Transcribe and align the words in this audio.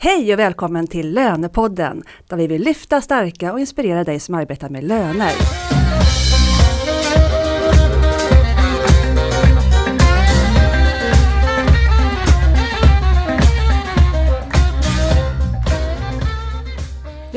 Hej 0.00 0.32
och 0.32 0.38
välkommen 0.38 0.86
till 0.86 1.14
Lönepodden 1.14 2.02
där 2.28 2.36
vi 2.36 2.46
vill 2.46 2.62
lyfta, 2.62 3.00
stärka 3.00 3.52
och 3.52 3.60
inspirera 3.60 4.04
dig 4.04 4.20
som 4.20 4.34
arbetar 4.34 4.68
med 4.68 4.84
löner. 4.84 5.32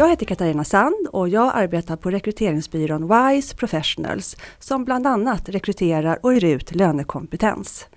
Jag 0.01 0.09
heter 0.09 0.25
Katarina 0.25 0.63
Sand 0.63 1.07
och 1.11 1.29
jag 1.29 1.51
arbetar 1.55 1.95
på 1.95 2.11
rekryteringsbyrån 2.11 3.07
WISE 3.07 3.55
Professionals 3.55 4.37
som 4.59 4.85
bland 4.85 5.07
annat 5.07 5.49
rekryterar 5.49 6.19
och 6.23 6.33
hyr 6.33 6.43
ut 6.43 6.75
lönekompetens. 6.75 7.87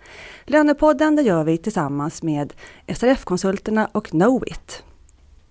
Lönepodden 0.45 1.16
det 1.16 1.23
gör 1.23 1.45
vi 1.45 1.59
tillsammans 1.59 2.23
med 2.23 2.52
SRF-konsulterna 2.88 3.88
och 3.93 4.06
Knowit. 4.06 4.82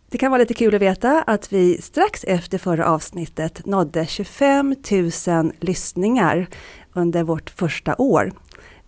Det 0.09 0.17
kan 0.17 0.31
vara 0.31 0.39
lite 0.39 0.53
kul 0.53 0.75
att 0.75 0.81
veta 0.81 1.21
att 1.21 1.53
vi 1.53 1.81
strax 1.81 2.23
efter 2.23 2.57
förra 2.57 2.85
avsnittet 2.85 3.65
nådde 3.65 4.05
25 4.05 4.75
000 5.27 5.51
lyssningar 5.59 6.47
under 6.93 7.23
vårt 7.23 7.49
första 7.49 7.95
år, 7.95 8.31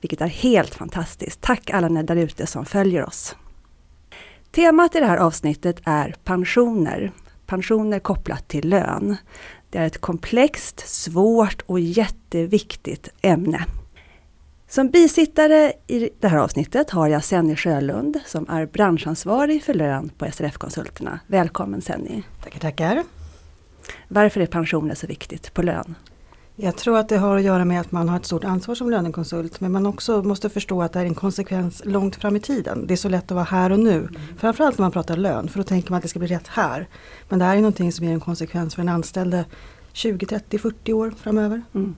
vilket 0.02 0.22
är 0.22 0.28
helt 0.28 0.76
fantastiskt. 0.76 1.42
Tack 1.42 1.70
alla 1.70 1.88
ni 1.88 2.04
där 2.04 2.16
ute 2.16 2.48
som 2.48 2.66
följer 2.66 3.06
oss. 3.06 3.36
Temat 4.52 4.96
i 4.96 5.00
det 5.00 5.06
här 5.06 5.18
avsnittet 5.18 5.82
är 5.86 6.16
pensioner 6.24 7.12
pensioner 7.46 8.00
kopplat 8.00 8.48
till 8.48 8.70
lön. 8.70 9.16
Det 9.70 9.78
är 9.78 9.86
ett 9.86 10.02
komplext, 10.02 10.80
svårt 10.88 11.62
och 11.62 11.80
jätteviktigt 11.80 13.10
ämne. 13.22 13.66
Som 14.68 14.90
bisittare 14.90 15.74
i 15.88 16.10
det 16.20 16.28
här 16.28 16.38
avsnittet 16.38 16.90
har 16.90 17.08
jag 17.08 17.24
Senny 17.24 17.56
Sjölund 17.56 18.20
som 18.26 18.50
är 18.50 18.66
branschansvarig 18.66 19.64
för 19.64 19.74
lön 19.74 20.10
på 20.18 20.32
SRF-konsulterna. 20.32 21.20
Välkommen 21.28 21.82
Senny! 21.82 22.24
Tackar, 22.44 22.60
tackar! 22.60 23.04
Varför 24.08 24.42
är 24.42 24.46
pensioner 24.46 24.96
så 24.96 25.08
viktigt 25.08 25.54
på 25.54 25.62
lön? 25.62 25.96
Jag 26.58 26.78
tror 26.78 26.98
att 26.98 27.10
det 27.10 27.18
har 27.18 27.38
att 27.38 27.44
göra 27.44 27.66
med 27.66 27.82
att 27.82 27.92
man 27.92 28.10
har 28.10 28.18
ett 28.18 28.26
stort 28.26 28.44
ansvar 28.44 28.76
som 28.76 28.90
lönekonsult 28.90 29.62
men 29.62 29.72
man 29.72 29.86
också 29.86 30.24
måste 30.24 30.50
förstå 30.50 30.82
att 30.82 30.94
det 30.94 31.00
är 31.00 31.06
en 31.06 31.16
konsekvens 31.16 31.82
långt 31.86 32.16
fram 32.16 32.36
i 32.36 32.40
tiden. 32.40 32.88
Det 32.88 32.94
är 32.94 32.98
så 32.98 33.10
lätt 33.10 33.24
att 33.24 33.36
vara 33.36 33.44
här 33.44 33.72
och 33.72 33.80
nu. 33.80 33.98
Mm. 33.98 34.16
Framförallt 34.38 34.78
när 34.78 34.84
man 34.84 34.92
pratar 34.92 35.18
lön 35.18 35.48
för 35.48 35.60
då 35.60 35.64
tänker 35.64 35.92
man 35.92 35.98
att 35.98 36.04
det 36.04 36.10
ska 36.10 36.20
bli 36.20 36.28
rätt 36.28 36.48
här. 36.48 36.88
Men 37.30 37.40
det 37.40 37.46
här 37.46 37.56
är 37.56 37.62
någonting 37.62 37.92
som 37.92 38.06
ger 38.06 38.14
en 38.14 38.20
konsekvens 38.20 38.76
för 38.76 38.82
den 38.82 38.90
anställde 38.90 39.46
20, 39.94 40.26
30, 40.26 40.60
40 40.60 40.94
år 40.94 41.14
framöver. 41.18 41.62
Mm. 41.74 41.96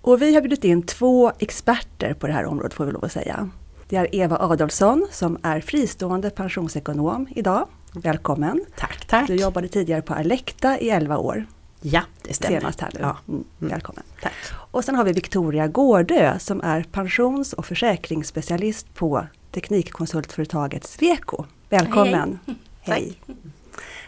Och 0.00 0.22
vi 0.22 0.34
har 0.34 0.40
bjudit 0.40 0.64
in 0.64 0.82
två 0.82 1.32
experter 1.38 2.14
på 2.14 2.26
det 2.26 2.32
här 2.32 2.44
området 2.44 2.74
får 2.74 2.84
vi 2.84 2.92
lov 2.92 3.04
att 3.04 3.12
säga. 3.12 3.50
Det 3.88 3.96
är 3.96 4.14
Eva 4.14 4.36
Adolfsson 4.36 5.06
som 5.10 5.38
är 5.42 5.60
fristående 5.60 6.30
pensionsekonom 6.30 7.26
idag. 7.30 7.66
Välkommen! 7.92 8.64
Tack, 8.76 9.06
tack! 9.06 9.26
Du 9.26 9.34
jobbade 9.34 9.68
tidigare 9.68 10.02
på 10.02 10.14
Alecta 10.14 10.78
i 10.78 10.90
11 10.90 11.18
år. 11.18 11.46
Ja, 11.80 12.02
det 12.22 12.34
stämmer. 12.34 12.60
Senast 12.60 12.80
här 12.80 12.90
nu. 12.94 13.00
Ja. 13.00 13.16
Mm. 13.28 13.44
mm. 13.60 13.70
Välkommen. 13.70 14.04
Tack. 14.22 14.32
Och 14.52 14.84
sen 14.84 14.94
har 14.94 15.04
vi 15.04 15.12
Victoria 15.12 15.66
Gårdö 15.66 16.38
som 16.38 16.60
är 16.60 16.82
pensions 16.82 17.52
och 17.52 17.66
försäkringsspecialist 17.66 18.94
på 18.94 19.26
teknikkonsultföretaget 19.52 20.84
Sweco. 20.84 21.44
Välkommen! 21.68 22.38
Hej! 22.46 22.56
hej. 22.80 23.18
hej. 23.26 23.36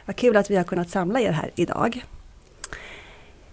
Vad 0.07 0.17
kul 0.17 0.37
att 0.37 0.51
vi 0.51 0.57
har 0.57 0.65
kunnat 0.65 0.91
samla 0.91 1.21
er 1.21 1.33
här 1.33 1.51
idag. 1.55 2.05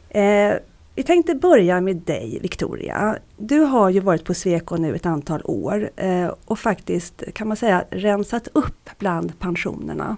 Eh, 0.10 0.54
vi 0.96 1.04
tänkte 1.04 1.36
börja 1.36 1.82
med 1.82 1.96
dig 1.96 2.40
Victoria. 2.42 3.18
Du 3.38 3.60
har 3.60 3.90
ju 3.90 4.00
varit 4.00 4.26
på 4.26 4.34
Sweco 4.34 4.76
nu 4.76 4.96
ett 4.96 5.06
antal 5.06 5.42
år 5.44 5.90
eh, 5.96 6.32
och 6.46 6.60
faktiskt 6.60 7.24
kan 7.34 7.48
man 7.48 7.58
säga 7.58 7.84
rensat 7.90 8.48
upp 8.54 8.90
bland 8.98 9.40
pensionerna 9.40 10.18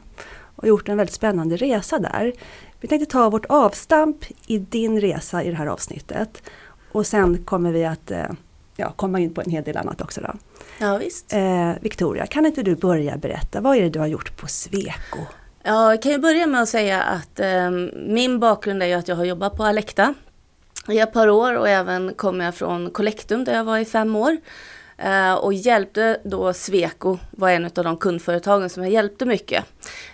och 0.56 0.68
gjort 0.68 0.90
en 0.90 0.98
väldigt 0.98 1.16
spännande 1.16 1.58
resa 1.58 2.00
där. 2.00 2.34
Vi 2.80 2.88
tänkte 2.88 3.12
ta 3.12 3.30
vårt 3.30 3.46
avstamp 3.46 4.18
i 4.48 4.58
din 4.58 5.02
resa 5.02 5.44
i 5.44 5.50
det 5.50 5.56
här 5.56 5.68
avsnittet. 5.68 6.44
Och 6.92 7.08
sen 7.08 7.44
kommer 7.44 7.72
vi 7.72 7.86
att 7.86 8.12
eh, 8.12 8.26
ja, 8.76 8.94
komma 8.96 9.20
in 9.20 9.34
på 9.34 9.42
en 9.42 9.52
hel 9.52 9.64
del 9.64 9.78
annat 9.78 10.02
också. 10.02 10.22
Då. 10.22 10.34
Ja, 10.80 10.98
visst. 10.98 11.34
Eh, 11.34 11.72
Victoria, 11.82 12.26
kan 12.26 12.46
inte 12.46 12.64
du 12.64 12.76
börja 12.76 13.18
berätta, 13.18 13.62
vad 13.62 13.78
är 13.78 13.82
det 13.82 13.90
du 13.90 14.00
har 14.00 14.08
gjort 14.08 14.38
på 14.38 14.48
Sweco? 14.48 15.20
Ja, 15.64 15.90
jag 15.90 16.02
kan 16.02 16.12
ju 16.12 16.18
börja 16.18 16.48
med 16.48 16.62
att 16.62 16.70
säga 16.70 17.02
att 17.02 17.40
eh, 17.40 17.72
min 18.08 18.40
bakgrund 18.40 18.84
är 18.84 18.88
ju 18.88 18.94
att 18.94 19.08
jag 19.08 19.16
har 19.16 19.26
jobbat 19.26 19.58
på 19.58 19.64
Alecta 19.64 20.14
i 20.88 21.00
ett 21.00 21.14
par 21.14 21.30
år 21.30 21.58
och 21.58 21.70
även 21.70 22.14
kommer 22.14 22.46
jag 22.46 22.56
från 22.56 22.90
Collectum 22.90 23.44
där 23.44 23.56
jag 23.56 23.64
var 23.64 23.78
i 23.78 23.86
fem 23.86 24.16
år. 24.16 24.38
Eh, 25.02 25.34
och 25.34 25.54
hjälpte 25.54 26.20
då 26.24 26.54
Sweco, 26.54 27.18
var 27.32 27.50
en 27.50 27.66
av 27.66 27.72
de 27.72 27.98
kundföretagen 27.98 28.70
som 28.70 28.84
jag 28.84 28.92
hjälpte 28.92 29.26
mycket. 29.26 29.66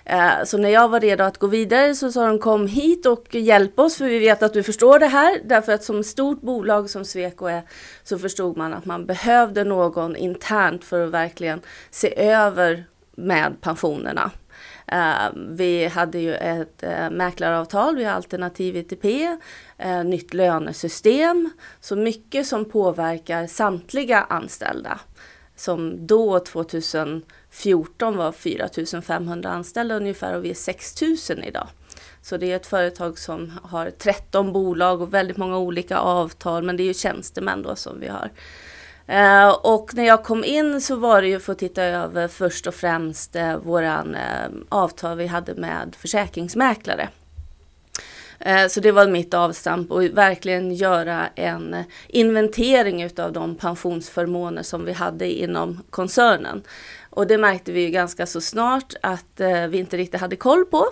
Eh, 0.04 0.44
så 0.46 0.58
när 0.58 0.70
jag 0.70 0.90
var 0.90 1.00
redo 1.00 1.24
att 1.24 1.38
gå 1.38 1.48
vidare 1.48 1.96
så 1.96 2.12
sa 2.12 2.28
de 2.28 2.40
kom 2.40 2.68
hit 2.68 3.06
och 3.06 3.36
hjälp 3.36 3.80
oss 3.80 3.98
för 3.98 4.06
vi 4.06 4.20
vet 4.20 4.44
att 4.44 4.54
du 4.54 4.64
förstår 4.64 5.00
det 5.00 5.08
här. 5.08 5.40
Därför 5.46 5.72
att 5.72 5.84
som 5.84 6.04
stort 6.04 6.42
bolag 6.42 6.90
som 6.90 7.06
Sweco 7.06 7.46
är 7.46 7.62
så 8.04 8.18
förstod 8.18 8.58
man 8.58 8.74
att 8.74 8.86
man 8.86 9.06
behövde 9.06 9.64
någon 9.64 10.16
internt 10.16 10.84
för 10.84 11.06
att 11.06 11.12
verkligen 11.12 11.62
se 11.92 12.20
över 12.30 12.86
med 13.16 13.62
pensionerna. 13.62 14.32
Uh, 14.94 15.40
vi 15.50 15.86
hade 15.86 16.20
ju 16.20 16.36
ett 16.36 16.84
uh, 16.84 17.10
mäklaravtal, 17.10 17.96
vi 17.96 18.04
har 18.04 18.14
alternativ 18.14 18.76
ITP, 18.76 19.06
eh, 19.78 20.04
nytt 20.04 20.34
lönesystem. 20.34 21.50
Så 21.80 21.96
mycket 21.96 22.48
som 22.48 22.66
påverkar 22.66 23.48
samtliga 23.48 24.22
anställda. 24.22 25.00
Som 25.56 26.08
då 26.08 26.40
2014 26.40 28.18
var 28.18 28.32
4500 28.32 29.50
anställda 29.50 29.96
ungefär 29.96 30.36
och 30.36 30.46
vi 30.46 30.50
är 30.50 30.54
6000 30.54 31.44
idag. 31.44 31.68
Så 32.22 32.38
det 32.38 32.52
är 32.52 32.56
ett 32.56 32.66
företag 32.66 33.20
som 33.20 33.52
har 33.64 33.90
13 33.90 34.54
bolag 34.54 35.02
och 35.02 35.14
väldigt 35.14 35.38
många 35.38 35.58
olika 35.58 35.98
avtal 35.98 36.64
men 36.64 36.78
det 36.78 36.84
är 36.84 36.86
ju 36.86 36.94
tjänstemän 36.94 37.62
då 37.62 37.76
som 37.76 38.00
vi 38.00 38.08
har. 38.08 38.32
Eh, 39.08 39.50
och 39.50 39.94
när 39.94 40.04
jag 40.04 40.24
kom 40.24 40.44
in 40.44 40.82
så 40.82 40.96
var 40.96 41.22
det 41.22 41.28
ju 41.28 41.40
för 41.40 41.52
att 41.52 41.60
titta 41.60 41.84
över 41.84 42.28
först 42.28 42.68
och 42.68 42.76
främst 42.76 43.36
eh, 43.36 43.58
våran 43.58 44.16
eh, 44.16 44.50
avtal 44.70 45.18
vi 45.18 45.28
hade 45.28 45.56
med 45.56 45.96
försäkringsmäklare. 46.00 47.10
Eh, 48.40 48.68
så 48.68 48.80
det 48.80 48.92
var 48.92 49.08
mitt 49.08 49.34
avstamp 49.34 49.92
och 49.92 50.04
verkligen 50.04 50.76
göra 50.76 51.28
en 51.36 51.84
inventering 52.08 53.04
utav 53.04 53.34
de 53.34 53.56
pensionsförmåner 53.56 54.64
som 54.64 54.86
vi 54.86 54.92
hade 54.92 55.32
inom 55.32 55.82
koncernen. 55.90 56.64
Och 57.10 57.28
det 57.28 57.38
märkte 57.38 57.72
vi 57.72 57.82
ju 57.82 57.90
ganska 57.90 58.26
så 58.26 58.42
snart 58.42 58.94
att 59.02 59.40
eh, 59.40 59.68
vi 59.68 59.78
inte 59.78 59.98
riktigt 59.98 60.22
hade 60.22 60.36
koll 60.36 60.66
på. 60.66 60.86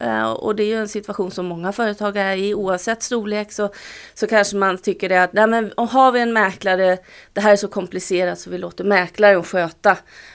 Eh, 0.00 0.30
och 0.30 0.56
det 0.56 0.62
är 0.62 0.66
ju 0.66 0.76
en 0.76 0.88
situation 0.88 1.30
som 1.30 1.46
många 1.46 1.72
företag 1.72 2.16
är 2.16 2.36
i 2.36 2.54
oavsett 2.54 3.02
storlek 3.02 3.52
så, 3.52 3.70
så 4.14 4.26
kanske 4.26 4.56
man 4.56 4.78
tycker 4.78 5.08
det 5.08 5.22
att 5.22 5.32
nej 5.32 5.46
men, 5.46 5.72
har 5.76 6.12
vi 6.12 6.20
en 6.20 6.32
mäklare, 6.32 6.98
det 7.32 7.40
här 7.40 7.52
är 7.52 7.56
så 7.56 7.68
komplicerat 7.68 8.38
så 8.38 8.50
vi 8.50 8.58
låter 8.58 8.84
mäklaren 8.84 9.42
sköta 9.42 9.90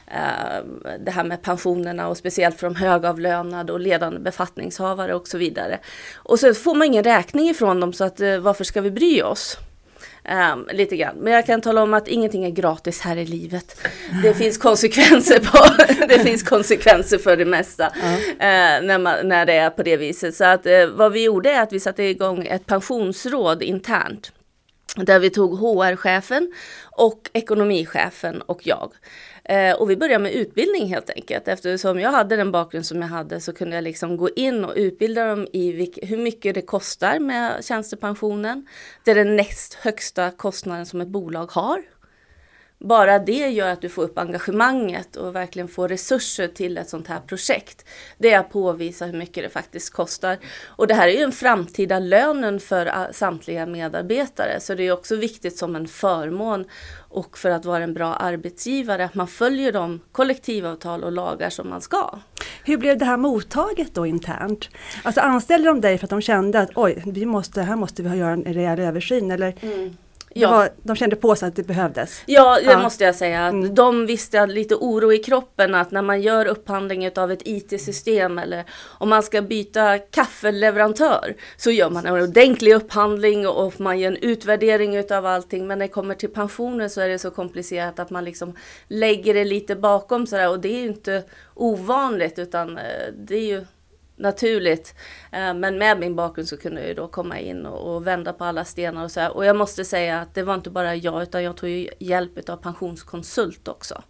eh, 0.08 0.64
det 1.00 1.12
här 1.12 1.24
med 1.24 1.42
pensionerna 1.42 2.08
och 2.08 2.18
speciellt 2.18 2.60
för 2.60 2.68
de 2.68 2.76
högavlönade 2.76 3.74
och 3.74 3.80
ledande 3.80 4.20
befattningshavare 4.20 5.16
och 5.16 5.28
så 5.28 5.38
vidare. 5.38 5.80
Och 6.16 6.40
så 6.40 6.54
får 6.54 6.76
man 6.76 6.88
ingen 6.88 7.04
räkning 7.04 7.50
ifrån 7.50 7.80
dem 7.80 7.94
så 7.94 8.04
att 8.04 8.20
eh, 8.22 8.38
varför 8.38 8.64
ska 8.64 8.82
vi 8.82 8.92
bry 8.92 9.22
oss? 9.22 9.58
Um, 10.30 10.68
lite 10.72 10.98
grann. 10.98 11.16
Men 11.16 11.34
jag 11.34 11.46
kan 11.46 11.62
tala 11.62 11.84
om 11.84 11.94
att 11.94 12.08
ingenting 12.08 12.46
är 12.46 12.50
gratis 12.50 13.02
här 13.02 13.18
i 13.18 13.26
livet. 13.26 13.88
Det 14.24 14.34
finns 14.34 14.58
konsekvenser 14.58 15.40
på 15.40 15.86
det 16.08 16.20
finns 16.20 16.44
konsekvenser 16.44 17.18
för 17.18 17.38
det 17.38 17.46
mesta 17.46 17.88
uh, 17.88 17.92
när, 18.88 18.98
man, 18.98 19.28
när 19.28 19.46
det 19.46 19.54
är 19.54 19.70
på 19.70 19.84
det 19.84 19.98
viset. 19.98 20.36
Så 20.36 20.46
att, 20.46 20.66
uh, 20.66 20.88
vad 20.88 21.12
vi 21.12 21.24
gjorde 21.24 21.50
är 21.50 21.62
att 21.62 21.74
vi 21.74 21.80
satte 21.80 22.04
igång 22.04 22.46
ett 22.46 22.66
pensionsråd 22.66 23.64
internt. 23.64 24.32
Där 24.96 25.20
vi 25.20 25.30
tog 25.30 25.60
HR-chefen 25.60 26.54
och 26.92 27.30
ekonomichefen 27.34 28.42
och 28.42 28.68
jag. 28.68 28.92
Eh, 29.50 29.76
och 29.76 29.90
vi 29.90 29.98
började 29.98 30.24
med 30.24 30.34
utbildning 30.34 30.88
helt 30.88 31.10
enkelt. 31.10 31.48
Eftersom 31.48 32.00
jag 32.00 32.12
hade 32.12 32.36
den 32.36 32.52
bakgrund 32.52 32.86
som 32.86 33.02
jag 33.02 33.08
hade 33.08 33.42
så 33.42 33.54
kunde 33.54 33.76
jag 33.76 33.84
liksom 33.84 34.18
gå 34.18 34.30
in 34.30 34.66
och 34.66 34.74
utbilda 34.76 35.26
dem 35.26 35.48
i 35.54 35.92
hur 36.02 36.18
mycket 36.18 36.56
det 36.56 36.62
kostar 36.62 37.20
med 37.20 37.66
tjänstepensionen. 37.66 38.68
Det 39.04 39.12
är 39.12 39.16
den 39.16 39.36
näst 39.36 39.74
högsta 39.74 40.32
kostnaden 40.32 40.86
som 40.86 41.02
ett 41.02 41.08
bolag 41.08 41.52
har 41.52 41.82
bara 42.88 43.20
det 43.20 43.50
gör 43.50 43.70
att 43.70 43.82
du 43.82 43.90
får 43.90 44.04
upp 44.04 44.18
engagemanget 44.18 45.16
och 45.16 45.36
verkligen 45.36 45.68
får 45.68 45.88
resurser 45.88 46.48
till 46.48 46.78
ett 46.78 46.90
sånt 46.90 47.08
här 47.08 47.20
projekt. 47.20 47.86
Det 48.18 48.34
är 48.34 48.40
att 48.40 48.50
påvisa 48.50 49.06
hur 49.06 49.18
mycket 49.18 49.44
det 49.44 49.50
faktiskt 49.50 49.94
kostar. 49.94 50.38
Och 50.66 50.88
det 50.88 50.94
här 50.94 51.08
är 51.08 51.12
ju 51.12 51.24
en 51.24 51.32
framtida 51.32 52.00
lönen 52.00 52.60
för 52.60 53.14
samtliga 53.14 53.66
medarbetare. 53.66 54.60
Så 54.60 54.76
det 54.76 54.84
är 54.84 54.92
också 54.92 55.16
viktigt 55.16 55.58
som 55.58 55.76
en 55.76 55.88
förmån 55.88 56.66
och 57.10 57.38
för 57.38 57.50
att 57.50 57.66
vara 57.66 57.84
en 57.84 57.94
bra 57.94 58.14
arbetsgivare 58.14 59.06
att 59.06 59.16
man 59.16 59.28
följer 59.28 59.72
de 59.72 60.02
kollektivavtal 60.12 61.04
och 61.04 61.12
lagar 61.12 61.50
som 61.50 61.70
man 61.70 61.82
ska. 61.82 62.20
Hur 62.64 62.78
blev 62.78 62.98
det 62.98 63.06
här 63.06 63.18
mottaget 63.18 63.96
då 63.96 64.06
internt? 64.06 64.70
Alltså 65.04 65.22
anställde 65.22 65.68
de 65.68 65.82
dig 65.82 65.98
för 65.98 66.06
att 66.06 66.10
de 66.10 66.22
kände 66.22 66.60
att 66.60 66.70
oj, 66.76 67.04
vi 67.06 67.26
måste, 67.26 67.62
här 67.62 67.76
måste 67.76 68.04
vi 68.04 68.18
göra 68.18 68.34
en 68.34 68.44
rejäl 68.44 68.80
översyn 68.80 69.32
eller 69.32 69.56
mm. 69.62 69.98
Ja. 70.38 70.52
Var, 70.52 70.70
de 70.84 70.96
kände 70.96 71.16
på 71.16 71.36
sig 71.36 71.48
att 71.48 71.56
det 71.56 71.64
behövdes. 71.64 72.24
Ja, 72.26 72.60
det 72.60 72.72
ja. 72.72 72.80
måste 72.80 73.04
jag 73.04 73.16
säga. 73.16 73.40
Mm. 73.40 73.76
De 73.76 74.06
visste 74.06 74.46
lite 74.46 74.76
oro 74.76 75.14
i 75.14 75.18
kroppen 75.18 75.76
att 75.76 75.92
när 75.92 76.02
man 76.02 76.22
gör 76.22 76.46
upphandling 76.46 77.10
av 77.18 77.32
ett 77.32 77.42
IT-system 77.46 78.40
eller 78.40 78.64
om 78.82 79.10
man 79.10 79.24
ska 79.24 79.42
byta 79.42 79.98
kaffeleverantör 79.98 81.36
så 81.58 81.72
gör 81.72 81.90
man 81.90 82.06
en 82.06 82.24
ordentlig 82.24 82.74
upphandling 82.74 83.48
och 83.48 83.80
man 83.80 84.00
gör 84.00 84.12
en 84.12 84.18
utvärdering 84.18 84.96
utav 84.96 85.26
allting. 85.26 85.68
Men 85.68 85.80
när 85.80 85.86
det 85.86 85.94
kommer 85.94 86.16
till 86.16 86.30
pensionen 86.30 86.90
så 86.90 87.02
är 87.02 87.08
det 87.08 87.20
så 87.20 87.32
komplicerat 87.32 88.00
att 88.00 88.10
man 88.10 88.26
liksom 88.26 88.56
lägger 88.88 89.34
det 89.34 89.46
lite 89.46 89.76
bakom 89.76 90.28
sådär 90.28 90.50
och 90.50 90.60
det 90.60 90.70
är 90.70 90.80
ju 90.80 90.88
inte 90.88 91.24
ovanligt 91.54 92.40
utan 92.40 92.78
eh, 92.78 92.84
det 93.18 93.36
är 93.36 93.48
ju 93.48 93.66
naturligt. 94.16 94.96
Eh, 95.32 95.54
men 95.54 95.78
med 95.78 96.00
min 96.00 96.16
bakgrund 96.16 96.48
så 96.48 96.58
kunde 96.58 96.88
jag 96.88 96.96
då 96.96 97.08
komma 97.08 97.40
in 97.40 97.66
och, 97.66 98.08
vända 98.08 98.34
på 98.34 98.44
alla 98.44 98.66
stenar 98.66 99.04
och 99.04 99.12
så 99.12 99.20
här. 99.20 99.36
Och 99.36 99.46
jag 99.46 99.56
måste 99.56 99.86
säga 99.86 100.22
att 100.22 100.34
det 100.34 100.44
var 100.44 100.56
inte 100.56 100.70
bara 100.70 100.96
jag 100.96 101.24
utan 101.24 101.44
jag 101.44 101.58
tog 101.58 101.70
ju 101.70 101.90
hjälp 102.00 102.50
av 102.50 102.58
pensionskonsult 102.58 103.68
också 103.68 104.04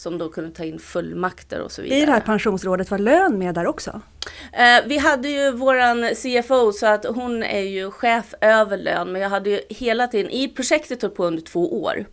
som 0.00 0.18
då 0.18 0.28
kunde 0.28 0.50
ta 0.50 0.64
in 0.64 0.78
fullmakter 0.78 1.60
och 1.60 1.72
så 1.72 1.82
vidare. 1.82 1.98
I 1.98 2.06
det 2.06 2.12
här 2.12 2.20
pensionsrådet 2.20 2.90
var 2.90 2.98
lön 2.98 3.38
med 3.38 3.54
där 3.54 3.66
också? 3.66 4.00
Eh, 4.52 4.86
vi 4.86 4.98
hade 4.98 5.28
ju 5.28 5.52
våran 5.52 6.14
CFO 6.14 6.72
så 6.72 6.86
att 6.86 7.04
hon 7.04 7.42
är 7.42 7.60
ju 7.60 7.90
chef 7.90 8.34
över 8.40 8.76
lön 8.76 9.12
men 9.12 9.22
jag 9.22 9.28
hade 9.28 9.50
ju 9.50 9.60
hela 9.68 10.06
tiden, 10.06 10.30
i 10.30 10.48
projektet 10.48 11.02
höll 11.02 11.10
på 11.10 11.24
under 11.24 11.42
två 11.42 11.82
år 11.82 12.04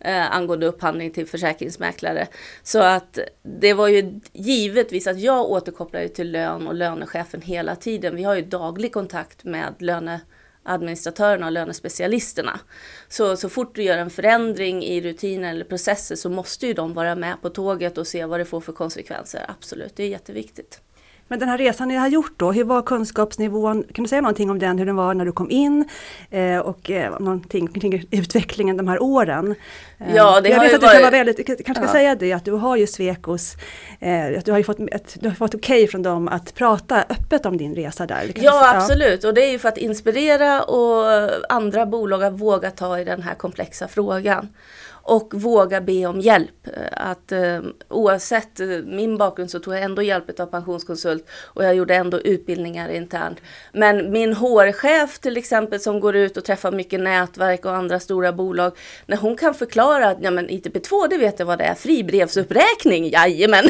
eh, 0.00 0.36
angående 0.36 0.66
upphandling 0.66 1.10
till 1.10 1.26
försäkringsmäklare. 1.26 2.26
Så 2.62 2.78
att 2.82 3.18
det 3.60 3.74
var 3.74 3.88
ju 3.88 4.20
givetvis 4.32 5.06
att 5.06 5.20
jag 5.20 5.50
återkopplade 5.50 6.08
till 6.08 6.32
lön 6.32 6.66
och 6.66 6.74
lönechefen 6.74 7.40
hela 7.40 7.76
tiden. 7.76 8.16
Vi 8.16 8.22
har 8.22 8.34
ju 8.34 8.42
daglig 8.42 8.92
kontakt 8.92 9.44
med 9.44 9.74
löne 9.78 10.20
administratörerna 10.66 11.46
och 11.46 11.52
lönespecialisterna. 11.52 12.60
Så, 13.08 13.36
så 13.36 13.48
fort 13.48 13.74
du 13.74 13.82
gör 13.82 13.98
en 13.98 14.10
förändring 14.10 14.84
i 14.84 15.00
rutiner 15.00 15.50
eller 15.50 15.64
processer 15.64 16.16
så 16.16 16.30
måste 16.30 16.66
ju 16.66 16.72
de 16.72 16.92
vara 16.92 17.14
med 17.14 17.42
på 17.42 17.50
tåget 17.50 17.98
och 17.98 18.06
se 18.06 18.24
vad 18.24 18.40
det 18.40 18.44
får 18.44 18.60
för 18.60 18.72
konsekvenser. 18.72 19.44
Absolut, 19.48 19.96
det 19.96 20.02
är 20.02 20.08
jätteviktigt. 20.08 20.80
Men 21.28 21.38
den 21.38 21.48
här 21.48 21.58
resan 21.58 21.88
ni 21.88 21.94
har 21.94 22.08
gjort 22.08 22.32
då, 22.36 22.52
hur 22.52 22.64
var 22.64 22.82
kunskapsnivån? 22.82 23.84
Kan 23.92 24.02
du 24.02 24.08
säga 24.08 24.20
någonting 24.20 24.50
om 24.50 24.58
den, 24.58 24.78
hur 24.78 24.86
den 24.86 24.96
var 24.96 25.14
när 25.14 25.24
du 25.24 25.32
kom 25.32 25.50
in 25.50 25.88
eh, 26.30 26.58
och 26.58 26.90
eh, 26.90 27.18
någonting 27.20 27.68
kring 27.68 28.06
utvecklingen 28.10 28.76
de 28.76 28.88
här 28.88 29.02
åren? 29.02 29.54
Eh, 29.98 30.14
ja, 30.14 30.40
det 30.40 30.48
jag 30.48 30.56
har 30.56 30.64
vet 30.64 30.72
ju 30.72 30.76
att 30.76 30.80
du 30.80 30.88
kan 30.88 31.00
vara 31.00 31.10
väldigt, 31.10 31.46
kanske 31.46 31.74
ska 31.74 31.82
ja. 31.82 31.88
säga 31.88 32.14
det, 32.14 32.32
att 32.32 32.44
du 32.44 32.52
har 32.52 32.76
ju 32.76 32.86
Svekos, 32.86 33.54
eh, 34.00 34.38
att 34.38 34.44
du 34.44 34.52
har 34.52 34.62
fått, 34.62 34.80
ett, 34.80 35.16
du 35.20 35.28
har 35.28 35.34
fått 35.34 35.54
okej 35.54 35.82
okay 35.82 35.88
från 35.88 36.02
dem 36.02 36.28
att 36.28 36.54
prata 36.54 37.04
öppet 37.08 37.46
om 37.46 37.56
din 37.56 37.74
resa 37.74 38.06
där. 38.06 38.32
Ja, 38.34 38.76
absolut, 38.76 39.24
och 39.24 39.34
det 39.34 39.44
är 39.44 39.50
ju 39.50 39.58
för 39.58 39.68
att 39.68 39.78
inspirera 39.78 40.62
och 40.62 41.30
andra 41.48 41.86
bolag 41.86 42.22
att 42.22 42.32
våga 42.32 42.70
ta 42.70 42.98
i 42.98 43.04
den 43.04 43.22
här 43.22 43.34
komplexa 43.34 43.88
frågan 43.88 44.48
och 45.06 45.34
våga 45.34 45.80
be 45.80 46.06
om 46.06 46.20
hjälp. 46.20 46.66
Eh, 46.66 47.10
att 47.10 47.32
eh, 47.32 47.60
oavsett 47.88 48.60
eh, 48.60 48.66
min 48.84 49.16
bakgrund 49.16 49.50
så 49.50 49.58
tog 49.58 49.74
jag 49.74 49.82
ändå 49.82 50.02
hjälp 50.02 50.40
av 50.40 50.46
pensionskonsult 50.46 51.26
och 51.44 51.64
jag 51.64 51.74
gjorde 51.74 51.94
ändå 51.94 52.20
utbildningar 52.20 52.88
internt. 52.88 53.38
Men 53.72 54.12
min 54.12 54.34
HR-chef 54.34 55.18
till 55.18 55.36
exempel 55.36 55.80
som 55.80 56.00
går 56.00 56.16
ut 56.16 56.36
och 56.36 56.44
träffar 56.44 56.72
mycket 56.72 57.00
nätverk 57.00 57.64
och 57.64 57.74
andra 57.74 58.00
stora 58.00 58.32
bolag, 58.32 58.72
när 59.06 59.16
hon 59.16 59.36
kan 59.36 59.54
förklara 59.54 60.08
att 60.08 60.18
ja, 60.20 60.30
men 60.30 60.48
ITP2 60.48 61.08
det 61.10 61.18
vet 61.18 61.38
jag 61.38 61.46
vad 61.46 61.58
det 61.58 61.64
är, 61.64 61.74
fribrevsuppräkning, 61.74 63.10
jajamän, 63.10 63.64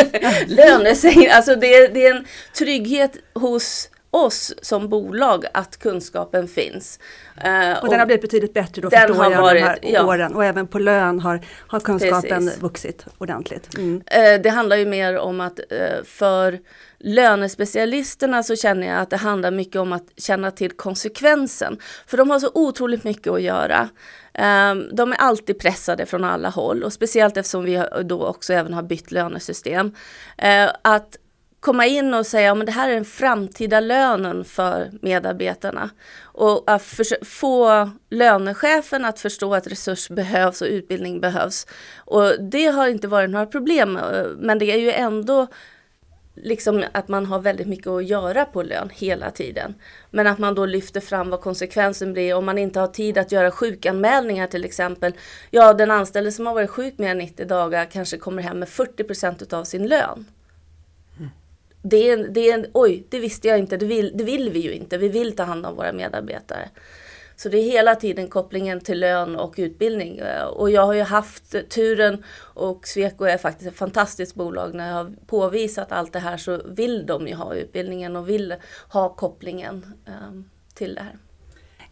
lönesänkning, 0.46 1.28
alltså 1.28 1.54
det, 1.54 1.88
det 1.88 2.06
är 2.06 2.16
en 2.16 2.26
trygghet 2.52 3.16
hos 3.34 3.88
oss 4.16 4.54
som 4.62 4.88
bolag 4.88 5.44
att 5.54 5.76
kunskapen 5.76 6.48
finns. 6.48 6.98
Och, 7.36 7.82
och, 7.82 7.88
den 7.88 7.98
har 7.98 8.06
blivit 8.06 8.22
betydligt 8.22 8.54
bättre 8.54 8.82
då 8.82 8.90
förstår 8.90 9.32
jag 9.32 9.42
varit, 9.42 9.62
de 9.62 9.66
här 9.66 9.78
ja. 9.82 10.06
åren 10.06 10.34
och 10.34 10.44
även 10.44 10.66
på 10.66 10.78
lön 10.78 11.20
har, 11.20 11.40
har 11.66 11.80
kunskapen 11.80 12.22
Precis. 12.22 12.62
vuxit 12.62 13.06
ordentligt. 13.18 13.78
Mm. 13.78 13.94
Uh, 13.96 14.42
det 14.42 14.48
handlar 14.48 14.76
ju 14.76 14.86
mer 14.86 15.18
om 15.18 15.40
att 15.40 15.60
uh, 15.60 16.04
för 16.04 16.58
lönespecialisterna 16.98 18.42
så 18.42 18.56
känner 18.56 18.86
jag 18.86 19.00
att 19.00 19.10
det 19.10 19.16
handlar 19.16 19.50
mycket 19.50 19.76
om 19.76 19.92
att 19.92 20.06
känna 20.16 20.50
till 20.50 20.70
konsekvensen. 20.70 21.78
För 22.06 22.16
de 22.16 22.30
har 22.30 22.38
så 22.38 22.50
otroligt 22.54 23.04
mycket 23.04 23.32
att 23.32 23.42
göra. 23.42 23.88
Um, 24.70 24.96
de 24.96 25.12
är 25.12 25.16
alltid 25.16 25.58
pressade 25.58 26.06
från 26.06 26.24
alla 26.24 26.48
håll 26.48 26.82
och 26.82 26.92
speciellt 26.92 27.36
eftersom 27.36 27.64
vi 27.64 27.84
då 28.04 28.26
också 28.26 28.52
även 28.52 28.74
har 28.74 28.82
bytt 28.82 29.10
lönesystem. 29.10 29.94
att 30.82 31.16
komma 31.66 31.86
in 31.86 32.14
och 32.14 32.26
säga 32.26 32.52
att 32.52 32.66
det 32.66 32.72
här 32.72 32.90
är 32.90 32.94
den 32.94 33.04
framtida 33.04 33.80
lönen 33.80 34.44
för 34.44 34.90
medarbetarna. 35.02 35.90
Och 36.22 36.64
att 36.66 36.82
få 37.22 37.90
lönechefen 38.10 39.04
att 39.04 39.20
förstå 39.20 39.54
att 39.54 39.66
resurs 39.66 40.08
behövs 40.08 40.62
och 40.62 40.68
utbildning 40.68 41.20
behövs. 41.20 41.66
Och 41.96 42.32
det 42.40 42.66
har 42.66 42.88
inte 42.88 43.08
varit 43.08 43.30
några 43.30 43.46
problem, 43.46 43.96
eh, 43.96 44.26
men 44.38 44.58
det 44.58 44.72
är 44.72 44.78
ju 44.78 44.92
ändå 44.92 45.46
liksom 46.34 46.84
att 46.92 47.08
man 47.08 47.26
har 47.26 47.38
väldigt 47.38 47.66
mycket 47.66 47.86
att 47.86 48.08
göra 48.08 48.44
på 48.44 48.62
lön 48.62 48.90
hela 48.92 49.30
tiden. 49.30 49.74
Men 50.10 50.26
att 50.26 50.38
man 50.38 50.54
då 50.54 50.66
lyfter 50.66 51.00
fram 51.00 51.30
vad 51.30 51.40
konsekvensen 51.40 52.12
blir 52.12 52.34
om 52.34 52.44
man 52.44 52.58
inte 52.58 52.80
har 52.80 52.88
tid 52.88 53.18
att 53.18 53.32
göra 53.32 53.50
sjukanmälningar 53.50 54.46
till 54.46 54.64
exempel. 54.64 55.12
Ja, 55.50 55.74
den 55.74 55.90
anställde 55.90 56.32
som 56.32 56.46
har 56.46 56.54
varit 56.54 56.70
sjuk 56.70 56.98
mer 56.98 57.10
än 57.10 57.18
90 57.18 57.46
dagar 57.46 57.84
kanske 57.84 58.18
kommer 58.18 58.42
hem 58.42 58.58
med 58.58 58.68
40 58.68 59.04
procent 59.04 59.52
av 59.52 59.64
sin 59.64 59.86
lön 59.86 60.26
det 61.90 62.10
är, 62.10 62.28
det 62.28 62.50
är 62.50 62.66
oj, 62.72 63.06
det 63.08 63.18
visste 63.18 63.48
jag 63.48 63.58
inte, 63.58 63.76
det 63.76 63.86
vill, 63.86 64.12
det 64.14 64.24
vill 64.24 64.50
vi 64.50 64.58
ju 64.58 64.72
inte. 64.72 64.98
Vi 64.98 65.08
vill 65.08 65.36
ta 65.36 65.42
hand 65.42 65.66
om 65.66 65.76
våra 65.76 65.92
medarbetare. 65.92 66.68
Så 67.36 67.48
det 67.48 67.58
är 67.58 67.62
hela 67.62 67.94
tiden 67.94 68.28
kopplingen 68.28 68.80
till 68.80 69.00
lön 69.00 69.36
och 69.36 69.54
utbildning. 69.56 70.18
Eh, 70.18 70.44
och 70.44 70.70
jag 70.70 70.86
har 70.86 70.92
ju 70.92 71.02
haft 71.02 71.68
turen 71.70 72.24
och 72.38 72.86
Sweco 72.86 73.24
är 73.24 73.38
faktiskt 73.38 73.70
ett 73.70 73.76
fantastiskt 73.76 74.34
bolag. 74.34 74.74
När 74.74 74.88
jag 74.88 74.94
har 74.94 75.12
påvisat 75.26 75.92
allt 75.92 76.12
det 76.12 76.18
här 76.18 76.36
så 76.36 76.60
vill 76.64 77.06
de 77.06 77.28
ju 77.28 77.34
ha 77.34 77.54
utbildningen 77.54 78.16
och 78.16 78.28
vill 78.28 78.54
ha 78.88 79.08
kopplingen 79.08 79.86
um, 80.06 80.50
till 80.74 80.94
det 80.94 81.00
här. 81.00 81.18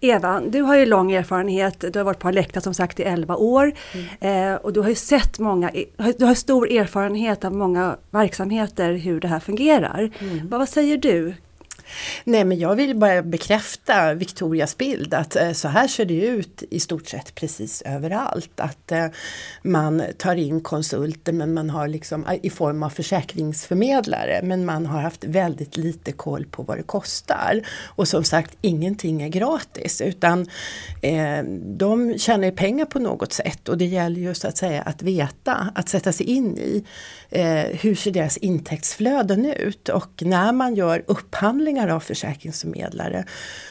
Eva, 0.05 0.43
du 0.49 0.63
har 0.63 0.77
ju 0.77 0.87
lång 0.87 1.13
erfarenhet, 1.13 1.85
du 1.93 1.99
har 1.99 2.05
varit 2.05 2.19
på 2.19 2.29
Alekta 2.29 2.61
som 2.61 2.75
sagt 2.75 3.01
i 3.01 3.03
11 3.03 3.37
år 3.37 3.73
mm. 4.21 4.53
eh, 4.53 4.57
och 4.57 4.73
du 4.73 4.81
har 4.81 4.89
ju 4.89 4.95
sett 4.95 5.39
många, 5.39 5.71
du 6.19 6.25
har 6.25 6.35
stor 6.35 6.73
erfarenhet 6.73 7.45
av 7.45 7.53
många 7.53 7.97
verksamheter 8.11 8.93
hur 8.93 9.21
det 9.21 9.29
här 9.29 9.41
fungerar. 9.41 10.11
Mm. 10.19 10.49
Vad, 10.49 10.61
vad 10.61 10.69
säger 10.69 10.97
du? 10.97 11.35
Nej 12.25 12.45
men 12.45 12.59
jag 12.59 12.77
vill 12.77 12.97
bara 12.97 13.23
bekräfta 13.23 14.15
Victorias 14.15 14.77
bild 14.77 15.15
att 15.15 15.37
eh, 15.37 15.53
så 15.53 15.69
här 15.69 15.89
ser 15.89 16.05
det 16.05 16.27
ut 16.27 16.63
i 16.71 16.81
stort 16.81 17.09
sett 17.09 17.35
precis 17.35 17.83
överallt. 17.83 18.61
Att 18.61 18.93
eh, 18.93 19.07
man 19.63 20.03
tar 20.19 20.37
in 20.37 20.61
konsulter 20.61 21.33
men 21.33 21.55
man 21.55 21.71
har 21.71 21.89
liksom 21.89 22.27
eh, 22.27 22.39
i 22.43 22.51
form 22.51 22.83
av 22.83 22.91
försäkringsförmedlare 22.91 24.41
men 24.43 24.65
man 24.65 24.87
har 24.87 25.01
haft 25.01 25.25
väldigt 25.25 25.77
lite 25.77 26.13
koll 26.13 26.47
på 26.47 26.63
vad 26.63 26.77
det 26.79 26.83
kostar. 26.83 27.61
Och 27.85 28.09
som 28.09 28.25
sagt 28.25 28.57
ingenting 28.61 29.23
är 29.23 29.29
gratis 29.29 30.01
utan 30.01 30.47
eh, 31.03 31.43
de 31.77 32.19
tjänar 32.19 32.51
pengar 32.51 32.85
på 32.85 32.99
något 32.99 33.33
sätt 33.33 33.69
och 33.69 33.79
det 33.79 33.87
gäller 33.87 34.21
ju 34.21 34.35
så 34.35 34.49
att 34.49 34.57
säga 34.57 34.83
att 34.83 35.03
veta, 35.03 35.73
att 35.75 35.89
sätta 35.89 36.13
sig 36.13 36.27
in 36.27 36.59
i 36.59 36.85
eh, 37.31 37.79
hur 37.81 37.95
ser 37.95 38.11
deras 38.11 38.37
intäktsflöden 38.37 39.47
ut 39.47 39.89
och 39.89 40.23
när 40.23 40.53
man 40.53 40.75
gör 40.75 41.05
upphandlingar 41.07 41.84
av 41.89 42.01
försäkringsförmedlare 42.01 43.25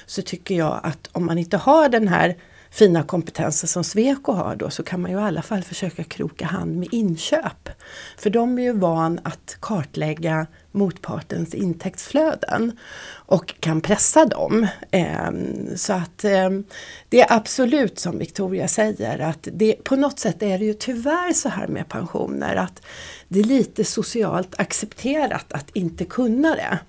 så 0.06 0.22
tycker 0.22 0.56
jag 0.56 0.80
att 0.84 1.10
om 1.12 1.26
man 1.26 1.38
inte 1.38 1.58
har 1.58 1.90
den 1.90 2.08
här 2.08 2.36
fina 2.74 3.04
kompetensen 3.04 3.70
som 3.70 3.84
Sweco 3.84 4.32
har 4.32 4.56
då 4.56 4.70
så 4.70 4.84
kan 4.84 5.02
man 5.02 5.12
ju 5.12 5.18
i 5.18 5.22
alla 5.22 5.42
fall 5.42 5.64
försöka 5.64 6.04
kroka 6.04 6.46
hand 6.46 6.76
med 6.78 6.88
inköp. 6.92 7.70
För 8.18 8.30
de 8.30 8.60
är 8.60 8.64
ju 8.64 8.74
van 8.74 9.20
att 9.24 9.58
kartlägga 9.60 10.48
motpartens 10.72 11.54
intäktsflöden 11.54 12.78
och 13.12 13.54
kan 13.60 13.82
pressa 13.82 14.26
dem. 14.26 14.68
Ehm, 14.92 15.78
så 15.78 15.94
att 15.94 16.24
ehm, 16.24 16.64
det 17.10 17.22
är 17.22 17.34
absolut 17.34 18.00
som 18.00 18.18
Victoria 18.18 18.68
säger 18.68 19.20
att 19.20 19.48
det, 19.52 19.84
på 19.84 19.96
något 19.96 20.20
sätt 20.20 20.44
är 20.44 20.60
det 20.60 20.66
ju 20.66 20.74
tyvärr 20.74 21.34
så 21.34 21.50
här 21.50 21.68
med 21.68 21.90
pensioner 21.90 22.56
att 22.56 22.82
det 23.28 23.40
är 23.40 23.44
lite 23.44 23.84
socialt 23.84 24.60
accepterat 24.60 25.54
att 25.54 25.70
inte 25.74 26.06
kunna 26.06 26.56
det. 26.56 26.80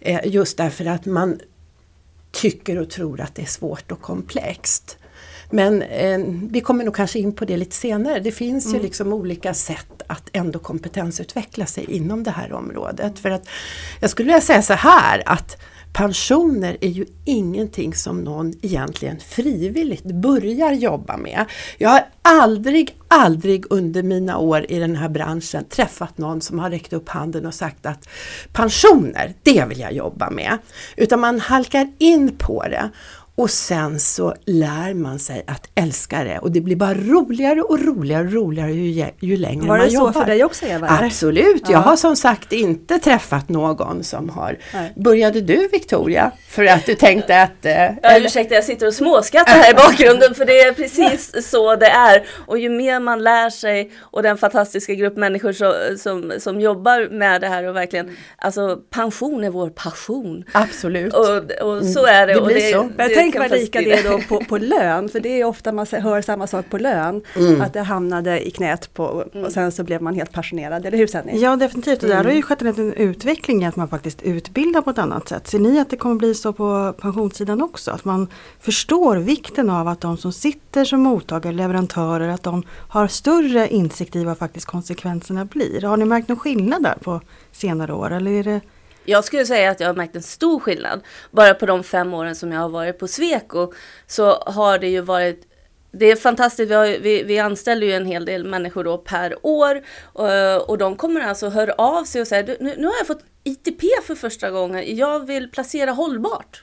Eh, 0.00 0.20
just 0.24 0.56
därför 0.56 0.84
att 0.86 1.06
man 1.06 1.40
tycker 2.32 2.78
och 2.78 2.90
tror 2.90 3.20
att 3.20 3.34
det 3.34 3.42
är 3.42 3.46
svårt 3.46 3.92
och 3.92 4.00
komplext. 4.00 4.98
Men 5.50 5.82
eh, 5.82 6.18
vi 6.50 6.60
kommer 6.60 6.84
nog 6.84 6.96
kanske 6.96 7.18
in 7.18 7.32
på 7.32 7.44
det 7.44 7.56
lite 7.56 7.76
senare. 7.76 8.20
Det 8.20 8.32
finns 8.32 8.66
mm. 8.66 8.76
ju 8.76 8.82
liksom 8.82 9.12
olika 9.12 9.54
sätt 9.54 10.02
att 10.06 10.30
ändå 10.32 10.58
kompetensutveckla 10.58 11.66
sig 11.66 11.84
inom 11.84 12.22
det 12.22 12.30
här 12.30 12.52
området. 12.52 13.18
För 13.18 13.30
att 13.30 13.48
jag 14.00 14.10
skulle 14.10 14.26
vilja 14.26 14.40
säga 14.40 14.62
så 14.62 14.74
här 14.74 15.22
att 15.26 15.56
pensioner 15.96 16.76
är 16.80 16.88
ju 16.88 17.06
ingenting 17.24 17.94
som 17.94 18.24
någon 18.24 18.52
egentligen 18.62 19.20
frivilligt 19.20 20.04
börjar 20.04 20.72
jobba 20.72 21.16
med. 21.16 21.44
Jag 21.78 21.90
har 21.90 22.06
aldrig, 22.22 22.96
aldrig 23.08 23.64
under 23.70 24.02
mina 24.02 24.38
år 24.38 24.66
i 24.68 24.78
den 24.78 24.96
här 24.96 25.08
branschen 25.08 25.64
träffat 25.64 26.18
någon 26.18 26.40
som 26.40 26.58
har 26.58 26.70
räckt 26.70 26.92
upp 26.92 27.08
handen 27.08 27.46
och 27.46 27.54
sagt 27.54 27.86
att 27.86 28.08
pensioner, 28.52 29.34
det 29.42 29.64
vill 29.68 29.80
jag 29.80 29.92
jobba 29.92 30.30
med. 30.30 30.58
Utan 30.96 31.20
man 31.20 31.40
halkar 31.40 31.92
in 31.98 32.36
på 32.38 32.62
det 32.62 32.90
och 33.38 33.50
sen 33.50 34.00
så 34.00 34.34
lär 34.46 34.94
man 34.94 35.18
sig 35.18 35.44
att 35.46 35.68
älska 35.74 36.24
det 36.24 36.38
och 36.38 36.50
det 36.52 36.60
blir 36.60 36.76
bara 36.76 36.94
roligare 36.94 37.62
och 37.62 37.84
roligare 37.84 38.26
och 38.26 38.32
roligare 38.32 38.72
ju, 38.72 39.06
ju 39.20 39.36
längre 39.36 39.60
Var 39.68 39.78
man 39.78 39.86
det 39.86 39.92
jobbar. 39.94 40.12
så 40.12 40.20
för 40.20 40.26
dig 40.26 40.44
också 40.44 40.66
Eva? 40.66 40.88
Absolut, 41.02 41.62
Ja. 41.64 41.72
jag 41.72 41.78
har 41.78 41.96
som 41.96 42.16
sagt 42.16 42.52
inte 42.52 42.98
träffat 42.98 43.48
någon 43.48 44.04
som 44.04 44.28
har... 44.28 44.58
Nej. 44.74 44.92
Började 44.96 45.40
du 45.40 45.68
Victoria? 45.72 46.30
För 46.48 46.64
att 46.64 46.86
du 46.86 46.94
tänkte 46.94 47.42
att... 47.42 47.64
eh, 47.66 47.72
Ja, 47.72 47.88
eller- 48.02 48.26
ursäkta, 48.26 48.54
jag 48.54 48.64
sitter 48.64 48.86
och 48.86 48.94
småskrattar 48.94 49.52
här 49.52 49.70
i 49.70 49.74
bakgrunden 49.74 50.34
för 50.34 50.44
det 50.44 50.60
är 50.60 50.72
precis 50.72 51.50
så 51.50 51.76
det 51.76 51.86
är. 51.86 52.24
Och 52.46 52.58
ju 52.58 52.68
mer 52.70 53.00
man 53.00 53.22
lär 53.22 53.50
sig 53.50 53.90
och 54.00 54.22
den 54.22 54.38
fantastiska 54.38 54.94
grupp 54.94 55.16
människor 55.16 55.52
som, 55.52 55.72
som, 55.98 56.32
som 56.40 56.60
jobbar 56.60 57.08
med 57.10 57.40
det 57.40 57.48
här 57.48 57.64
och 57.68 57.76
verkligen, 57.76 58.16
alltså 58.36 58.76
pension 58.90 59.44
är 59.44 59.50
vår 59.50 59.70
passion. 59.70 60.44
Absolut. 60.52 61.14
Och, 61.14 61.36
och 61.62 61.84
så 61.84 62.06
är 62.06 62.26
det. 62.26 62.32
Det 62.34 62.40
och 62.40 62.46
blir 62.46 62.72
så. 62.72 62.82
Men 62.82 62.92
jag 62.98 63.08
det 63.08 63.14
kan 63.32 63.42
väl 63.42 63.50
lika 63.50 63.78
det 63.78 63.84
bli 63.84 64.02
då 64.10 64.20
på, 64.28 64.44
på 64.44 64.58
lön, 64.58 65.08
för 65.08 65.20
det 65.20 65.40
är 65.40 65.44
ofta 65.44 65.72
man 65.72 65.86
hör 65.92 66.22
samma 66.22 66.46
sak 66.46 66.70
på 66.70 66.78
lön. 66.78 67.22
Mm. 67.36 67.60
Att 67.60 67.72
det 67.72 67.82
hamnade 67.82 68.46
i 68.48 68.50
knät 68.50 68.94
på, 68.94 69.04
och 69.44 69.52
sen 69.52 69.72
så 69.72 69.84
blev 69.84 70.02
man 70.02 70.14
helt 70.14 70.32
passionerad, 70.32 70.86
eller 70.86 70.98
hur 70.98 71.06
Senni? 71.06 71.40
Ja 71.40 71.56
definitivt 71.56 72.02
och 72.02 72.08
där 72.08 72.24
har 72.24 72.32
ju 72.32 72.42
skett 72.42 72.60
en 72.60 72.66
liten 72.68 72.92
utveckling 72.92 73.64
att 73.64 73.76
man 73.76 73.88
faktiskt 73.88 74.22
utbildar 74.22 74.82
på 74.82 74.90
ett 74.90 74.98
annat 74.98 75.28
sätt. 75.28 75.48
Ser 75.48 75.58
ni 75.58 75.80
att 75.80 75.90
det 75.90 75.96
kommer 75.96 76.14
bli 76.14 76.34
så 76.34 76.52
på 76.52 76.94
pensionssidan 77.00 77.62
också? 77.62 77.90
Att 77.90 78.04
man 78.04 78.28
förstår 78.60 79.16
vikten 79.16 79.70
av 79.70 79.88
att 79.88 80.00
de 80.00 80.16
som 80.16 80.32
sitter 80.32 80.84
som 80.84 81.00
mottagare, 81.00 81.52
leverantörer, 81.52 82.28
att 82.28 82.42
de 82.42 82.62
har 82.68 83.06
större 83.06 83.68
insikt 83.68 84.16
i 84.16 84.24
vad 84.24 84.38
faktiskt 84.38 84.66
konsekvenserna 84.66 85.44
blir. 85.44 85.82
Har 85.82 85.96
ni 85.96 86.04
märkt 86.04 86.28
någon 86.28 86.38
skillnad 86.38 86.82
där 86.82 86.98
på 87.02 87.20
senare 87.52 87.92
år 87.92 88.12
eller 88.12 88.30
är 88.30 88.44
det 88.44 88.60
jag 89.06 89.24
skulle 89.24 89.46
säga 89.46 89.70
att 89.70 89.80
jag 89.80 89.88
har 89.88 89.94
märkt 89.94 90.16
en 90.16 90.22
stor 90.22 90.60
skillnad. 90.60 91.00
Bara 91.30 91.54
på 91.54 91.66
de 91.66 91.84
fem 91.84 92.14
åren 92.14 92.34
som 92.34 92.52
jag 92.52 92.60
har 92.60 92.68
varit 92.68 92.98
på 92.98 93.08
Sweco 93.08 93.72
så 94.06 94.42
har 94.46 94.78
det 94.78 94.88
ju 94.88 95.00
varit 95.00 95.52
det 95.98 96.10
är 96.10 96.16
fantastiskt, 96.16 96.70
vi, 96.70 96.74
har, 96.74 96.86
vi, 96.86 97.22
vi 97.22 97.38
anställer 97.38 97.86
ju 97.86 97.92
en 97.92 98.06
hel 98.06 98.24
del 98.24 98.44
människor 98.44 98.84
då 98.84 98.98
per 98.98 99.46
år 99.46 99.82
och, 100.02 100.70
och 100.70 100.78
de 100.78 100.96
kommer 100.96 101.20
alltså 101.20 101.48
höra 101.48 101.72
av 101.72 102.04
sig 102.04 102.20
och 102.20 102.26
säga 102.26 102.56
nu, 102.60 102.74
nu 102.78 102.86
har 102.86 102.94
jag 102.98 103.06
fått 103.06 103.24
ITP 103.44 103.82
för 104.06 104.14
första 104.14 104.50
gången, 104.50 104.96
jag 104.96 105.26
vill 105.26 105.50
placera 105.50 105.90
hållbart. 105.90 106.62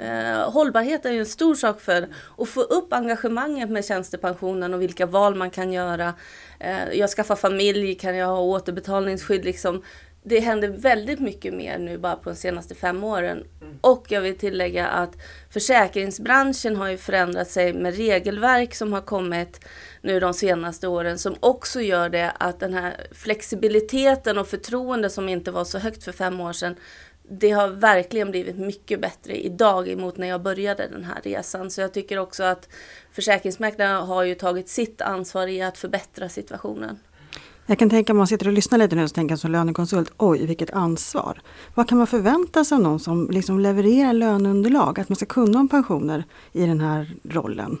Eh, 0.00 0.50
hållbarhet 0.50 1.06
är 1.06 1.12
ju 1.12 1.18
en 1.18 1.26
stor 1.26 1.54
sak 1.54 1.80
för 1.80 2.08
att 2.38 2.48
få 2.48 2.60
upp 2.60 2.92
engagemanget 2.92 3.70
med 3.70 3.84
tjänstepensionen 3.84 4.74
och 4.74 4.82
vilka 4.82 5.06
val 5.06 5.34
man 5.34 5.50
kan 5.50 5.72
göra. 5.72 6.14
Eh, 6.60 6.92
jag 6.92 7.10
skaffar 7.10 7.36
familj, 7.36 7.94
kan 7.94 8.16
jag 8.16 8.26
ha 8.26 8.40
återbetalningsskydd? 8.40 9.44
Liksom. 9.44 9.82
Det 10.28 10.40
händer 10.40 10.68
väldigt 10.68 11.20
mycket 11.20 11.54
mer 11.54 11.78
nu 11.78 11.98
bara 11.98 12.16
på 12.16 12.30
de 12.30 12.36
senaste 12.36 12.74
fem 12.74 13.04
åren. 13.04 13.44
Och 13.80 14.06
jag 14.08 14.20
vill 14.20 14.38
tillägga 14.38 14.86
att 14.86 15.16
försäkringsbranschen 15.50 16.76
har 16.76 16.88
ju 16.88 16.96
förändrat 16.96 17.48
sig 17.48 17.72
med 17.72 17.96
regelverk 17.96 18.74
som 18.74 18.92
har 18.92 19.00
kommit 19.00 19.60
nu 20.02 20.20
de 20.20 20.34
senaste 20.34 20.88
åren 20.88 21.18
som 21.18 21.36
också 21.40 21.80
gör 21.80 22.08
det 22.08 22.30
att 22.38 22.60
den 22.60 22.74
här 22.74 23.06
flexibiliteten 23.12 24.38
och 24.38 24.48
förtroende 24.48 25.10
som 25.10 25.28
inte 25.28 25.50
var 25.50 25.64
så 25.64 25.78
högt 25.78 26.04
för 26.04 26.12
fem 26.12 26.40
år 26.40 26.52
sedan 26.52 26.76
det 27.30 27.50
har 27.50 27.68
verkligen 27.68 28.30
blivit 28.30 28.56
mycket 28.56 29.00
bättre 29.00 29.36
idag 29.44 29.88
emot 29.88 30.16
när 30.16 30.28
jag 30.28 30.42
började 30.42 30.88
den 30.88 31.04
här 31.04 31.20
resan. 31.22 31.70
Så 31.70 31.80
jag 31.80 31.94
tycker 31.94 32.18
också 32.18 32.44
att 32.44 32.68
försäkringsmäklarna 33.12 34.00
har 34.00 34.22
ju 34.22 34.34
tagit 34.34 34.68
sitt 34.68 35.00
ansvar 35.00 35.46
i 35.46 35.62
att 35.62 35.78
förbättra 35.78 36.28
situationen. 36.28 36.98
Jag 37.70 37.78
kan 37.78 37.90
tänka 37.90 38.12
mig 38.12 38.16
om 38.16 38.18
man 38.18 38.26
sitter 38.26 38.46
och 38.46 38.52
lyssnar 38.52 38.78
lite 38.78 38.96
nu 38.96 39.04
och 39.04 39.14
tänker 39.14 39.36
som 39.36 39.50
lönekonsult, 39.50 40.12
oj 40.16 40.46
vilket 40.46 40.70
ansvar. 40.70 41.40
Vad 41.74 41.88
kan 41.88 41.98
man 41.98 42.06
förvänta 42.06 42.64
sig 42.64 42.76
av 42.76 42.82
någon 42.82 43.00
som 43.00 43.30
liksom 43.30 43.60
levererar 43.60 44.12
löneunderlag? 44.12 45.00
Att 45.00 45.08
man 45.08 45.16
ska 45.16 45.26
kunna 45.26 45.60
om 45.60 45.68
pensioner 45.68 46.24
i 46.52 46.66
den 46.66 46.80
här 46.80 47.14
rollen? 47.22 47.78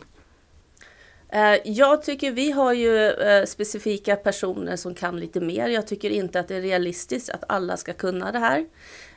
Eh, 1.28 1.54
jag 1.64 2.02
tycker 2.02 2.32
vi 2.32 2.50
har 2.50 2.72
ju 2.72 3.10
eh, 3.10 3.44
specifika 3.44 4.16
personer 4.16 4.76
som 4.76 4.94
kan 4.94 5.20
lite 5.20 5.40
mer. 5.40 5.68
Jag 5.68 5.86
tycker 5.86 6.10
inte 6.10 6.40
att 6.40 6.48
det 6.48 6.56
är 6.56 6.62
realistiskt 6.62 7.30
att 7.30 7.44
alla 7.48 7.76
ska 7.76 7.92
kunna 7.92 8.32
det 8.32 8.38
här. 8.38 8.66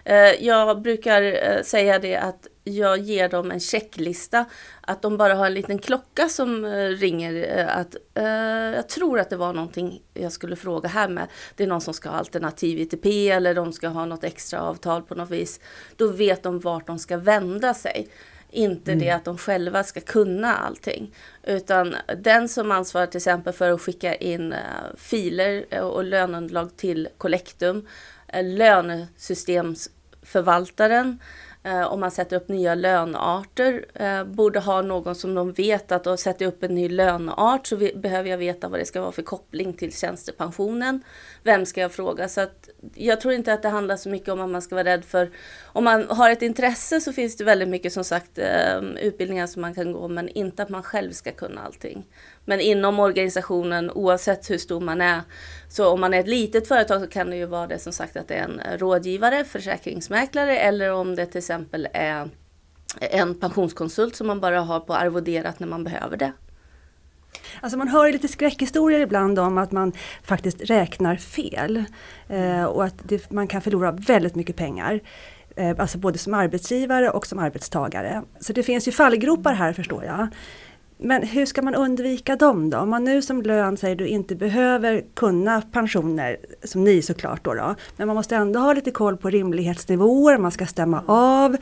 Eh, 0.05 0.45
Jag 0.45 0.81
brukar 0.81 1.21
eh, 1.21 1.61
säga 1.63 1.99
det 1.99 2.15
att 2.15 2.47
jag 2.63 2.97
ger 2.97 3.29
dem 3.29 3.51
en 3.51 3.59
checklista. 3.59 4.45
Att 4.81 5.01
de 5.01 5.17
bara 5.17 5.35
har 5.35 5.45
en 5.45 5.53
liten 5.53 5.79
klocka 5.79 6.29
som 6.29 6.65
eh, 6.65 6.87
ringer. 6.87 7.65
Att, 7.67 7.95
eh, 8.13 8.25
jag 8.75 8.89
tror 8.89 9.19
att 9.19 9.29
det 9.29 9.37
var 9.37 9.53
någonting 9.53 10.01
jag 10.13 10.31
skulle 10.31 10.55
fråga 10.55 10.89
här 10.89 11.07
med. 11.09 11.27
Det 11.55 11.63
är 11.63 11.67
någon 11.67 11.81
som 11.81 11.93
ska 11.93 12.09
ha 12.09 12.17
alternativ 12.17 12.79
ITP 12.79 13.29
eller 13.29 13.53
de 13.55 13.73
ska 13.73 13.87
ha 13.87 14.05
något 14.05 14.23
extra 14.23 14.61
avtal 14.61 15.01
på 15.01 15.15
något 15.15 15.29
vis. 15.29 15.59
Då 15.95 16.07
vet 16.07 16.43
de 16.43 16.59
vart 16.59 16.87
de 16.87 16.99
ska 16.99 17.17
vända 17.17 17.73
sig. 17.73 18.07
Inte 18.53 18.95
det 18.95 19.09
att 19.09 19.25
de 19.25 19.37
själva 19.37 19.83
ska 19.83 19.99
kunna 20.01 20.55
allting. 20.55 21.15
Utan 21.43 21.95
den 22.17 22.49
som 22.49 22.71
ansvarar 22.71 23.05
till 23.05 23.17
exempel 23.17 23.53
för 23.53 23.71
att 23.71 23.81
skicka 23.81 24.15
in 24.15 24.53
filer 24.97 25.81
och 25.83 26.03
löneunderlag 26.03 26.77
till 26.77 27.07
Collectum, 27.17 27.77
eh, 27.77 28.20
Eh, 28.33 28.43
lönesystemsförvaltaren, 28.43 31.19
eh, 31.63 31.93
om 31.93 31.99
man 31.99 32.11
sätter 32.11 32.35
upp 32.35 32.47
nya 32.47 32.75
lönearter, 32.75 33.85
eh, 33.93 34.23
borde 34.23 34.59
ha 34.59 34.81
någon 34.81 35.15
som 35.15 35.35
de 35.35 35.51
vet 35.51 35.91
att 35.91 36.07
och 36.07 36.19
sätter 36.19 36.45
upp 36.45 36.63
en 36.63 36.75
ny 36.75 36.89
löneart 36.89 37.67
så 37.67 37.75
vi, 37.75 37.95
behöver 37.95 38.29
jag 38.29 38.37
veta 38.37 38.69
vad 38.69 38.79
det 38.79 38.85
ska 38.85 39.01
vara 39.01 39.11
för 39.11 39.21
koppling 39.21 39.73
till 39.73 39.93
tjänstepensionen. 39.93 41.03
Vem 41.43 41.65
ska 41.65 41.81
jag 41.81 41.91
fråga? 41.91 42.27
Så 42.27 42.41
att 42.41 42.69
jag 42.95 43.21
tror 43.21 43.33
inte 43.33 43.53
att 43.53 43.61
det 43.61 43.69
handlar 43.69 43.95
så 43.95 44.09
mycket 44.09 44.29
om 44.29 44.41
att 44.41 44.49
man 44.49 44.61
ska 44.61 44.75
vara 44.75 44.85
rädd 44.85 45.05
för 45.05 45.29
om 45.63 45.83
man 45.83 46.05
har 46.09 46.29
ett 46.29 46.41
intresse 46.41 47.01
så 47.01 47.13
finns 47.13 47.37
det 47.37 47.43
väldigt 47.43 47.69
mycket 47.69 47.93
som 47.93 48.03
sagt 48.03 48.37
ehm, 48.37 48.97
utbildningar 48.97 49.47
som 49.47 49.61
man 49.61 49.75
kan 49.75 49.93
gå 49.93 50.07
men 50.07 50.29
inte 50.29 50.63
att 50.63 50.69
man 50.69 50.83
själv 50.83 51.11
ska 51.11 51.31
kunna 51.31 51.61
allting. 51.61 52.05
Men 52.45 52.59
inom 52.59 52.99
organisationen 52.99 53.91
oavsett 53.91 54.49
hur 54.49 54.57
stor 54.57 54.81
man 54.81 55.01
är 55.01 55.21
så 55.69 55.89
om 55.89 56.01
man 56.01 56.13
är 56.13 56.19
ett 56.19 56.27
litet 56.27 56.67
företag 56.67 57.01
så 57.01 57.07
kan 57.07 57.29
det 57.29 57.35
ju 57.35 57.45
vara 57.45 57.67
det 57.67 57.79
som 57.79 57.93
sagt 57.93 58.17
att 58.17 58.27
det 58.27 58.35
är 58.35 58.43
en 58.43 58.61
rådgivare, 58.77 59.45
försäkringsmäklare 59.45 60.57
eller 60.57 60.93
om 60.93 61.15
det 61.15 61.25
till 61.25 61.37
exempel 61.37 61.87
är 61.93 62.29
en 62.99 63.39
pensionskonsult 63.39 64.15
som 64.15 64.27
man 64.27 64.39
bara 64.39 64.61
har 64.61 64.79
på 64.79 64.93
arvoderat 64.93 65.59
när 65.59 65.67
man 65.67 65.83
behöver 65.83 66.17
det. 66.17 66.31
Alltså 67.61 67.77
man 67.77 67.87
hör 67.87 68.05
ju 68.05 68.11
lite 68.11 68.27
skräckhistorier 68.27 68.99
ibland 68.99 69.39
om 69.39 69.57
att 69.57 69.71
man 69.71 69.91
faktiskt 70.23 70.61
räknar 70.61 71.15
fel. 71.15 71.83
Eh, 72.29 72.63
och 72.63 72.83
att 72.83 72.95
det, 73.03 73.31
man 73.31 73.47
kan 73.47 73.61
förlora 73.61 73.91
väldigt 73.91 74.35
mycket 74.35 74.55
pengar. 74.55 74.99
Eh, 75.55 75.75
alltså 75.77 75.97
både 75.97 76.17
som 76.17 76.33
arbetsgivare 76.33 77.09
och 77.09 77.27
som 77.27 77.39
arbetstagare. 77.39 78.23
Så 78.39 78.53
det 78.53 78.63
finns 78.63 78.87
ju 78.87 78.91
fallgropar 78.91 79.53
här 79.53 79.73
förstår 79.73 80.03
jag. 80.03 80.27
Men 81.03 81.23
hur 81.23 81.45
ska 81.45 81.61
man 81.61 81.75
undvika 81.75 82.35
dem 82.35 82.69
då? 82.69 82.77
Om 82.77 82.89
man 82.89 83.03
nu 83.03 83.21
som 83.21 83.41
lön 83.41 83.77
säger 83.77 83.95
du 83.95 84.07
inte 84.07 84.35
behöver 84.35 85.03
kunna 85.13 85.61
pensioner, 85.61 86.37
som 86.63 86.83
ni 86.83 87.01
såklart 87.01 87.45
då, 87.45 87.53
då 87.53 87.75
men 87.97 88.07
man 88.07 88.15
måste 88.15 88.35
ändå 88.35 88.59
ha 88.59 88.73
lite 88.73 88.91
koll 88.91 89.17
på 89.17 89.29
rimlighetsnivåer, 89.29 90.37
man 90.37 90.51
ska 90.51 90.65
stämma 90.65 91.03
av. 91.07 91.57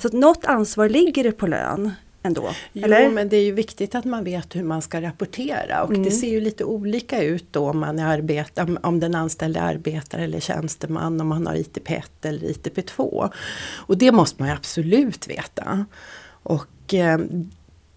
Så 0.00 0.08
att 0.08 0.12
något 0.12 0.44
ansvar 0.44 0.88
ligger 0.88 1.24
det 1.24 1.32
på 1.32 1.46
lön 1.46 1.90
ändå. 2.24 2.54
Jo, 2.72 2.84
eller? 2.84 3.10
men 3.10 3.28
det 3.28 3.36
är 3.36 3.44
ju 3.44 3.52
viktigt 3.52 3.94
att 3.94 4.04
man 4.04 4.24
vet 4.24 4.56
hur 4.56 4.62
man 4.62 4.82
ska 4.82 5.00
rapportera 5.00 5.82
och 5.82 5.92
det 5.92 6.10
ser 6.10 6.28
ju 6.28 6.40
lite 6.40 6.64
olika 6.64 7.22
ut 7.22 7.46
då 7.50 7.70
om 7.70 7.78
man 7.78 7.98
är 7.98 8.06
arbet, 8.06 8.58
om, 8.58 8.78
om 8.82 9.00
den 9.00 9.14
anställde 9.14 9.60
är 9.60 9.64
arbetare 9.64 10.24
eller 10.24 10.40
tjänsteman, 10.40 11.20
om 11.20 11.28
man 11.28 11.46
har 11.46 11.54
ITP1 11.54 12.02
eller 12.22 12.48
ITP2. 12.48 13.30
Och 13.74 13.98
det 13.98 14.12
måste 14.12 14.42
man 14.42 14.48
ju 14.48 14.54
absolut 14.54 15.28
veta. 15.28 15.86
Och 16.42 16.94
eh, 16.94 17.18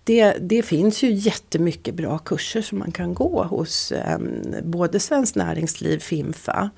det, 0.04 0.38
det 0.42 0.64
finns 0.64 1.04
ju 1.04 1.12
jättemycket 1.12 1.96
bra 1.96 2.18
kurser 2.18 2.62
som 2.62 2.80
man 2.80 2.92
kan 2.92 3.14
gå 3.14 3.44
hos 3.44 3.92
eh, 3.92 4.20
både 4.64 5.00
Svenskt 5.00 5.36
Näringsliv, 5.36 6.00
Fimfa 6.00 6.70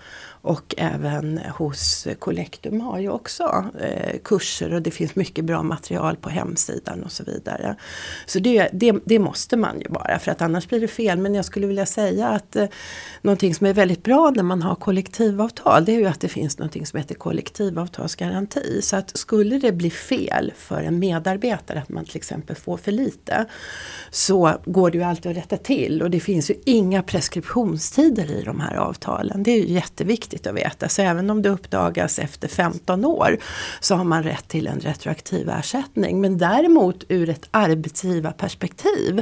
och 0.41 0.75
även 0.77 1.37
hos 1.37 2.07
Collectum 2.19 2.81
har 2.81 2.99
ju 2.99 3.09
också 3.09 3.65
eh, 3.79 4.19
kurser 4.23 4.73
och 4.73 4.81
det 4.81 4.91
finns 4.91 5.15
mycket 5.15 5.45
bra 5.45 5.63
material 5.63 6.15
på 6.15 6.29
hemsidan 6.29 7.03
och 7.03 7.11
så 7.11 7.23
vidare. 7.23 7.75
Så 8.25 8.39
det, 8.39 8.69
det, 8.73 8.95
det 9.05 9.19
måste 9.19 9.57
man 9.57 9.79
ju 9.79 9.89
bara 9.89 10.19
för 10.19 10.31
att 10.31 10.41
annars 10.41 10.67
blir 10.67 10.79
det 10.79 10.87
fel. 10.87 11.19
Men 11.19 11.35
jag 11.35 11.45
skulle 11.45 11.67
vilja 11.67 11.85
säga 11.85 12.27
att 12.27 12.55
eh, 12.55 12.67
någonting 13.21 13.55
som 13.55 13.67
är 13.67 13.73
väldigt 13.73 14.03
bra 14.03 14.33
när 14.35 14.43
man 14.43 14.61
har 14.61 14.75
kollektivavtal 14.75 15.85
det 15.85 15.91
är 15.91 15.99
ju 15.99 16.05
att 16.05 16.19
det 16.19 16.27
finns 16.27 16.57
någonting 16.57 16.85
som 16.85 16.97
heter 16.97 17.15
kollektivavtalsgaranti. 17.15 18.81
Så 18.81 18.95
att 18.95 19.17
skulle 19.17 19.57
det 19.57 19.71
bli 19.71 19.89
fel 19.89 20.53
för 20.57 20.81
en 20.81 20.99
medarbetare 20.99 21.79
att 21.79 21.89
man 21.89 22.05
till 22.05 22.17
exempel 22.17 22.55
får 22.55 22.77
för 22.77 22.91
lite 22.91 23.45
så 24.11 24.53
går 24.65 24.91
det 24.91 24.97
ju 24.97 25.03
alltid 25.03 25.31
att 25.31 25.37
rätta 25.37 25.57
till 25.57 26.01
och 26.01 26.09
det 26.09 26.19
finns 26.19 26.51
ju 26.51 26.55
inga 26.65 27.03
preskriptionstider 27.03 28.31
i 28.31 28.43
de 28.43 28.59
här 28.59 28.75
avtalen. 28.75 29.43
Det 29.43 29.51
är 29.51 29.57
ju 29.57 29.73
jätteviktigt 29.73 30.28
att 30.33 30.55
veta. 30.55 30.89
Så 30.89 31.01
även 31.01 31.29
om 31.29 31.41
det 31.41 31.49
uppdagas 31.49 32.19
efter 32.19 32.47
15 32.47 33.05
år 33.05 33.37
så 33.79 33.95
har 33.95 34.03
man 34.03 34.23
rätt 34.23 34.47
till 34.47 34.67
en 34.67 34.79
retroaktiv 34.79 35.49
ersättning. 35.49 36.21
Men 36.21 36.37
däremot 36.37 37.03
ur 37.09 37.29
ett 37.29 37.47
arbetsgivarperspektiv 37.51 39.21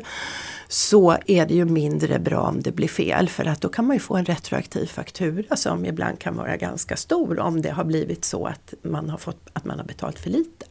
så 0.68 1.18
är 1.26 1.46
det 1.46 1.54
ju 1.54 1.66
mindre 1.66 2.20
bra 2.20 2.42
om 2.42 2.62
det 2.62 2.72
blir 2.72 2.88
fel 2.88 3.30
för 3.30 3.46
att 3.46 3.62
då 3.62 3.70
kan 3.70 3.86
man 3.86 3.96
ju 3.96 4.00
få 4.00 4.16
en 4.16 4.26
retroaktiv 4.26 4.86
faktura 4.88 5.56
som 5.56 5.86
ibland 5.86 6.20
kan 6.20 6.36
vara 6.36 6.58
ganska 6.58 6.96
stor 6.96 7.40
om 7.40 7.62
det 7.62 7.70
har 7.70 7.84
blivit 7.84 8.26
så 8.26 8.46
att 8.46 8.74
man 8.82 9.10
har, 9.10 9.18
fått, 9.18 9.50
att 9.54 9.66
man 9.66 9.80
har 9.80 9.86
betalt 9.86 10.20
för 10.20 10.30
lite. 10.30 10.66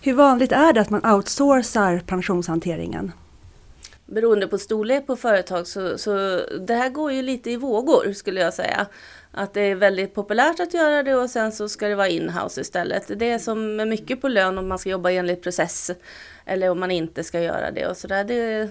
Hur 0.00 0.14
vanligt 0.14 0.52
är 0.52 0.72
det 0.72 0.80
att 0.80 0.90
man 0.90 1.06
outsourcar 1.06 2.02
pensionshanteringen? 2.06 3.12
Beroende 4.06 4.46
på 4.46 4.58
storlek 4.58 5.06
på 5.06 5.16
företag 5.16 5.66
så, 5.66 5.98
så 5.98 6.40
det 6.60 6.74
här 6.74 6.88
går 6.88 7.12
ju 7.12 7.22
lite 7.22 7.50
i 7.50 7.56
vågor 7.56 8.12
skulle 8.12 8.40
jag 8.40 8.54
säga. 8.54 8.86
Att 9.32 9.54
det 9.54 9.60
är 9.60 9.74
väldigt 9.74 10.14
populärt 10.14 10.60
att 10.60 10.74
göra 10.74 11.02
det 11.02 11.14
och 11.14 11.30
sen 11.30 11.52
så 11.52 11.68
ska 11.68 11.88
det 11.88 11.94
vara 11.94 12.08
inhouse 12.08 12.60
istället. 12.60 13.18
Det 13.18 13.30
är 13.30 13.38
som 13.38 13.76
med 13.76 13.88
mycket 13.88 14.20
på 14.20 14.28
lön 14.28 14.58
om 14.58 14.68
man 14.68 14.78
ska 14.78 14.90
jobba 14.90 15.10
enligt 15.10 15.42
process 15.42 15.90
eller 16.44 16.70
om 16.70 16.80
man 16.80 16.90
inte 16.90 17.24
ska 17.24 17.40
göra 17.40 17.70
det 17.70 17.86
och 17.86 17.96
sådär. 17.96 18.24
Det, 18.24 18.70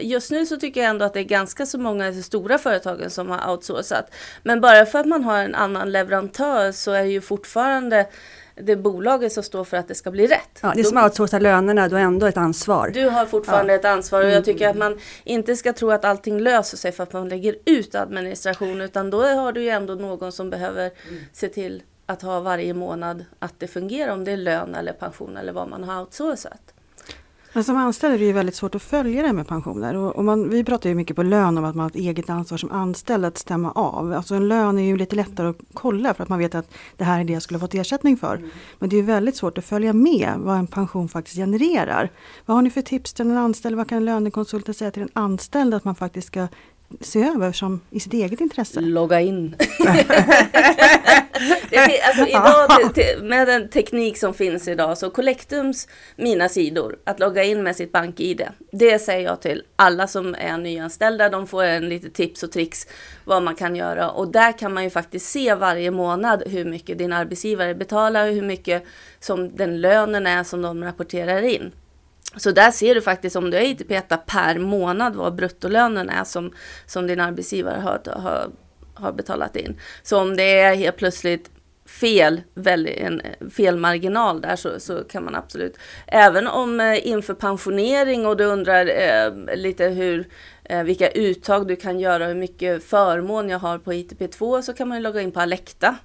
just 0.00 0.30
nu 0.30 0.46
så 0.46 0.56
tycker 0.56 0.80
jag 0.80 0.90
ändå 0.90 1.04
att 1.04 1.14
det 1.14 1.20
är 1.20 1.24
ganska 1.24 1.66
så 1.66 1.78
många 1.78 2.12
stora 2.12 2.58
företagen 2.58 3.10
som 3.10 3.30
har 3.30 3.52
outsourcat. 3.52 4.14
Men 4.42 4.60
bara 4.60 4.86
för 4.86 4.98
att 4.98 5.06
man 5.06 5.24
har 5.24 5.38
en 5.38 5.54
annan 5.54 5.92
leverantör 5.92 6.72
så 6.72 6.92
är 6.92 7.02
det 7.02 7.10
ju 7.10 7.20
fortfarande 7.20 8.06
det 8.54 8.76
bolaget 8.76 9.32
som 9.32 9.42
står 9.42 9.64
för 9.64 9.76
att 9.76 9.88
det 9.88 9.94
ska 9.94 10.10
bli 10.10 10.26
rätt. 10.26 10.58
Ja, 10.62 10.72
det 10.76 10.84
som 10.84 10.98
outsourcar 10.98 11.40
lönerna, 11.40 11.88
du 11.88 11.94
har 11.94 12.02
ändå 12.02 12.26
ett 12.26 12.36
ansvar. 12.36 12.90
Du 12.94 13.08
har 13.08 13.26
fortfarande 13.26 13.72
ja. 13.72 13.78
ett 13.78 13.84
ansvar 13.84 14.20
och 14.20 14.26
jag 14.26 14.32
mm. 14.32 14.44
tycker 14.44 14.68
att 14.68 14.76
man 14.76 14.98
inte 15.24 15.56
ska 15.56 15.72
tro 15.72 15.90
att 15.90 16.04
allting 16.04 16.40
löser 16.40 16.76
sig 16.76 16.92
för 16.92 17.02
att 17.02 17.12
man 17.12 17.28
lägger 17.28 17.56
ut 17.64 17.94
administration 17.94 18.80
utan 18.80 19.10
då 19.10 19.22
har 19.22 19.52
du 19.52 19.62
ju 19.62 19.68
ändå 19.68 19.94
någon 19.94 20.32
som 20.32 20.50
behöver 20.50 20.90
mm. 21.08 21.20
se 21.32 21.48
till 21.48 21.82
att 22.06 22.22
ha 22.22 22.40
varje 22.40 22.74
månad 22.74 23.24
att 23.38 23.54
det 23.58 23.66
fungerar 23.66 24.12
om 24.12 24.24
det 24.24 24.32
är 24.32 24.36
lön 24.36 24.74
eller 24.74 24.92
pension 24.92 25.36
eller 25.36 25.52
vad 25.52 25.68
man 25.68 25.84
har 25.84 26.00
outsourcat. 26.00 26.73
Men 27.54 27.64
som 27.64 27.76
anställd 27.76 28.14
är 28.14 28.18
det 28.18 28.24
ju 28.24 28.32
väldigt 28.32 28.54
svårt 28.54 28.74
att 28.74 28.82
följa 28.82 29.22
det 29.22 29.32
med 29.32 29.48
pensioner. 29.48 29.96
Och, 29.96 30.16
och 30.16 30.24
man, 30.24 30.50
vi 30.50 30.64
pratar 30.64 30.88
ju 30.88 30.94
mycket 30.94 31.16
på 31.16 31.22
lön 31.22 31.58
om 31.58 31.64
att 31.64 31.74
man 31.74 31.82
har 31.82 31.90
ett 31.90 31.96
eget 31.96 32.30
ansvar 32.30 32.58
som 32.58 32.70
anställd 32.70 33.24
att 33.24 33.38
stämma 33.38 33.72
av. 33.72 34.12
Alltså 34.12 34.34
en 34.34 34.48
lön 34.48 34.78
är 34.78 34.82
ju 34.82 34.96
lite 34.96 35.16
lättare 35.16 35.48
att 35.48 35.58
kolla 35.74 36.14
för 36.14 36.22
att 36.22 36.28
man 36.28 36.38
vet 36.38 36.54
att 36.54 36.70
det 36.96 37.04
här 37.04 37.20
är 37.20 37.24
det 37.24 37.32
jag 37.32 37.42
skulle 37.42 37.58
ha 37.58 37.66
fått 37.66 37.74
ersättning 37.74 38.16
för. 38.16 38.36
Mm. 38.36 38.50
Men 38.78 38.88
det 38.88 38.96
är 38.96 39.02
väldigt 39.02 39.36
svårt 39.36 39.58
att 39.58 39.64
följa 39.64 39.92
med 39.92 40.32
vad 40.36 40.56
en 40.56 40.66
pension 40.66 41.08
faktiskt 41.08 41.36
genererar. 41.36 42.10
Vad 42.46 42.56
har 42.56 42.62
ni 42.62 42.70
för 42.70 42.82
tips 42.82 43.12
till 43.12 43.26
en 43.26 43.36
anställd? 43.36 43.76
Vad 43.76 43.88
kan 43.88 44.04
lönekonsulten 44.04 44.74
säga 44.74 44.90
till 44.90 45.02
en 45.02 45.08
anställd 45.12 45.74
att 45.74 45.84
man 45.84 45.94
faktiskt 45.94 46.26
ska 46.26 46.48
se 47.00 47.22
över 47.22 47.52
som 47.52 47.80
i 47.90 48.00
sitt 48.00 48.12
eget 48.12 48.40
intresse? 48.40 48.80
Logga 48.80 49.20
in. 49.20 49.56
det, 51.70 52.02
alltså 52.02 52.26
idag, 52.26 52.70
med 53.22 53.48
den 53.48 53.68
teknik 53.68 54.18
som 54.18 54.34
finns 54.34 54.68
idag, 54.68 54.98
så 54.98 55.10
Collectums 55.10 55.88
mina 56.16 56.48
sidor, 56.48 56.96
att 57.04 57.20
logga 57.20 57.44
in 57.44 57.62
med 57.62 57.76
sitt 57.76 57.92
bank-id, 57.92 58.48
det 58.72 58.98
säger 58.98 59.28
jag 59.28 59.40
till 59.40 59.62
alla 59.76 60.06
som 60.06 60.34
är 60.38 60.58
nyanställda. 60.58 61.28
De 61.28 61.46
får 61.46 61.64
en 61.64 61.88
lite 61.88 62.10
tips 62.10 62.42
och 62.42 62.52
tricks 62.52 62.86
vad 63.24 63.42
man 63.42 63.54
kan 63.54 63.76
göra 63.76 64.10
och 64.10 64.28
där 64.28 64.58
kan 64.58 64.74
man 64.74 64.84
ju 64.84 64.90
faktiskt 64.90 65.30
se 65.30 65.54
varje 65.54 65.90
månad 65.90 66.42
hur 66.46 66.64
mycket 66.64 66.98
din 66.98 67.12
arbetsgivare 67.12 67.74
betalar, 67.74 68.30
hur 68.30 68.42
mycket 68.42 68.84
som 69.20 69.56
den 69.56 69.80
lönen 69.80 70.26
är 70.26 70.44
som 70.44 70.62
de 70.62 70.84
rapporterar 70.84 71.42
in. 71.42 71.72
Så 72.36 72.50
där 72.50 72.70
ser 72.70 72.94
du 72.94 73.02
faktiskt 73.02 73.36
om 73.36 73.50
du 73.50 73.56
är 73.56 73.62
ITP 73.62 74.08
per 74.26 74.58
månad 74.58 75.14
vad 75.14 75.34
bruttolönen 75.34 76.08
är 76.08 76.24
som, 76.24 76.52
som 76.86 77.06
din 77.06 77.20
arbetsgivare 77.20 77.80
har, 77.80 78.00
har, 78.20 78.50
har 78.94 79.12
betalat 79.12 79.56
in. 79.56 79.80
Så 80.02 80.20
om 80.20 80.36
det 80.36 80.58
är 80.60 80.74
helt 80.74 80.96
plötsligt 80.96 81.50
fel, 81.86 82.40
en 82.96 83.22
fel 83.56 83.76
marginal 83.76 84.40
där 84.40 84.56
så, 84.56 84.80
så 84.80 85.04
kan 85.04 85.24
man 85.24 85.34
absolut, 85.34 85.78
även 86.06 86.46
om 86.46 86.80
eh, 86.80 87.06
inför 87.06 87.34
pensionering 87.34 88.26
och 88.26 88.36
du 88.36 88.44
undrar 88.44 88.86
eh, 88.86 89.56
lite 89.56 89.84
hur, 89.84 90.28
eh, 90.64 90.82
vilka 90.82 91.10
uttag 91.10 91.66
du 91.68 91.76
kan 91.76 92.00
göra, 92.00 92.26
hur 92.26 92.34
mycket 92.34 92.84
förmån 92.84 93.48
jag 93.48 93.58
har 93.58 93.78
på 93.78 93.92
ITP2 93.92 94.62
så 94.62 94.72
kan 94.72 94.88
man 94.88 95.02
logga 95.02 95.20
in 95.20 95.32
på 95.32 95.40
Alekta 95.40 95.96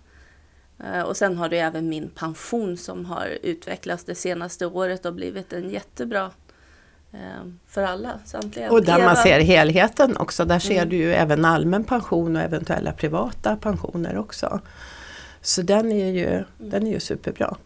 och 1.05 1.17
sen 1.17 1.37
har 1.37 1.49
du 1.49 1.57
även 1.57 1.89
min 1.89 2.09
pension 2.09 2.77
som 2.77 3.05
har 3.05 3.37
utvecklats 3.43 4.03
det 4.03 4.15
senaste 4.15 4.65
året 4.65 5.05
och 5.05 5.13
blivit 5.13 5.53
en 5.53 5.69
jättebra 5.69 6.31
eh, 7.11 7.19
för 7.67 7.83
alla, 7.83 8.19
samtliga. 8.25 8.71
Och 8.71 8.83
där 8.83 9.05
man 9.05 9.15
ser 9.15 9.39
helheten 9.39 10.17
också, 10.17 10.45
där 10.45 10.59
ser 10.59 10.77
mm. 10.77 10.89
du 10.89 10.95
ju 10.95 11.13
även 11.13 11.45
allmän 11.45 11.83
pension 11.83 12.35
och 12.35 12.41
eventuella 12.41 12.91
privata 12.91 13.55
pensioner 13.55 14.17
också. 14.17 14.59
Så 15.41 15.61
den 15.61 15.91
är 15.91 16.11
ju, 16.11 16.27
mm. 16.27 16.45
den 16.57 16.87
är 16.87 16.91
ju 16.91 16.99
superbra. 16.99 17.57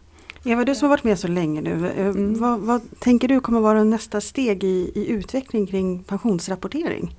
Eva, 0.44 0.64
du 0.64 0.74
som 0.74 0.86
har 0.86 0.96
varit 0.96 1.04
med 1.04 1.18
så 1.18 1.28
länge 1.28 1.60
nu, 1.60 1.86
eh, 1.86 2.06
mm. 2.06 2.40
vad, 2.40 2.60
vad, 2.60 3.00
tänker 3.00 3.28
du 3.28 3.40
kommer 3.40 3.60
vara 3.60 3.84
nästa 3.84 4.20
steg 4.20 4.64
i, 4.64 4.92
i 4.94 5.08
utveckling 5.08 5.66
kring 5.66 6.04
pensionsrapportering? 6.04 7.16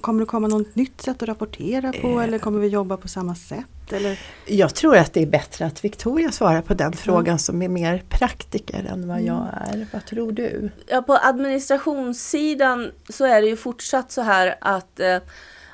Kommer 0.00 0.20
det 0.20 0.26
komma 0.26 0.48
något 0.48 0.74
nytt 0.74 1.00
sätt 1.00 1.22
att 1.22 1.28
rapportera 1.28 1.92
på 1.92 2.08
eh. 2.08 2.24
eller 2.24 2.38
kommer 2.38 2.60
vi 2.60 2.68
jobba 2.68 2.96
på 2.96 3.08
samma 3.08 3.34
sätt? 3.34 3.66
Eller? 3.92 4.20
Jag 4.46 4.74
tror 4.74 4.96
att 4.96 5.12
det 5.12 5.22
är 5.22 5.26
bättre 5.26 5.66
att 5.66 5.84
Victoria 5.84 6.32
svarar 6.32 6.62
på 6.62 6.74
den 6.74 6.92
frågan 6.92 7.26
mm. 7.26 7.38
som 7.38 7.62
är 7.62 7.68
mer 7.68 8.02
praktiker 8.08 8.84
än 8.84 9.08
vad 9.08 9.22
jag 9.22 9.46
är. 9.54 9.86
Vad 9.92 10.06
tror 10.06 10.32
du? 10.32 10.70
Ja, 10.86 11.02
på 11.02 11.18
administrationssidan 11.22 12.90
så 13.08 13.24
är 13.24 13.42
det 13.42 13.48
ju 13.48 13.56
fortsatt 13.56 14.12
så 14.12 14.22
här 14.22 14.54
att 14.60 15.00
eh, 15.00 15.18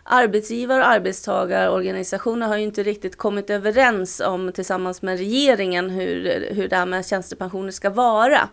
arbetsgivare 0.04 0.80
och 0.82 0.88
arbetstagarorganisationer 0.88 2.46
har 2.46 2.56
ju 2.56 2.62
inte 2.62 2.82
riktigt 2.82 3.16
kommit 3.16 3.50
överens 3.50 4.20
om 4.20 4.52
tillsammans 4.52 5.02
med 5.02 5.18
regeringen 5.18 5.90
hur, 5.90 6.48
hur 6.50 6.68
det 6.68 6.76
här 6.76 6.86
med 6.86 7.06
tjänstepensioner 7.06 7.70
ska 7.70 7.90
vara. 7.90 8.48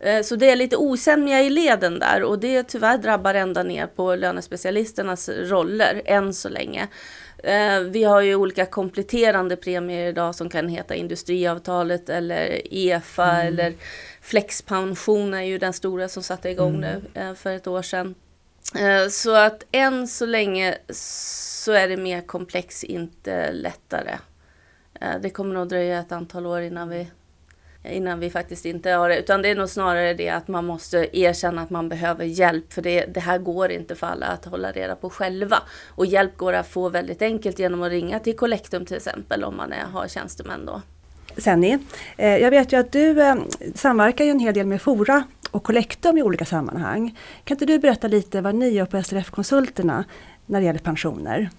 Eh, 0.00 0.22
så 0.22 0.36
det 0.36 0.50
är 0.50 0.56
lite 0.56 0.76
osämja 0.76 1.40
i 1.40 1.50
leden 1.50 1.98
där 1.98 2.22
och 2.22 2.38
det 2.38 2.62
tyvärr 2.62 2.98
drabbar 2.98 3.34
ända 3.34 3.62
ner 3.62 3.86
på 3.86 4.14
lönespecialisternas 4.14 5.28
roller 5.28 6.02
än 6.04 6.34
så 6.34 6.48
länge. 6.48 6.88
Eh, 7.42 7.80
vi 7.80 8.04
har 8.04 8.20
ju 8.20 8.34
olika 8.34 8.66
kompletterande 8.66 9.56
premier 9.56 10.08
idag 10.08 10.34
som 10.34 10.48
kan 10.48 10.68
heta 10.68 10.94
industriavtalet 10.94 12.08
eller 12.08 12.60
EFA 12.74 13.32
mm. 13.32 13.46
eller 13.46 13.74
flexpension 14.20 15.34
är 15.34 15.42
ju 15.42 15.58
den 15.58 15.72
stora 15.72 16.08
som 16.08 16.22
satte 16.22 16.50
igång 16.50 16.74
mm. 16.74 16.80
nu 17.14 17.20
eh, 17.20 17.34
för 17.34 17.52
ett 17.52 17.66
år 17.66 17.82
sedan. 17.82 18.14
Så 19.10 19.34
att 19.34 19.64
än 19.72 20.08
så 20.08 20.26
länge 20.26 20.78
så 20.92 21.72
är 21.72 21.88
det 21.88 21.96
mer 21.96 22.20
komplext, 22.20 22.84
inte 22.84 23.52
lättare. 23.52 24.18
Det 25.20 25.30
kommer 25.30 25.54
nog 25.54 25.68
dröja 25.68 26.00
ett 26.00 26.12
antal 26.12 26.46
år 26.46 26.60
innan 26.60 26.88
vi 26.88 27.06
innan 27.84 28.20
vi 28.20 28.30
faktiskt 28.30 28.64
inte 28.64 28.90
har 28.90 29.08
det. 29.08 29.18
Utan 29.18 29.42
det 29.42 29.48
är 29.48 29.54
nog 29.54 29.68
snarare 29.68 30.14
det 30.14 30.28
att 30.28 30.48
man 30.48 30.66
måste 30.66 31.18
erkänna 31.18 31.62
att 31.62 31.70
man 31.70 31.88
behöver 31.88 32.24
hjälp. 32.24 32.72
För 32.72 32.82
det, 32.82 33.06
det 33.06 33.20
här 33.20 33.38
går 33.38 33.70
inte 33.70 33.94
för 33.94 34.06
alla 34.06 34.26
att 34.26 34.44
hålla 34.44 34.72
reda 34.72 34.96
på 34.96 35.10
själva. 35.10 35.62
Och 35.88 36.06
hjälp 36.06 36.36
går 36.36 36.52
att 36.52 36.68
få 36.68 36.88
väldigt 36.88 37.22
enkelt 37.22 37.58
genom 37.58 37.82
att 37.82 37.90
ringa 37.90 38.18
till 38.18 38.36
Collectum 38.36 38.86
till 38.86 38.96
exempel 38.96 39.44
om 39.44 39.56
man 39.56 39.72
är, 39.72 39.84
har 39.84 40.08
tjänstemän 40.08 40.66
då. 40.66 40.82
Senni, 41.36 41.78
eh, 42.16 42.36
jag 42.36 42.50
vet 42.50 42.72
ju 42.72 42.76
att 42.76 42.92
du 42.92 43.22
eh, 43.22 43.34
samverkar 43.74 44.24
ju 44.24 44.30
en 44.30 44.40
hel 44.40 44.54
del 44.54 44.66
med 44.66 44.82
Fora 44.82 45.24
och 45.50 45.64
Collectum 45.64 46.18
i 46.18 46.22
olika 46.22 46.44
sammanhang. 46.44 47.18
Kan 47.44 47.54
inte 47.54 47.66
du 47.66 47.78
berätta 47.78 48.08
lite 48.08 48.40
vad 48.40 48.54
ni 48.54 48.68
gör 48.68 48.86
på 48.86 49.02
SRF-konsulterna 49.02 50.04
när 50.46 50.60
det 50.60 50.66
gäller 50.66 50.80
pensioner? 50.80 51.50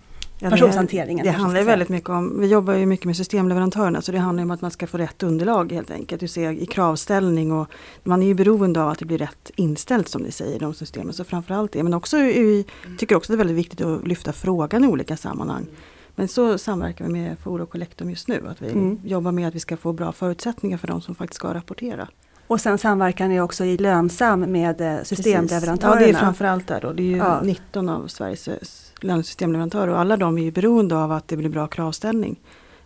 Ja, 0.43 0.49
pensionshanteringen. 0.49 1.25
Det, 1.25 1.31
det 1.31 1.37
handlar 1.37 1.63
väldigt 1.63 1.89
mycket 1.89 2.09
om, 2.09 2.39
vi 2.39 2.47
jobbar 2.47 2.73
ju 2.73 2.85
mycket 2.85 3.05
med 3.05 3.17
systemleverantörerna 3.17 4.01
så 4.01 4.11
det 4.11 4.17
handlar 4.17 4.43
om 4.43 4.51
att 4.51 4.61
man 4.61 4.71
ska 4.71 4.87
få 4.87 4.97
rätt 4.97 5.23
underlag 5.23 5.71
helt 5.71 5.91
enkelt. 5.91 6.21
Du 6.21 6.27
ser 6.27 6.51
i 6.51 6.65
kravställning 6.65 7.51
och 7.51 7.67
man 8.03 8.23
är 8.23 8.27
ju 8.27 8.33
beroende 8.33 8.83
av 8.83 8.89
att 8.89 8.99
det 8.99 9.05
blir 9.05 9.17
rätt 9.17 9.51
inställt 9.55 10.07
som 10.07 10.21
ni 10.21 10.31
säger 10.31 10.55
i 10.55 10.59
de 10.59 10.73
systemen. 10.73 11.13
Så 11.13 11.23
framförallt 11.23 11.71
det. 11.71 11.83
Men 11.83 11.93
också 11.93 12.17
vi 12.17 12.65
tycker 12.97 13.15
också 13.15 13.31
det 13.31 13.35
är 13.35 13.37
väldigt 13.37 13.57
viktigt 13.57 13.81
att 13.81 14.07
lyfta 14.07 14.33
frågan 14.33 14.83
i 14.83 14.87
olika 14.87 15.17
sammanhang. 15.17 15.65
Men 16.15 16.27
så 16.27 16.57
samverkar 16.57 17.05
vi 17.05 17.11
med 17.11 17.39
Foro 17.39 17.65
Collectum 17.65 18.09
just 18.09 18.27
nu. 18.27 18.47
Att 18.47 18.61
vi 18.61 18.71
mm. 18.71 18.99
jobbar 19.03 19.31
med 19.31 19.47
att 19.47 19.55
vi 19.55 19.59
ska 19.59 19.77
få 19.77 19.93
bra 19.93 20.11
förutsättningar 20.11 20.77
för 20.77 20.87
de 20.87 21.01
som 21.01 21.15
faktiskt 21.15 21.35
ska 21.35 21.53
rapportera. 21.53 22.07
Och 22.47 22.61
sen 22.61 22.77
samverkar 22.77 23.27
ni 23.27 23.41
också 23.41 23.65
i 23.65 23.77
Lönsam 23.77 24.39
med 24.39 24.81
eh, 24.81 25.03
systemleverantörerna. 25.03 25.95
Precis. 25.95 26.01
Ja 26.01 26.13
det 26.13 26.17
är 26.17 26.19
framförallt 26.19 26.67
där 26.67 26.81
då. 26.81 26.93
Det 26.93 27.03
är 27.03 27.07
ju 27.07 27.17
ja. 27.17 27.41
19 27.43 27.89
av 27.89 28.07
Sveriges 28.07 28.90
lönesystemleverantörer 29.03 29.87
och 29.87 29.99
alla 29.99 30.17
de 30.17 30.37
är 30.37 30.43
ju 30.43 30.51
beroende 30.51 30.95
av 30.95 31.11
att 31.11 31.27
det 31.27 31.37
blir 31.37 31.49
bra 31.49 31.67
kravställning. 31.67 32.39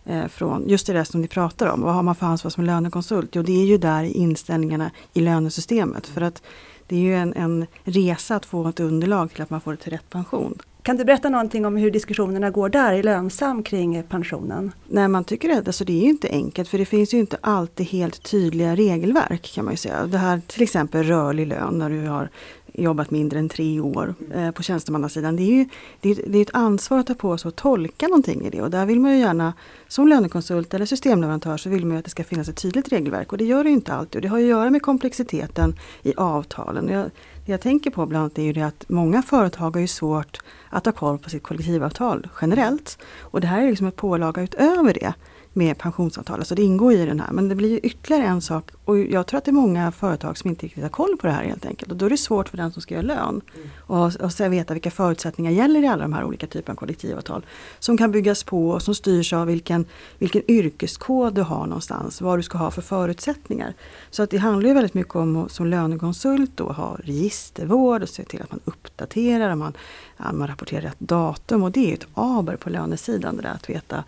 Eh, 0.04 0.26
från 0.26 0.68
just 0.68 0.86
det 0.86 1.04
som 1.04 1.20
ni 1.20 1.28
pratar 1.28 1.66
om. 1.66 1.82
Vad 1.82 1.94
har 1.94 2.02
man 2.02 2.14
för 2.14 2.26
ansvar 2.26 2.50
som 2.50 2.64
lönekonsult? 2.64 3.30
Jo, 3.32 3.42
det 3.42 3.62
är 3.62 3.66
ju 3.66 3.78
där 3.78 4.04
inställningarna 4.04 4.90
i 5.12 5.20
lönesystemet. 5.20 6.06
För 6.06 6.20
att 6.20 6.42
det 6.86 6.96
är 6.96 7.00
ju 7.00 7.16
en, 7.16 7.34
en 7.34 7.66
resa 7.84 8.36
att 8.36 8.46
få 8.46 8.68
ett 8.68 8.80
underlag 8.80 9.32
till 9.32 9.42
att 9.42 9.50
man 9.50 9.60
får 9.60 9.72
ett 9.72 9.88
rätt 9.88 10.10
pension. 10.10 10.58
Kan 10.82 10.96
du 10.96 11.04
berätta 11.04 11.28
någonting 11.28 11.66
om 11.66 11.76
hur 11.76 11.90
diskussionerna 11.90 12.50
går 12.50 12.68
där 12.68 12.92
i 12.92 13.02
Lönsam 13.02 13.62
kring 13.62 14.02
pensionen? 14.02 14.72
Nej, 14.86 15.08
man 15.08 15.24
tycker 15.24 15.50
att 15.50 15.66
alltså, 15.66 15.84
det 15.84 15.92
är 15.92 16.02
ju 16.02 16.08
inte 16.08 16.28
enkelt 16.28 16.68
för 16.68 16.78
det 16.78 16.84
finns 16.84 17.14
ju 17.14 17.18
inte 17.18 17.36
alltid 17.40 17.86
helt 17.86 18.22
tydliga 18.22 18.76
regelverk 18.76 19.52
kan 19.54 19.64
man 19.64 19.72
ju 19.72 19.78
säga. 19.78 20.06
Det 20.06 20.18
här 20.18 20.40
till 20.46 20.62
exempel 20.62 21.02
rörlig 21.02 21.46
lön 21.46 21.78
när 21.78 21.90
du 21.90 22.06
har 22.06 22.30
jobbat 22.76 23.10
mindre 23.10 23.38
än 23.38 23.48
tre 23.48 23.80
år 23.80 24.14
eh, 24.34 24.50
på 24.50 24.62
tjänstemannasidan. 24.62 25.36
Det 25.36 25.42
är 25.42 25.54
ju 25.54 25.68
det 26.00 26.10
är, 26.10 26.18
det 26.26 26.38
är 26.38 26.42
ett 26.42 26.54
ansvar 26.54 26.98
att 26.98 27.06
ta 27.06 27.14
på 27.14 27.38
sig 27.38 27.48
att 27.48 27.56
tolka 27.56 28.06
någonting 28.06 28.46
i 28.46 28.50
det 28.50 28.62
och 28.62 28.70
där 28.70 28.86
vill 28.86 29.00
man 29.00 29.12
ju 29.12 29.18
gärna 29.18 29.52
som 29.88 30.08
lönekonsult 30.08 30.74
eller 30.74 30.86
systemleverantör 30.86 31.56
så 31.56 31.68
vill 31.68 31.86
man 31.86 31.92
ju 31.92 31.98
att 31.98 32.04
det 32.04 32.10
ska 32.10 32.24
finnas 32.24 32.48
ett 32.48 32.56
tydligt 32.56 32.92
regelverk 32.92 33.32
och 33.32 33.38
det 33.38 33.44
gör 33.44 33.64
det 33.64 33.70
inte 33.70 33.94
alltid. 33.94 34.16
Och 34.16 34.22
det 34.22 34.28
har 34.28 34.38
att 34.38 34.44
göra 34.44 34.70
med 34.70 34.82
komplexiteten 34.82 35.74
i 36.02 36.14
avtalen. 36.16 36.88
Jag, 36.88 37.10
det 37.46 37.52
jag 37.52 37.60
tänker 37.60 37.90
på 37.90 38.06
bland 38.06 38.22
annat 38.22 38.38
är 38.38 38.42
ju 38.42 38.52
det 38.52 38.62
att 38.62 38.84
många 38.88 39.22
företag 39.22 39.70
har 39.70 39.80
ju 39.80 39.86
svårt 39.86 40.40
att 40.70 40.86
ha 40.86 40.92
koll 40.92 41.18
på 41.18 41.30
sitt 41.30 41.42
kollektivavtal 41.42 42.28
generellt. 42.40 42.98
Och 43.20 43.40
det 43.40 43.46
här 43.46 43.62
är 43.62 43.70
liksom 43.70 43.86
en 43.86 43.92
pålaga 43.92 44.42
utöver 44.42 44.94
det 44.94 45.14
med 45.56 45.78
pensionsavtal. 45.78 46.38
Alltså 46.38 46.54
det 46.54 46.62
ingår 46.62 46.92
i 46.92 47.06
den 47.06 47.20
här. 47.20 47.32
Men 47.32 47.48
det 47.48 47.54
blir 47.54 47.68
ju 47.68 47.78
ytterligare 47.78 48.24
en 48.24 48.40
sak 48.40 48.70
och 48.84 48.98
jag 48.98 49.26
tror 49.26 49.38
att 49.38 49.44
det 49.44 49.50
är 49.50 49.52
många 49.52 49.92
företag 49.92 50.38
som 50.38 50.50
inte 50.50 50.66
riktigt 50.66 50.82
har 50.82 50.90
koll 50.90 51.16
på 51.16 51.26
det 51.26 51.32
här 51.32 51.44
helt 51.44 51.66
enkelt. 51.66 51.90
Och 51.90 51.96
då 51.96 52.06
är 52.06 52.10
det 52.10 52.16
svårt 52.16 52.48
för 52.48 52.56
den 52.56 52.72
som 52.72 52.82
ska 52.82 52.94
göra 52.94 53.06
lön 53.06 53.40
och, 53.78 54.20
och 54.20 54.32
så 54.32 54.48
veta 54.48 54.74
vilka 54.74 54.90
förutsättningar 54.90 55.52
gäller 55.52 55.82
i 55.82 55.86
alla 55.86 56.02
de 56.02 56.12
här 56.12 56.24
olika 56.24 56.46
typerna 56.46 56.72
av 56.72 56.76
kollektivavtal. 56.76 57.46
Som 57.78 57.98
kan 57.98 58.10
byggas 58.10 58.44
på 58.44 58.70
och 58.70 58.82
som 58.82 58.94
styrs 58.94 59.32
av 59.32 59.46
vilken, 59.46 59.84
vilken 60.18 60.50
yrkeskod 60.50 61.34
du 61.34 61.42
har 61.42 61.66
någonstans. 61.66 62.20
Vad 62.20 62.38
du 62.38 62.42
ska 62.42 62.58
ha 62.58 62.70
för 62.70 62.82
förutsättningar. 62.82 63.74
Så 64.10 64.22
att 64.22 64.30
det 64.30 64.38
handlar 64.38 64.68
ju 64.68 64.74
väldigt 64.74 64.94
mycket 64.94 65.16
om 65.16 65.36
att 65.36 65.52
som 65.52 65.66
lönekonsult 65.66 66.50
då 66.54 66.64
ha 66.64 66.96
registervård 67.04 68.02
och 68.02 68.08
se 68.08 68.24
till 68.24 68.42
att 68.42 68.50
man 68.50 68.60
uppdaterar 68.64 69.50
och 69.50 69.58
man, 69.58 69.72
man 70.16 70.48
rapporterar 70.48 70.80
rätt 70.80 71.00
datum. 71.00 71.62
Och 71.62 71.72
det 71.72 71.90
är 71.90 71.94
ett 71.94 72.06
aber 72.14 72.56
på 72.56 72.70
lönesidan 72.70 73.36
det 73.36 73.42
där 73.42 73.54
att 73.54 73.70
veta 73.70 74.04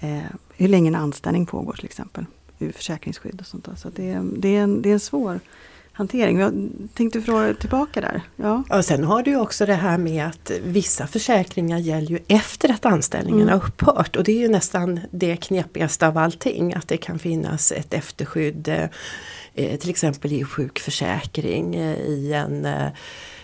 eh, 0.00 0.22
hur 0.56 0.68
länge 0.68 0.88
en 0.88 0.94
anställning 0.94 1.46
pågår 1.46 1.72
till 1.72 1.84
exempel. 1.84 2.26
Ur 2.58 2.72
försäkringsskydd 2.72 3.40
och 3.40 3.46
sånt 3.46 3.64
där. 3.64 3.74
Så 3.74 3.88
det, 3.88 4.20
det, 4.36 4.56
är 4.56 4.60
en, 4.60 4.82
det 4.82 4.88
är 4.88 4.92
en 4.92 5.00
svår 5.00 5.40
hantering. 5.94 6.38
Jag 6.38 6.68
tänkte 6.94 7.20
fråga 7.20 7.54
tillbaka 7.54 8.00
där. 8.00 8.22
Ja. 8.36 8.64
Och 8.70 8.84
sen 8.84 9.04
har 9.04 9.22
du 9.22 9.36
också 9.36 9.66
det 9.66 9.74
här 9.74 9.98
med 9.98 10.26
att 10.26 10.50
vissa 10.64 11.06
försäkringar 11.06 11.78
gäller 11.78 12.10
ju 12.10 12.18
efter 12.28 12.72
att 12.72 12.86
anställningen 12.86 13.42
mm. 13.42 13.52
har 13.52 13.66
upphört. 13.66 14.16
Och 14.16 14.24
det 14.24 14.32
är 14.32 14.38
ju 14.38 14.48
nästan 14.48 15.00
det 15.10 15.36
knepigaste 15.36 16.06
av 16.06 16.18
allting. 16.18 16.74
Att 16.74 16.88
det 16.88 16.96
kan 16.96 17.18
finnas 17.18 17.72
ett 17.72 17.94
efterskydd 17.94 18.68
eh, 19.54 19.78
till 19.78 19.90
exempel 19.90 20.32
i 20.32 20.44
sjukförsäkring, 20.44 21.74
eh, 21.74 21.98
i 21.98 22.32
en 22.32 22.64
eh, 22.64 22.88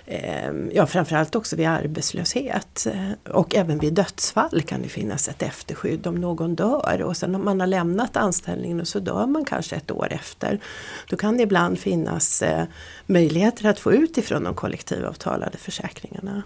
Ehm, 0.06 0.70
ja, 0.74 0.86
framförallt 0.86 1.34
också 1.34 1.56
vid 1.56 1.66
arbetslöshet 1.66 2.86
eh, 2.86 3.32
och 3.32 3.54
även 3.54 3.78
vid 3.78 3.94
dödsfall 3.94 4.62
kan 4.62 4.82
det 4.82 4.88
finnas 4.88 5.28
ett 5.28 5.42
efterskydd 5.42 6.06
om 6.06 6.14
någon 6.14 6.54
dör 6.54 7.02
och 7.02 7.16
sen 7.16 7.34
om 7.34 7.44
man 7.44 7.60
har 7.60 7.66
lämnat 7.66 8.16
anställningen 8.16 8.80
och 8.80 8.88
så 8.88 9.00
dör 9.00 9.26
man 9.26 9.44
kanske 9.44 9.76
ett 9.76 9.90
år 9.90 10.12
efter. 10.12 10.60
Då 11.08 11.16
kan 11.16 11.36
det 11.36 11.42
ibland 11.42 11.78
finnas 11.78 12.42
eh, 12.42 12.64
möjligheter 13.06 13.66
att 13.66 13.80
få 13.80 13.92
ut 13.92 14.18
ifrån 14.18 14.44
de 14.44 14.54
kollektivavtalade 14.54 15.58
försäkringarna. 15.58 16.42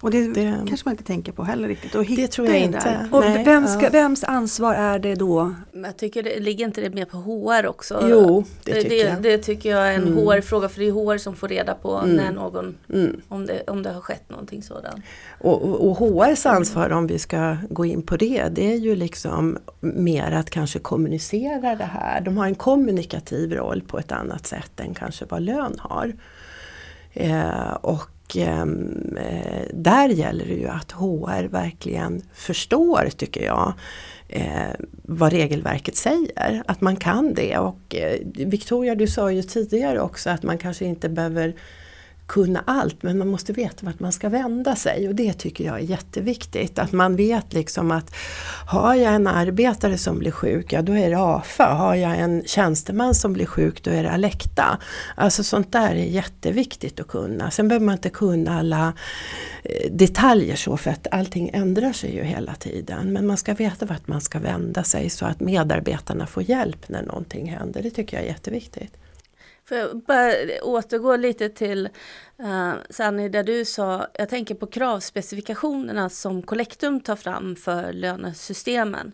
Och 0.00 0.10
det, 0.10 0.28
det, 0.28 0.64
kanske 0.68 0.88
man 0.88 0.92
inte 0.92 1.04
tänker 1.04 1.32
på 1.32 1.44
heller 1.44 1.68
riktigt. 1.68 1.94
Och 1.94 2.04
det 2.04 2.28
tror 2.28 2.48
jag 2.48 2.58
inte. 2.58 3.08
Och 3.12 3.24
vem 3.24 3.66
ska, 3.66 3.90
vems 3.90 4.24
ansvar 4.24 4.74
är 4.74 4.98
det 4.98 5.14
då? 5.14 5.54
Jag 5.72 5.96
tycker 5.96 6.22
det 6.22 6.40
ligger 6.40 6.64
inte 6.64 6.80
det 6.80 6.90
mer 6.90 7.04
på 7.04 7.16
HR 7.16 7.66
också? 7.66 8.06
Jo, 8.10 8.44
det 8.64 8.74
tycker 8.74 8.88
det, 8.88 8.96
jag. 8.96 9.22
Det 9.22 9.38
tycker 9.38 9.70
jag 9.70 9.88
är 9.88 9.94
en 9.94 10.02
mm. 10.02 10.26
HR-fråga 10.26 10.68
för 10.68 10.80
det 10.80 10.88
är 10.88 10.92
HR 10.92 11.18
som 11.18 11.36
får 11.36 11.48
reda 11.48 11.74
på 11.74 11.96
mm. 11.96 12.16
när 12.16 12.32
någon, 12.32 12.76
mm. 12.92 13.20
om, 13.28 13.46
det, 13.46 13.62
om 13.66 13.82
det 13.82 13.90
har 13.90 14.00
skett 14.00 14.30
någonting 14.30 14.62
sådant. 14.62 15.04
Och, 15.40 15.62
och, 15.62 15.88
och 15.88 15.96
HRs 15.96 16.46
ansvar 16.46 16.90
om 16.90 17.06
vi 17.06 17.18
ska 17.18 17.56
gå 17.70 17.84
in 17.84 18.02
på 18.02 18.16
det, 18.16 18.48
det 18.48 18.72
är 18.72 18.76
ju 18.76 18.94
liksom 18.94 19.58
mer 19.80 20.32
att 20.32 20.50
kanske 20.50 20.78
kommunicera 20.78 21.74
det 21.74 21.84
här. 21.84 22.20
De 22.20 22.36
har 22.36 22.46
en 22.46 22.54
kommunikativ 22.54 23.52
roll 23.52 23.82
på 23.82 23.98
ett 23.98 24.12
annat 24.12 24.46
sätt 24.46 24.80
än 24.80 24.94
kanske 24.94 25.24
vad 25.28 25.42
lön 25.42 25.76
har. 25.78 26.12
Eh, 27.12 27.72
och 27.80 28.10
och 28.28 28.36
ehm, 28.36 29.16
eh, 29.16 29.62
där 29.72 30.08
gäller 30.08 30.44
det 30.44 30.54
ju 30.54 30.68
att 30.68 30.92
HR 30.92 31.48
verkligen 31.48 32.22
förstår, 32.32 33.08
tycker 33.16 33.44
jag, 33.44 33.72
eh, 34.28 34.70
vad 35.02 35.32
regelverket 35.32 35.96
säger. 35.96 36.62
Att 36.66 36.80
man 36.80 36.96
kan 36.96 37.34
det. 37.34 37.58
Och 37.58 37.94
eh, 37.94 38.18
Victoria, 38.24 38.94
du 38.94 39.06
sa 39.06 39.32
ju 39.32 39.42
tidigare 39.42 40.00
också 40.00 40.30
att 40.30 40.42
man 40.42 40.58
kanske 40.58 40.84
inte 40.84 41.08
behöver 41.08 41.54
kunna 42.28 42.62
allt 42.66 43.02
men 43.02 43.18
man 43.18 43.28
måste 43.28 43.52
veta 43.52 43.86
vart 43.86 44.00
man 44.00 44.12
ska 44.12 44.28
vända 44.28 44.76
sig 44.76 45.08
och 45.08 45.14
det 45.14 45.32
tycker 45.32 45.64
jag 45.64 45.74
är 45.74 45.82
jätteviktigt. 45.82 46.78
Att 46.78 46.92
man 46.92 47.16
vet 47.16 47.52
liksom 47.52 47.90
att 47.90 48.14
har 48.66 48.94
jag 48.94 49.14
en 49.14 49.26
arbetare 49.26 49.98
som 49.98 50.18
blir 50.18 50.30
sjuk, 50.30 50.72
ja 50.72 50.82
då 50.82 50.92
är 50.92 51.10
det 51.10 51.18
AFA. 51.18 51.64
Har 51.64 51.94
jag 51.94 52.18
en 52.18 52.44
tjänsteman 52.46 53.14
som 53.14 53.32
blir 53.32 53.46
sjuk, 53.46 53.82
då 53.84 53.90
är 53.90 54.02
det 54.02 54.10
Alekta. 54.10 54.78
Alltså 55.14 55.44
sånt 55.44 55.72
där 55.72 55.90
är 55.90 56.04
jätteviktigt 56.04 57.00
att 57.00 57.08
kunna. 57.08 57.50
Sen 57.50 57.68
behöver 57.68 57.86
man 57.86 57.92
inte 57.92 58.10
kunna 58.10 58.58
alla 58.58 58.92
eh, 59.62 59.92
detaljer 59.92 60.56
så 60.56 60.76
för 60.76 60.90
att 60.90 61.06
allting 61.10 61.50
ändrar 61.52 61.92
sig 61.92 62.14
ju 62.14 62.22
hela 62.22 62.54
tiden. 62.54 63.12
Men 63.12 63.26
man 63.26 63.36
ska 63.36 63.54
veta 63.54 63.86
vart 63.86 64.08
man 64.08 64.20
ska 64.20 64.38
vända 64.38 64.82
sig 64.84 65.10
så 65.10 65.26
att 65.26 65.40
medarbetarna 65.40 66.26
får 66.26 66.42
hjälp 66.42 66.88
när 66.88 67.02
någonting 67.02 67.50
händer. 67.50 67.82
Det 67.82 67.90
tycker 67.90 68.16
jag 68.16 68.24
är 68.24 68.28
jätteviktigt. 68.28 68.92
Får 69.68 69.76
jag 69.76 69.98
bara 69.98 70.32
återgå 70.62 71.16
lite 71.16 71.48
till 71.48 71.88
eh, 72.38 72.68
uh, 72.68 72.74
Sanni, 72.90 73.28
där 73.28 73.42
du 73.42 73.64
sa, 73.64 74.06
jag 74.14 74.28
tänker 74.28 74.54
på 74.54 74.66
kravspecifikationerna 74.66 76.10
som 76.10 76.42
Collectum 76.42 77.00
tar 77.00 77.16
fram 77.16 77.56
för 77.56 77.92
lönesystemen. 77.92 79.12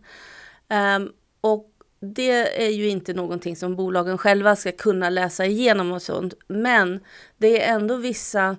Um, 0.97 1.13
och 1.41 1.71
det 2.01 2.65
är 2.67 2.71
ju 2.71 2.89
inte 2.89 3.15
någonting 3.15 3.57
som 3.57 3.77
bolagen 3.77 4.19
själva 4.19 4.57
ska 4.57 4.73
kunna 4.73 5.11
läsa 5.11 5.47
igenom 5.47 5.93
och 5.93 6.03
sånt, 6.03 6.35
men 6.49 7.01
det 7.39 7.63
är 7.63 7.75
ändå 7.75 7.97
vissa 7.97 8.57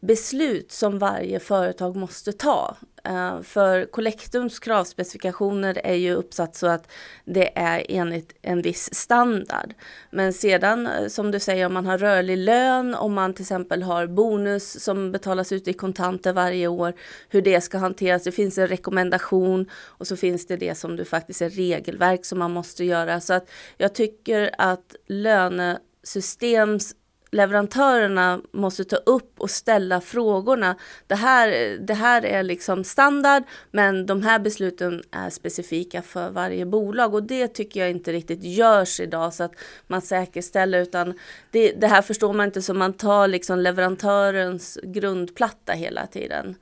beslut 0.00 0.72
som 0.72 0.98
varje 0.98 1.40
företag 1.40 1.96
måste 1.96 2.32
ta. 2.32 2.76
Eh, 3.08 3.42
för 3.42 3.84
Collectums 3.84 4.58
kravspecifikationer 4.58 5.80
är 5.84 5.94
ju 5.94 6.14
uppsatt 6.14 6.56
så 6.56 6.66
att 6.66 6.90
det 7.24 7.58
är 7.58 7.86
enligt 7.88 8.36
en 8.42 8.62
viss 8.62 8.94
standard. 8.94 9.74
Men 10.10 10.32
sedan 10.32 10.86
eh, 10.86 11.08
som 11.08 11.30
du 11.30 11.40
säger 11.40 11.66
om 11.66 11.72
man 11.72 11.86
har 11.86 11.98
rörlig 11.98 12.38
lön, 12.38 12.94
om 12.94 13.14
man 13.14 13.34
till 13.34 13.42
exempel 13.42 13.82
har 13.82 14.06
bonus 14.06 14.84
som 14.84 15.12
betalas 15.12 15.52
ut 15.52 15.68
i 15.68 15.72
kontanter 15.72 16.32
varje 16.32 16.68
år, 16.68 16.92
hur 17.28 17.42
det 17.42 17.60
ska 17.60 17.78
hanteras. 17.78 18.22
Det 18.22 18.32
finns 18.32 18.58
en 18.58 18.68
rekommendation 18.68 19.70
och 19.72 20.06
så 20.06 20.16
finns 20.16 20.46
det 20.46 20.56
det 20.56 20.74
som 20.74 20.96
du 20.96 21.04
faktiskt 21.04 21.42
är 21.42 21.50
regelverk 21.50 22.24
som 22.24 22.38
man 22.38 22.52
måste 22.52 22.84
göra. 22.84 23.20
Så 23.20 23.34
att 23.34 23.50
jag 23.76 23.94
tycker 23.94 24.50
att 24.58 24.96
lönesystems 25.06 26.94
leverantörerna 27.30 28.40
måste 28.52 28.84
ta 28.84 28.96
upp 28.96 29.40
och 29.40 29.50
ställa 29.50 30.00
frågorna. 30.00 30.76
Det 31.06 31.14
här, 31.14 31.78
det 31.80 31.94
här 31.94 32.24
är 32.24 32.42
liksom 32.42 32.84
standard, 32.84 33.42
men 33.70 34.06
de 34.06 34.22
här 34.22 34.38
besluten 34.38 35.02
är 35.10 35.30
specifika 35.30 36.02
för 36.02 36.30
varje 36.30 36.66
bolag 36.66 37.14
och 37.14 37.22
det 37.22 37.48
tycker 37.48 37.80
jag 37.80 37.90
inte 37.90 38.12
riktigt 38.12 38.44
görs 38.44 39.00
idag 39.00 39.34
så 39.34 39.44
att 39.44 39.52
man 39.86 40.00
säkerställer 40.02 40.80
utan 40.80 41.18
det, 41.50 41.72
det 41.72 41.86
här 41.86 42.02
förstår 42.02 42.32
man 42.32 42.46
inte 42.46 42.62
så 42.62 42.74
man 42.74 42.92
tar 42.92 43.28
liksom 43.28 43.58
leverantörens 43.58 44.78
grundplatta 44.82 45.72
hela 45.72 46.06
tiden. 46.06 46.54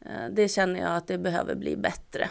Eh, 0.00 0.28
det 0.30 0.48
känner 0.48 0.80
jag 0.80 0.96
att 0.96 1.06
det 1.06 1.18
behöver 1.18 1.54
bli 1.54 1.76
bättre. 1.76 2.28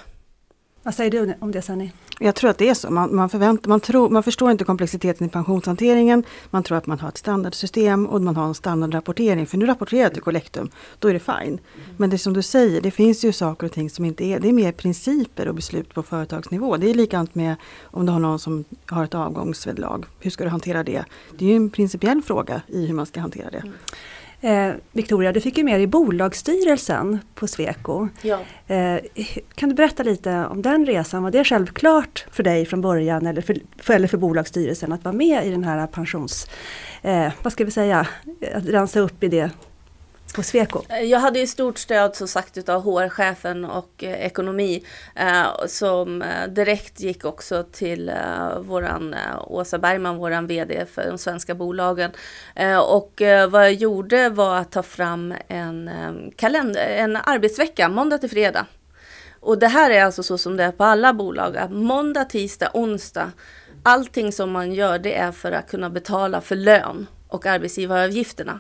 Vad 0.84 0.96
säger 0.96 1.12
du 1.12 1.34
om 1.40 1.52
det 1.52 1.62
Sanni? 1.62 1.92
Jag 2.20 2.36
tror 2.36 2.50
att 2.50 2.58
det 2.58 2.70
är 2.70 2.74
så. 2.74 2.92
Man, 2.92 3.16
man, 3.16 3.30
förväntar, 3.30 3.70
man, 3.70 3.80
tror, 3.80 4.10
man 4.10 4.24
förstår 4.24 4.52
inte 4.52 4.64
komplexiteten 4.64 5.28
i 5.28 5.30
pensionshanteringen. 5.30 6.24
Man 6.50 6.64
tror 6.64 6.78
att 6.78 6.86
man 6.86 7.00
har 7.00 7.10
ett 7.10 7.18
standardsystem 7.18 8.06
och 8.06 8.22
man 8.22 8.36
har 8.36 8.46
en 8.46 8.54
standardrapportering. 8.54 9.48
För 9.48 9.58
nu 9.58 9.66
rapporterar 9.66 10.02
jag 10.02 10.14
till 10.14 10.22
Collectum, 10.22 10.70
då 11.00 11.08
är 11.08 11.14
det 11.14 11.20
fine. 11.20 11.60
Men 11.98 12.10
det 12.10 12.18
som 12.18 12.34
du 12.34 12.42
säger, 12.42 12.82
det 12.82 12.92
finns 12.92 13.26
ju 13.26 13.32
saker 13.32 13.68
och 13.68 13.74
ting 13.74 13.90
som 13.90 14.06
inte 14.06 14.26
är, 14.26 14.40
det 14.40 14.50
är 14.50 14.54
mer 14.54 14.72
principer 14.72 15.48
och 15.48 15.56
beslut 15.56 15.94
på 15.94 16.04
företagsnivå. 16.04 16.78
Det 16.78 16.90
är 16.90 16.94
likadant 16.94 17.36
med 17.36 17.56
om 17.84 18.06
du 18.06 18.12
har 18.12 18.20
någon 18.20 18.40
som 18.40 18.66
har 18.86 19.04
ett 19.04 19.16
avgångsvederlag. 19.16 20.06
Hur 20.20 20.32
ska 20.32 20.44
du 20.44 20.50
hantera 20.50 20.84
det? 20.84 21.06
Det 21.38 21.46
är 21.46 21.50
ju 21.50 21.56
en 21.56 21.70
principiell 21.70 22.22
fråga 22.22 22.62
i 22.68 22.86
hur 22.86 22.94
man 22.94 23.06
ska 23.06 23.20
hantera 23.20 23.50
det. 23.50 23.58
Mm. 23.58 23.74
Eh, 24.42 24.74
Victoria, 24.92 25.32
du 25.32 25.42
fick 25.42 25.58
ju 25.58 25.64
med 25.64 25.80
dig 25.80 25.88
bolagsstyrelsen 25.88 27.20
på 27.36 27.48
Sweco. 27.48 28.08
Ja. 28.22 28.40
Eh, 28.68 29.00
kan 29.56 29.70
du 29.70 29.76
berätta 29.76 30.04
lite 30.04 30.46
om 30.46 30.62
den 30.62 30.86
resan? 30.86 31.24
Var 31.24 31.32
det 31.32 31.44
självklart 31.44 32.26
för 32.32 32.44
dig 32.44 32.66
från 32.66 32.82
början 32.82 33.26
eller 33.26 33.42
för, 33.42 33.58
för, 33.78 33.94
eller 33.94 34.08
för 34.08 34.18
bolagsstyrelsen 34.18 34.92
att 34.92 35.04
vara 35.04 35.16
med 35.16 35.48
i 35.48 35.50
den 35.50 35.64
här 35.64 35.88
pensions... 35.88 36.48
Eh, 37.02 37.32
vad 37.44 37.54
ska 37.54 37.66
vi 37.66 37.72
säga? 37.72 38.08
Att 38.54 38.66
rensa 38.66 39.00
upp 39.00 39.24
i 39.24 39.28
det 39.28 39.52
på 40.34 40.44
Sweco? 40.44 40.82
Eh, 40.90 41.02
jag 41.02 41.20
hade 41.20 41.40
ju 41.40 41.48
stort 41.48 41.78
stöd 41.78 42.16
som 42.16 42.28
sagt 42.28 42.70
av 42.70 42.82
HR-chefen 42.82 43.66
och 43.66 44.04
eh, 44.04 44.26
ekonomi 44.26 44.86
eh, 45.16 45.66
som 45.68 46.22
eh, 46.22 46.48
direkt 46.48 47.00
gick 47.00 47.26
också 47.26 47.64
till 47.72 48.10
eh, 48.10 48.60
våran 48.60 49.14
eh, 49.14 49.20
Åsa 49.48 49.78
Bergman, 49.78 50.18
våran 50.18 50.48
VD 50.48 50.86
för 50.86 51.08
de 51.08 51.18
svenska 51.18 51.56
bolagen. 51.56 52.12
Eh, 52.56 52.80
och 52.80 53.22
eh, 53.22 53.50
vad 53.50 53.66
jag 53.66 53.74
gjorde 53.74 54.30
var 54.30 54.58
att 54.58 54.72
ta 54.72 54.84
fram 54.84 55.34
en, 55.48 55.90
kalender, 56.36 56.88
en 56.88 57.16
arbetsvecka, 57.16 57.90
måndag 57.90 58.18
till 58.18 58.30
fredag. 58.30 58.66
Och 59.40 59.60
det 59.60 59.68
här 59.68 59.92
är 59.92 60.04
alltså 60.04 60.24
så 60.24 60.38
som 60.38 60.58
det 60.58 60.64
är 60.64 60.72
på 60.72 60.84
alla 60.84 61.14
bolag, 61.14 61.72
måndag, 61.72 62.26
tisdag, 62.26 62.72
onsdag. 62.74 63.32
Allting 63.84 64.32
som 64.32 64.52
man 64.52 64.74
gör 64.74 65.00
det 65.00 65.18
är 65.18 65.32
för 65.32 65.52
att 65.52 65.70
kunna 65.70 65.90
betala 65.90 66.42
för 66.42 66.56
lön 66.56 67.08
och 67.28 67.46
arbetsgivaravgifterna. 67.46 68.60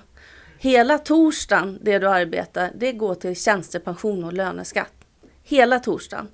Hela 0.63 0.97
torsdagen, 0.97 1.80
det 1.82 2.00
du 2.00 2.08
arbetar, 2.08 2.71
det 2.76 2.91
går 2.91 3.15
till 3.15 3.36
tjänstepension 3.36 4.24
och 4.24 4.34
löneskatt. 4.34 4.93
Hela 5.43 5.80
torsdagen. 5.80 6.28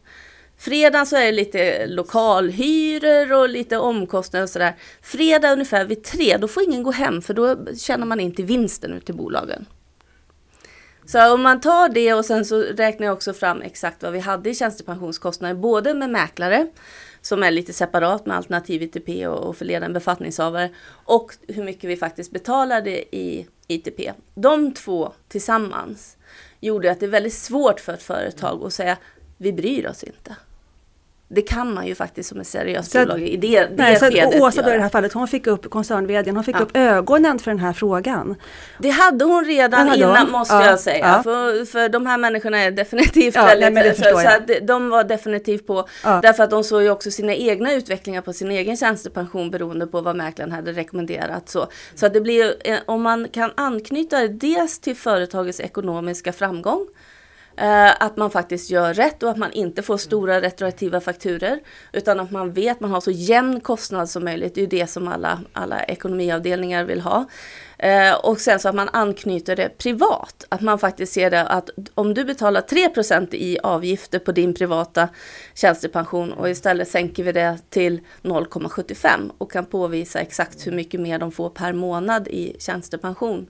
Fredagen 0.57 1.05
så 1.05 1.15
är 1.15 1.25
det 1.25 1.31
lite 1.31 1.87
lokalhyror 1.87 3.33
och 3.33 3.49
lite 3.49 3.77
omkostnader 3.77 4.43
och 4.43 4.49
sådär. 4.49 4.75
Fredag 5.01 5.53
ungefär 5.53 5.85
vid 5.85 6.03
tre, 6.03 6.37
då 6.37 6.47
får 6.47 6.63
ingen 6.63 6.83
gå 6.83 6.91
hem 6.91 7.21
för 7.21 7.33
då 7.33 7.57
känner 7.75 8.05
man 8.05 8.19
inte 8.19 8.43
vinsten 8.43 8.93
ut 8.93 9.05
till 9.05 9.15
bolagen. 9.15 9.65
Så 11.05 11.33
om 11.33 11.41
man 11.41 11.61
tar 11.61 11.89
det 11.89 12.13
och 12.13 12.25
sen 12.25 12.45
så 12.45 12.61
räknar 12.61 13.07
jag 13.07 13.13
också 13.13 13.33
fram 13.33 13.61
exakt 13.61 14.03
vad 14.03 14.13
vi 14.13 14.19
hade 14.19 14.49
i 14.49 14.55
tjänstepensionskostnader, 14.55 15.55
både 15.55 15.93
med 15.93 16.09
mäklare 16.09 16.67
som 17.21 17.43
är 17.43 17.51
lite 17.51 17.73
separat 17.73 18.25
med 18.25 18.37
alternativ 18.37 18.81
ITP 18.81 19.27
och, 19.27 19.49
och 19.49 19.57
för 19.57 19.65
ledande 19.65 19.93
befattningshavare 19.93 20.69
och 20.89 21.31
hur 21.47 21.63
mycket 21.63 21.89
vi 21.89 21.97
faktiskt 21.97 22.31
betalade 22.31 23.15
i 23.15 23.47
ITP. 23.67 24.13
De 24.35 24.73
två 24.73 25.13
tillsammans 25.27 26.17
gjorde 26.59 26.91
att 26.91 26.99
det 26.99 27.05
är 27.05 27.09
väldigt 27.09 27.33
svårt 27.33 27.79
för 27.79 27.93
ett 27.93 28.03
företag 28.03 28.63
att 28.65 28.73
säga 28.73 28.97
vi 29.37 29.53
bryr 29.53 29.87
oss 29.87 30.03
inte. 30.03 30.35
Det 31.29 31.41
kan 31.41 31.73
man 31.73 31.87
ju 31.87 31.95
faktiskt 31.95 32.29
som 32.29 32.39
ett 32.39 32.47
seriöst 32.47 32.91
så 32.91 32.99
bolag 32.99 33.21
i 33.21 33.37
det, 33.37 33.59
det 33.59 33.69
nej, 33.75 33.99
skedet 33.99 34.33
så 34.33 34.45
Åsa 34.47 34.61
då 34.61 34.69
i 34.69 34.73
det 34.73 34.81
här 34.81 34.89
fallet, 34.89 35.13
hon 35.13 35.27
fick 35.27 35.47
upp 35.47 35.69
koncern 35.69 36.35
hon 36.35 36.43
fick 36.43 36.55
Ja. 36.55 36.59
upp 36.59 36.69
ögonen 36.77 37.39
för 37.39 37.51
den 37.51 37.59
här 37.59 37.73
frågan. 37.73 38.35
Det 38.79 38.89
hade 38.89 39.25
hon 39.25 39.45
redan 39.45 39.87
hade 39.87 40.05
hon. 40.05 40.11
innan 40.15 40.31
måste 40.31 40.53
Ja, 40.53 40.65
jag 40.65 40.79
säga. 40.79 41.07
ja. 41.07 41.23
För, 41.23 41.65
för 41.65 41.89
de 41.89 42.05
här 42.05 42.17
människorna 42.17 42.57
är 42.57 42.71
definitivt 42.71 43.35
Ja, 43.35 43.45
nej, 43.45 43.59
väldigt... 43.59 43.95
så, 43.97 44.03
förstår 44.03 44.19
så 44.19 44.25
jag. 44.25 44.33
att 44.61 44.67
de 44.67 44.89
var 44.89 45.03
definitivt 45.03 45.67
på. 45.67 45.87
Därför 46.03 46.43
att 46.43 46.49
de 46.49 46.63
såg 46.63 46.81
ju 46.83 46.89
också 46.89 47.11
sina 47.11 47.33
egna 47.35 47.73
utvecklingar 47.73 48.21
på 48.21 48.33
sin 48.33 48.51
egen 48.51 48.77
tjänstepension 48.77 49.51
beroende 49.51 49.87
på 49.87 50.01
vad 50.01 50.15
mäklaren 50.15 50.51
hade 50.51 50.71
rekommenderat. 50.71 51.49
Så, 51.49 51.67
så 51.95 52.05
att 52.05 52.13
det 52.13 52.21
blir 52.21 52.55
eh, 52.63 52.77
om 52.85 53.01
man 53.01 53.27
kan 53.31 53.51
anknyta 53.55 54.19
det 54.19 54.27
dels 54.27 54.79
till 54.79 54.95
företagets 54.95 55.59
ekonomiska 55.59 56.33
framgång. 56.33 56.87
Eh, 57.57 58.03
att 58.03 58.17
man 58.17 58.31
faktiskt 58.31 58.69
gör 58.69 58.93
rätt 58.93 59.23
och 59.23 59.29
att 59.29 59.37
man 59.37 59.51
inte 59.51 59.83
får 59.83 59.97
stora 59.97 60.41
retroaktiva 60.41 61.01
fakturer. 61.01 61.59
Utan 61.93 62.19
att 62.19 62.31
man 62.31 62.53
vet 62.53 62.71
att 62.71 62.79
man 62.79 62.91
har 62.91 63.01
så 63.01 63.11
jämn 63.11 63.59
kostnad 63.59 64.09
som 64.09 64.23
möjligt. 64.23 64.55
Det 64.55 64.59
är 64.59 64.63
ju 64.63 64.67
det 64.67 64.87
som 64.87 65.07
alla, 65.07 65.39
alla 65.53 65.83
ekonomiavdelningar 65.83 66.83
vill 66.83 67.01
ha. 67.01 67.25
Eh, 67.77 68.13
och 68.13 68.39
sen 68.39 68.59
så 68.59 68.69
att 68.69 68.75
man 68.75 68.89
anknyter 68.93 69.55
det 69.55 69.77
privat. 69.77 70.45
Att 70.49 70.61
man 70.61 70.79
faktiskt 70.79 71.13
ser 71.13 71.31
det 71.31 71.47
att 71.47 71.69
om 71.95 72.13
du 72.13 72.25
betalar 72.25 72.61
3% 72.61 73.35
i 73.35 73.59
avgifter 73.63 74.19
på 74.19 74.31
din 74.31 74.53
privata 74.53 75.09
tjänstepension 75.53 76.33
och 76.33 76.49
istället 76.49 76.87
sänker 76.87 77.23
vi 77.23 77.31
det 77.31 77.57
till 77.69 77.99
0,75 78.21 79.31
och 79.37 79.51
kan 79.51 79.65
påvisa 79.65 80.19
exakt 80.19 80.67
hur 80.67 80.71
mycket 80.71 80.99
mer 80.99 81.19
de 81.19 81.31
får 81.31 81.49
per 81.49 81.73
månad 81.73 82.27
i 82.27 82.55
tjänstepension. 82.59 83.47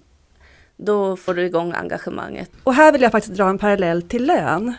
Då 0.78 1.16
får 1.16 1.34
du 1.34 1.46
igång 1.46 1.74
engagemanget. 1.74 2.52
Och 2.64 2.74
här 2.74 2.92
vill 2.92 3.02
jag 3.02 3.12
faktiskt 3.12 3.36
dra 3.36 3.50
en 3.50 3.58
parallell 3.58 4.02
till 4.02 4.26
lön. 4.26 4.74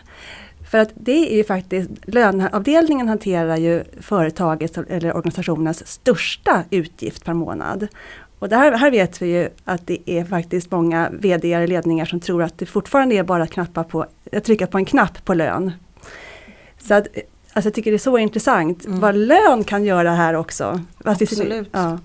För 0.71 0.77
att 0.77 0.89
det 0.93 1.33
är 1.33 1.37
ju 1.37 1.43
faktiskt, 1.43 1.89
löneavdelningen 2.03 3.07
hanterar 3.07 3.57
ju 3.57 3.83
företagets 4.01 4.77
eller 4.77 5.15
organisationens 5.15 5.87
största 5.87 6.63
utgift 6.69 7.25
per 7.25 7.33
månad. 7.33 7.87
Och 8.39 8.49
där, 8.49 8.71
här 8.71 8.91
vet 8.91 9.21
vi 9.21 9.27
ju 9.27 9.49
att 9.65 9.87
det 9.87 10.09
är 10.09 10.25
faktiskt 10.25 10.71
många 10.71 11.09
vd 11.19 11.57
och 11.57 11.67
ledningar 11.67 12.05
som 12.05 12.19
tror 12.19 12.43
att 12.43 12.57
det 12.57 12.65
fortfarande 12.65 13.15
är 13.15 13.23
bara 13.23 13.43
att, 13.43 13.51
knappa 13.51 13.83
på, 13.83 14.05
att 14.31 14.43
trycka 14.43 14.67
på 14.67 14.77
en 14.77 14.85
knapp 14.85 15.25
på 15.25 15.33
lön. 15.33 15.71
Så 16.87 16.93
att, 16.93 17.07
alltså 17.53 17.67
jag 17.67 17.73
tycker 17.73 17.91
det 17.91 17.97
är 17.97 17.99
så 17.99 18.17
intressant 18.17 18.85
Mm. 18.85 18.99
vad 18.99 19.15
lön 19.15 19.63
kan 19.63 19.83
göra 19.83 20.11
här 20.11 20.33
också. 20.33 20.81
Absolut. 21.03 21.69
Ja. 21.71 21.99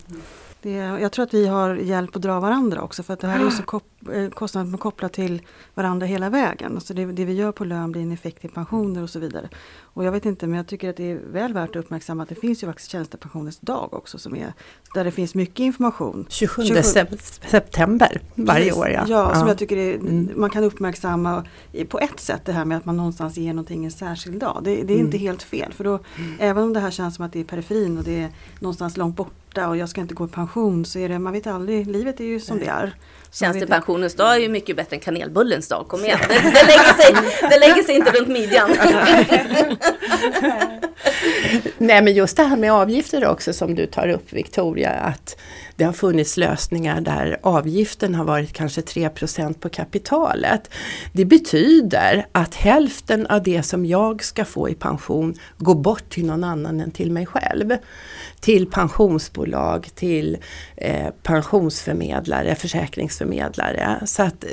Det, 0.64 0.70
jag 0.72 1.12
tror 1.12 1.22
att 1.22 1.34
vi 1.34 1.46
har 1.46 1.74
hjälp 1.74 2.16
att 2.16 2.22
dra 2.22 2.40
varandra 2.40 2.82
också 2.82 3.02
för 3.02 3.14
att 3.14 3.20
det 3.20 3.26
här 3.26 3.40
är 3.40 3.44
ju 3.44 3.50
så 3.50 3.62
kop, 3.62 3.84
eh, 4.12 4.28
kostnader 4.28 4.66
som 4.66 4.74
är 4.74 4.78
kopplat 4.78 5.12
till 5.12 5.42
varandra 5.74 6.06
hela 6.06 6.30
vägen. 6.30 6.74
Alltså 6.74 6.94
det, 6.94 7.04
det 7.04 7.24
vi 7.24 7.32
gör 7.32 7.52
på 7.52 7.64
lön 7.64 7.92
blir 7.92 8.02
en 8.02 8.12
effekt 8.12 8.44
i 8.44 8.48
pensioner 8.48 9.02
och 9.02 9.10
så 9.10 9.18
vidare. 9.18 9.48
Och 9.80 10.04
jag 10.04 10.12
vet 10.12 10.24
inte 10.26 10.46
men 10.46 10.56
jag 10.56 10.66
tycker 10.66 10.90
att 10.90 10.96
det 10.96 11.10
är 11.10 11.20
väl 11.32 11.52
värt 11.54 11.70
att 11.70 11.76
uppmärksamma 11.76 12.22
att 12.22 12.28
det 12.28 12.34
finns 12.34 12.62
ju 12.62 12.66
faktiskt 12.66 12.90
tjänstepensionens 12.90 13.58
dag 13.58 13.94
också 13.94 14.18
som 14.18 14.36
är 14.36 14.52
där 14.94 15.04
det 15.04 15.10
finns 15.10 15.34
mycket 15.34 15.60
information. 15.60 16.26
27, 16.28 16.62
27 16.64 16.80
sep- 16.80 17.40
september 17.50 18.20
varje 18.34 18.72
år. 18.72 18.88
Ja, 18.88 19.04
Ja, 19.08 19.34
som 19.34 19.48
jag 19.48 19.58
tycker 19.58 19.76
är, 19.76 19.94
Mm. 19.94 20.30
man 20.36 20.50
kan 20.50 20.64
uppmärksamma 20.64 21.44
på 21.88 21.98
ett 21.98 22.20
sätt 22.20 22.42
det 22.44 22.52
här 22.52 22.64
med 22.64 22.78
att 22.78 22.84
man 22.84 22.96
någonstans 22.96 23.36
ger 23.36 23.52
någonting 23.52 23.84
en 23.84 23.90
särskild 23.90 24.40
dag. 24.40 24.60
Det, 24.64 24.70
det 24.74 24.80
är 24.80 24.96
Mm. 24.96 25.06
inte 25.06 25.18
helt 25.18 25.42
fel 25.42 25.72
för 25.72 25.84
då 25.84 25.98
även 26.38 26.62
om 26.62 26.72
det 26.72 26.80
här 26.80 26.90
känns 26.90 27.14
som 27.16 27.24
att 27.24 27.32
det 27.32 27.40
är 27.40 27.44
periferin 27.44 27.98
och 27.98 28.04
det 28.04 28.20
är 28.20 28.30
någonstans 28.60 28.96
långt 28.96 29.16
borta 29.54 29.68
och 29.68 29.76
jag 29.76 29.88
ska 29.88 30.00
inte 30.00 30.14
gå 30.14 30.24
i 30.24 30.28
pension 30.28 30.84
så 30.84 30.98
är 30.98 31.08
det, 31.08 31.18
man 31.18 31.32
vet 31.32 31.46
aldrig, 31.46 31.86
livet 31.86 32.20
är 32.20 32.24
ju 32.24 32.40
som 32.40 32.58
det 32.58 32.66
är. 32.66 32.94
Tjänstepensionens 33.32 34.14
dag 34.14 34.34
är 34.34 34.38
ju 34.40 34.48
mycket 34.48 34.76
bättre 34.76 34.96
än 34.96 35.00
kanelbullens 35.00 35.68
dag, 35.68 35.88
kom 35.88 36.04
igen. 36.04 36.18
Det, 36.28 36.34
det, 36.34 36.66
lägger, 36.66 37.02
sig, 37.02 37.14
det 37.40 37.58
lägger 37.58 37.82
sig 37.82 37.94
inte 37.94 38.10
runt 38.10 38.28
midjan. 38.28 38.70
Nej 41.78 42.02
men 42.02 42.14
just 42.14 42.36
det 42.36 42.42
här 42.42 42.56
med 42.56 42.72
avgifter 42.72 43.26
också 43.26 43.52
som 43.52 43.74
du 43.74 43.86
tar 43.86 44.08
upp 44.08 44.32
Victoria, 44.32 44.90
att 44.90 45.36
det 45.76 45.84
har 45.84 45.92
funnits 45.92 46.36
lösningar 46.36 47.00
där 47.00 47.38
avgiften 47.42 48.14
har 48.14 48.24
varit 48.24 48.52
kanske 48.52 48.80
3% 48.80 49.54
på 49.54 49.68
kapitalet. 49.68 50.70
Det 51.12 51.24
betyder 51.24 52.26
att 52.32 52.54
hälften 52.54 53.26
av 53.26 53.42
det 53.42 53.62
som 53.62 53.86
jag 53.86 54.24
ska 54.24 54.44
få 54.44 54.68
i 54.68 54.74
pension 54.74 55.34
går 55.58 55.74
bort 55.74 56.10
till 56.10 56.26
någon 56.26 56.44
annan 56.44 56.80
än 56.80 56.90
till 56.90 57.10
mig 57.10 57.26
själv. 57.26 57.76
Till 58.40 58.70
pensionsbolag, 58.70 59.88
till 59.94 60.36
eh, 60.76 61.10
pensionsförmedlare, 61.22 62.54
försäkringsförmedlare. 62.54 64.00
Så 64.06 64.22
att 64.22 64.44
eh, 64.44 64.50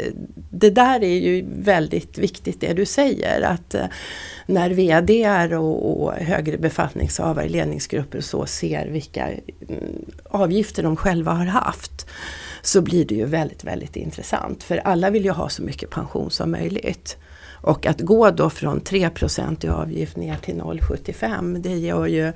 det 0.50 0.70
där 0.70 1.04
är 1.04 1.20
ju 1.20 1.46
väldigt 1.56 2.18
viktigt 2.18 2.62
det 2.62 2.74
du 2.74 2.86
säger 2.86 3.42
att 3.42 3.74
eh, 3.74 3.86
när 4.46 4.70
VD 4.70 5.28
och, 5.56 6.04
och 6.04 6.14
högre 6.14 6.58
befattningshavare 6.58 7.46
i 7.46 7.50
ledningsgrupper 7.50 8.18
och 8.18 8.24
så 8.24 8.46
ser 8.46 8.88
vilka 8.88 9.28
mm, 9.28 10.06
avgifter 10.24 10.84
de 10.84 10.96
själva 10.96 11.11
har 11.20 11.46
haft 11.46 12.08
så 12.62 12.82
blir 12.82 13.06
det 13.06 13.16
ju 13.16 13.26
väldigt, 13.26 13.64
väldigt 13.64 13.96
intressant. 13.96 14.64
För 14.64 14.78
alla 14.78 15.10
vill 15.10 15.26
ju 15.26 15.32
ha 15.32 15.50
så 15.50 15.64
mycket 15.64 15.90
pension 15.90 16.32
som 16.32 16.52
möjligt. 16.52 17.18
Och 17.62 17.86
att 17.86 18.02
gå 18.02 18.32
då 18.32 18.50
från 18.50 18.82
3 18.82 19.10
i 19.62 19.68
avgift 19.68 20.18
ner 20.18 20.38
till 20.38 20.56
0,75 20.56 21.58
det 21.58 21.78
gör 21.78 22.06
ju 22.06 22.34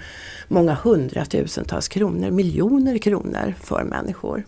många 0.47 0.77
hundratusentals 0.83 1.87
kronor, 1.87 2.31
miljoner 2.31 2.97
kronor 2.97 3.53
för 3.59 3.83
människor. 3.83 4.43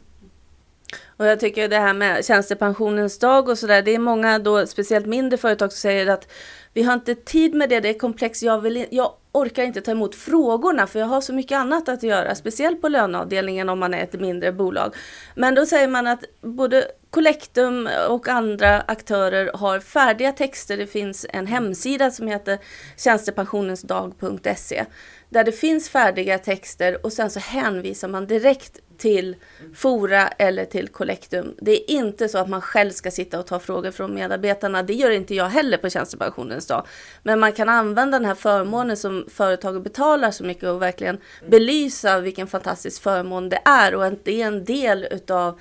Och 1.17 1.25
jag 1.25 1.39
tycker 1.39 1.67
det 1.67 1.79
här 1.79 1.93
med 1.93 2.25
tjänstepensionens 2.25 3.19
dag 3.19 3.49
och 3.49 3.57
sådär, 3.57 3.81
det 3.81 3.95
är 3.95 3.99
många 3.99 4.39
då, 4.39 4.67
speciellt 4.67 5.05
mindre 5.05 5.37
företag 5.37 5.71
som 5.71 5.77
säger 5.77 6.07
att 6.07 6.31
vi 6.73 6.83
har 6.83 6.93
inte 6.93 7.15
tid 7.15 7.53
med 7.53 7.69
det, 7.69 7.79
det 7.79 7.89
är 7.89 7.99
komplext, 7.99 8.43
jag, 8.43 8.61
vill, 8.61 8.85
jag 8.89 9.13
orkar 9.31 9.63
inte 9.63 9.81
ta 9.81 9.91
emot 9.91 10.15
frågorna 10.15 10.87
för 10.87 10.99
jag 10.99 11.07
har 11.07 11.21
så 11.21 11.33
mycket 11.33 11.57
annat 11.57 11.89
att 11.89 12.03
göra, 12.03 12.35
speciellt 12.35 12.81
på 12.81 12.87
löneavdelningen 12.87 13.69
om 13.69 13.79
man 13.79 13.93
är 13.93 14.03
ett 14.03 14.19
mindre 14.19 14.51
bolag. 14.51 14.95
Men 15.35 15.55
då 15.55 15.65
säger 15.65 15.87
man 15.87 16.07
att 16.07 16.23
både 16.41 16.87
Collectum 17.09 17.89
och 18.09 18.27
andra 18.27 18.81
aktörer 18.81 19.51
har 19.53 19.79
färdiga 19.79 20.31
texter. 20.31 20.77
Det 20.77 20.87
finns 20.87 21.25
en 21.29 21.47
hemsida 21.47 22.11
som 22.11 22.27
heter 22.27 22.59
tjänstepensionensdag.se. 22.97 24.85
där 25.29 25.43
det 25.43 25.51
finns 25.51 25.89
färdiga 25.89 26.39
texter 26.39 27.05
och 27.05 27.13
sen 27.13 27.29
så 27.29 27.39
hänvisar 27.39 28.07
man 28.07 28.27
direkt 28.27 28.79
till 28.97 29.35
Fora 29.75 30.27
eller 30.27 30.65
till 30.65 30.87
Collectum. 30.87 31.55
Det 31.61 31.71
är 31.71 31.91
inte 31.91 32.29
så 32.29 32.37
att 32.37 32.49
man 32.49 32.61
själv 32.61 32.91
ska 32.91 33.11
sitta 33.11 33.39
och 33.39 33.45
ta 33.45 33.59
frågor 33.59 33.91
från 33.91 34.13
medarbetarna. 34.13 34.83
Det 34.83 34.93
gör 34.93 35.11
inte 35.11 35.35
jag 35.35 35.45
heller 35.45 35.77
på 35.77 35.89
tjänstepensionens 35.89 36.67
dag. 36.67 36.87
Men 37.23 37.39
man 37.39 37.51
kan 37.51 37.69
använda 37.69 38.19
den 38.19 38.25
här 38.25 38.35
förmånen 38.35 38.97
som 38.97 39.25
företaget 39.29 39.83
betalar 39.83 40.31
så 40.31 40.43
mycket 40.43 40.63
och 40.63 40.81
verkligen 40.81 41.17
belysa 41.47 42.19
vilken 42.19 42.47
fantastisk 42.47 43.01
förmån 43.01 43.49
det 43.49 43.61
är 43.65 43.95
och 43.95 44.05
att 44.05 44.25
det 44.25 44.41
är 44.41 44.47
en 44.47 44.65
del 44.65 45.07
utav 45.11 45.59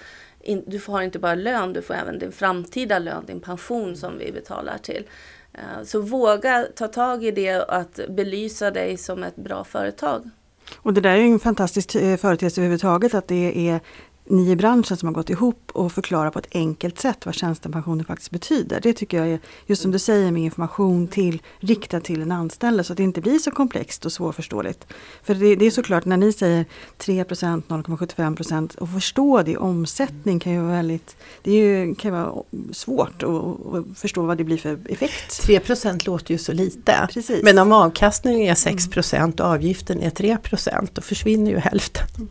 du 0.67 0.81
har 0.87 1.03
inte 1.03 1.19
bara 1.19 1.35
lön, 1.35 1.73
du 1.73 1.83
får 1.83 1.95
även 1.95 2.19
din 2.19 2.33
framtida 2.33 2.99
lön, 2.99 3.27
din 3.27 3.41
pension 3.41 3.97
som 3.97 4.19
vi 4.19 4.33
betalar 4.33 4.79
till. 4.79 5.07
Eh, 5.53 5.85
så 5.85 6.01
våga 6.01 6.67
ta 6.77 6.89
tag 6.89 7.25
i 7.25 7.31
det 7.31 7.57
och 7.57 7.77
att 7.77 8.01
belysa 8.09 8.71
dig 8.71 8.97
som 8.97 9.23
ett 9.23 9.37
bra 9.37 9.65
företag. 9.65 10.31
Och 10.77 10.95
det 10.95 11.01
där 11.01 11.11
är 11.11 11.17
ju 11.17 11.33
en 11.33 11.39
fantastisk 11.39 11.95
eh, 11.95 12.17
företeelse 12.17 12.61
överhuvudtaget 12.61 13.15
att 13.15 13.29
det 13.29 13.69
är 13.69 13.81
ni 14.29 14.51
i 14.51 14.57
branschen 14.57 14.97
som 14.97 15.07
har 15.07 15.15
gått 15.15 15.31
ihop 15.31 15.71
och 15.73 15.93
förklarat 15.93 16.33
på 16.33 16.39
ett 16.39 16.49
enkelt 16.53 16.99
sätt 16.99 17.27
vad 17.27 17.35
tjänstepensionen 17.35 18.05
faktiskt 18.05 18.31
betyder. 18.31 18.81
Det 18.81 18.93
tycker 18.93 19.19
jag 19.19 19.29
är, 19.29 19.41
just 19.67 19.83
som 19.83 19.91
du 19.91 19.99
säger, 19.99 20.33
med 20.33 20.43
information 20.43 21.09
till, 21.09 21.43
riktad 21.61 22.01
till 22.01 22.23
en 22.23 22.33
anställd 22.33 22.87
så 22.87 22.93
att 22.93 22.97
det 22.97 23.03
inte 23.03 23.21
blir 23.21 23.39
så 23.39 23.51
komplext 23.51 24.05
och 24.05 24.13
svårförståeligt. 24.13 24.87
För 25.23 25.35
det, 25.35 25.57
det 25.57 25.67
är 25.67 25.71
såklart 25.71 26.05
när 26.05 26.17
ni 26.17 26.33
säger 26.33 26.65
3% 26.99 27.63
0,75% 27.69 28.77
och 28.77 28.89
förstå 28.89 29.43
det 29.43 29.51
i 29.51 29.57
omsättning 29.57 30.41
kan 30.41 30.53
ju 30.53 30.59
vara 30.59 30.73
väldigt, 30.73 31.17
det 31.43 31.51
är 31.51 31.65
ju, 31.65 31.95
kan 31.95 32.15
ju 32.15 32.17
vara 32.21 32.43
svårt 32.73 33.23
att, 33.23 33.31
att 33.75 33.99
förstå 33.99 34.23
vad 34.23 34.39
det 34.39 34.45
blir 34.45 34.59
för 34.59 34.79
effekt. 34.89 35.47
3% 35.47 36.07
låter 36.07 36.33
ju 36.33 36.39
så 36.39 36.53
lite. 36.53 37.09
Precis. 37.13 37.43
Men 37.43 37.59
om 37.59 37.73
avkastningen 37.73 38.41
är 38.41 38.55
6% 38.55 39.41
och 39.41 39.47
avgiften 39.47 40.03
är 40.03 40.11
3% 40.11 40.89
då 40.93 41.03
försvinner 41.03 41.51
ju 41.51 41.59
hälften. 41.59 42.29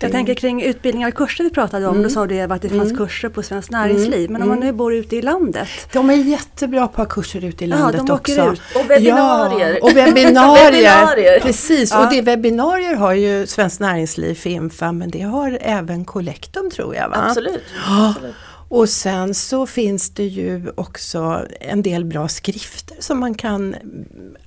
Jag 0.00 0.12
tänker 0.12 0.34
kring 0.34 0.62
utbildningar 0.62 1.08
och 1.08 1.14
kurser 1.14 1.44
vi 1.44 1.50
pratade 1.50 1.86
om, 1.86 1.90
Mm. 1.94 2.02
då 2.02 2.10
sa 2.10 2.26
du 2.26 2.34
Eva 2.36 2.54
att 2.54 2.62
det 2.62 2.68
fanns 2.68 2.82
Mm. 2.82 2.96
kurser 2.96 3.28
på 3.28 3.42
Svenskt 3.42 3.70
Näringsliv. 3.70 4.30
Men 4.30 4.42
om 4.42 4.48
man 4.48 4.56
Mm. 4.58 4.66
nu 4.68 4.72
bor 4.72 4.94
ute 4.94 5.16
i 5.16 5.22
landet, 5.22 5.68
De 5.92 6.10
är 6.10 6.14
jättebra 6.14 6.88
på 6.88 7.02
att 7.02 7.08
ha 7.08 7.14
kurser 7.14 7.44
ute 7.44 7.64
i 7.64 7.68
Ja, 7.68 7.76
landet 7.76 8.06
de 8.06 8.12
åker 8.12 8.32
också. 8.40 8.52
ut. 8.52 8.60
Och 8.84 8.90
webbinarier. 8.90 9.72
Ja, 9.72 9.78
och 9.82 9.96
webbinarier. 9.96 10.72
Webbinarier. 10.72 11.40
Precis, 11.40 11.90
Ja. 11.90 12.04
och 12.06 12.12
det 12.12 12.22
webbinarier 12.22 12.94
har 12.94 13.12
ju 13.12 13.46
Svenskt 13.46 13.80
Näringsliv, 13.80 14.34
Fimfa, 14.34 14.92
men 14.92 15.10
det 15.10 15.20
har 15.22 15.58
även 15.60 16.04
Collectum 16.04 16.70
tror 16.70 16.94
jag. 16.94 17.08
Va? 17.08 17.16
Absolut. 17.28 17.62
Ja. 17.88 18.08
Absolut. 18.16 18.34
Och 18.70 18.88
sen 18.88 19.34
så 19.34 19.66
finns 19.66 20.10
det 20.10 20.24
ju 20.24 20.72
också 20.74 21.42
en 21.60 21.82
del 21.82 22.04
bra 22.04 22.28
skrifter 22.28 22.96
som 23.00 23.18
man 23.20 23.34
kan 23.34 23.74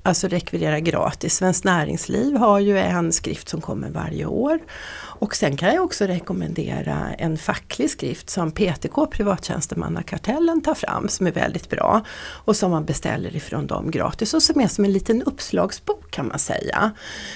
alltså 0.04 0.28
rekvirera 0.28 0.80
gratis. 0.80 1.36
Svenskt 1.36 1.64
Näringsliv 1.64 2.36
har 2.36 2.60
ju 2.60 2.80
en 2.80 3.12
skrift 3.12 3.50
som 3.50 3.62
kommer 3.62 3.90
varje 3.90 4.26
år. 4.26 4.60
Och 5.22 5.36
sen 5.36 5.58
kan 5.58 5.74
jag 5.74 5.84
också 5.84 6.06
rekommendera 6.06 7.14
en 7.18 7.38
facklig 7.38 7.90
skrift 7.90 8.30
som 8.30 8.52
PTK, 8.52 9.06
Privattjänstemannakartellen, 9.12 10.62
tar 10.62 10.76
fram 10.76 11.08
som 11.08 11.28
är 11.28 11.32
väldigt 11.32 11.70
bra. 11.70 12.02
Och 12.46 12.56
som 12.56 12.72
man 12.72 12.86
beställer 12.86 13.36
ifrån 13.36 13.68
dem 13.68 13.92
gratis 13.92 14.34
och 14.34 14.44
som 14.44 14.62
är 14.62 14.68
som 14.68 14.86
en 14.86 14.92
liten 14.92 15.24
uppslagsbok 15.24 16.12
kan 16.12 16.28
man 16.28 16.40
säga. 16.40 16.92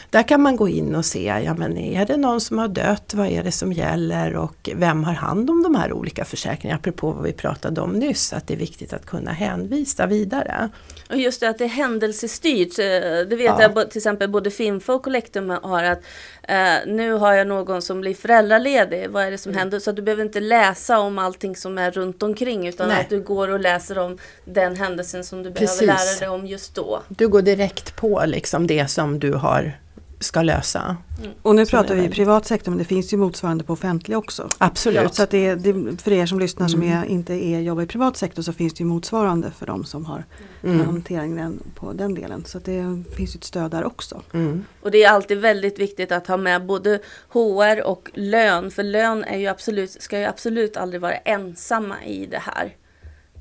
Där 0.10 0.24
kan 0.24 0.42
man 0.42 0.56
gå 0.56 0.70
in 0.70 0.96
och 0.96 1.06
se, 1.06 1.42
ja 1.46 1.54
men 1.54 1.78
är 1.78 2.06
det 2.06 2.18
någon 2.18 2.42
som 2.42 2.58
har 2.58 2.68
dött, 2.68 3.14
vad 3.14 3.28
är 3.28 3.44
det 3.44 3.52
som 3.52 3.74
gäller 3.74 4.36
och 4.36 4.70
vem 4.76 5.04
har 5.04 5.14
hand 5.14 5.50
om 5.50 5.64
de 5.64 5.76
här 5.76 5.94
olika 5.94 6.26
försäkringarna? 6.26 6.80
Apropå 6.80 7.12
vad 7.12 7.24
vi 7.24 7.34
pratade 7.34 7.82
om 7.82 7.92
nyss, 7.92 8.34
att 8.34 8.48
det 8.48 8.54
är 8.54 8.58
viktigt 8.58 8.94
att 8.94 9.06
kunna 9.06 9.32
hänvisa 9.32 10.06
vidare. 10.06 10.70
Och 11.10 11.18
just 11.18 11.40
det 11.40 11.50
att 11.50 11.58
det 11.58 11.64
är 11.64 11.70
händelsestyrt. 11.70 12.80
Eh, 12.80 12.86
det 13.30 13.36
vet 13.36 13.54
ja. 13.60 13.72
jag 13.76 13.92
till 13.92 14.00
exempel 14.00 14.30
både 14.30 14.52
Finfo 14.52 14.94
och 14.94 15.04
Collectum 15.04 15.50
har 15.50 15.84
att 15.84 16.02
eh, 16.44 16.76
nu 16.88 17.12
har 17.12 17.34
jag 17.34 17.48
någon 17.48 17.75
som 17.82 18.02
blir 18.02 18.14
föräldraledig. 18.14 19.10
Vad 19.10 19.24
är 19.24 19.32
det 19.32 19.38
som 19.38 19.50
mm. 19.50 19.60
händer? 19.60 19.80
Så 19.80 19.92
du 19.92 20.02
behöver 20.02 20.24
inte 20.24 20.40
läsa 20.40 21.00
om 21.00 21.20
allting 21.20 21.56
som 21.56 21.78
är 21.78 21.92
runt 21.92 22.24
omkring 22.24 22.68
utan 22.68 22.88
Nej. 22.88 23.02
att 23.02 23.10
du 23.10 23.22
går 23.22 23.48
och 23.48 23.60
läser 23.60 23.98
om 23.98 24.18
den 24.46 24.76
händelsen 24.76 25.24
som 25.24 25.44
du 25.44 25.52
Precis. 25.52 25.80
behöver 25.80 26.06
lära 26.06 26.20
dig 26.20 26.30
om 26.30 26.48
just 26.48 26.76
då. 26.76 27.02
Du 27.08 27.28
går 27.28 27.42
direkt 27.42 27.96
på 27.96 28.24
liksom 28.26 28.68
det 28.68 28.88
som 28.88 29.20
du 29.20 29.34
har 29.34 29.74
ska 30.20 30.42
lösa. 30.42 30.98
Mm. 31.20 31.32
Och 31.42 31.56
nu 31.56 31.66
pratar 31.66 31.96
vi 31.96 32.04
i 32.04 32.10
privat 32.10 32.46
sektor 32.46 32.72
men 32.72 32.78
det 32.78 32.86
finns 32.86 33.14
ju 33.14 33.18
motsvarande 33.18 33.64
på 33.64 33.74
offentlig 33.74 34.18
också. 34.18 34.50
Absolut. 34.58 35.14
Så 35.14 35.24
att 35.24 35.30
det, 35.30 35.56
det, 35.56 36.02
för 36.02 36.12
er 36.12 36.26
som 36.26 36.40
lyssnar 36.40 36.68
mm. 36.68 36.70
som 36.70 36.84
är, 36.84 37.06
inte 37.06 37.34
är, 37.34 37.60
jobbar 37.60 37.84
i 37.84 37.88
privat 37.88 38.18
sektor 38.18 38.42
så 38.42 38.54
finns 38.54 38.74
det 38.74 38.80
ju 38.80 38.86
motsvarande 38.86 39.52
för 39.52 39.66
de 39.66 39.86
som 39.86 40.06
har 40.06 40.26
mm. 40.64 40.86
hanteringen 40.86 41.60
på 41.76 41.94
den 41.94 42.16
delen. 42.16 42.46
Så 42.46 42.58
att 42.58 42.66
det 42.66 43.04
finns 43.16 43.36
ju 43.36 43.38
ett 43.38 43.44
stöd 43.44 43.72
där 43.72 43.84
också. 43.84 44.22
Mm. 44.34 44.66
Och 44.82 44.92
det 44.92 45.04
är 45.04 45.10
alltid 45.10 45.38
väldigt 45.38 45.80
viktigt 45.80 46.12
att 46.12 46.28
ha 46.28 46.38
med 46.38 46.66
både 46.66 47.00
HR 47.30 47.84
och 47.84 48.12
lön. 48.14 48.72
För 48.72 48.84
lön 48.84 49.24
är 49.24 49.38
ju 49.38 49.48
absolut, 49.48 50.02
ska 50.02 50.20
ju 50.20 50.26
absolut 50.26 50.78
aldrig 50.78 51.02
vara 51.02 51.16
ensamma 51.16 52.04
i 52.06 52.26
det 52.26 52.42
här. 52.42 52.76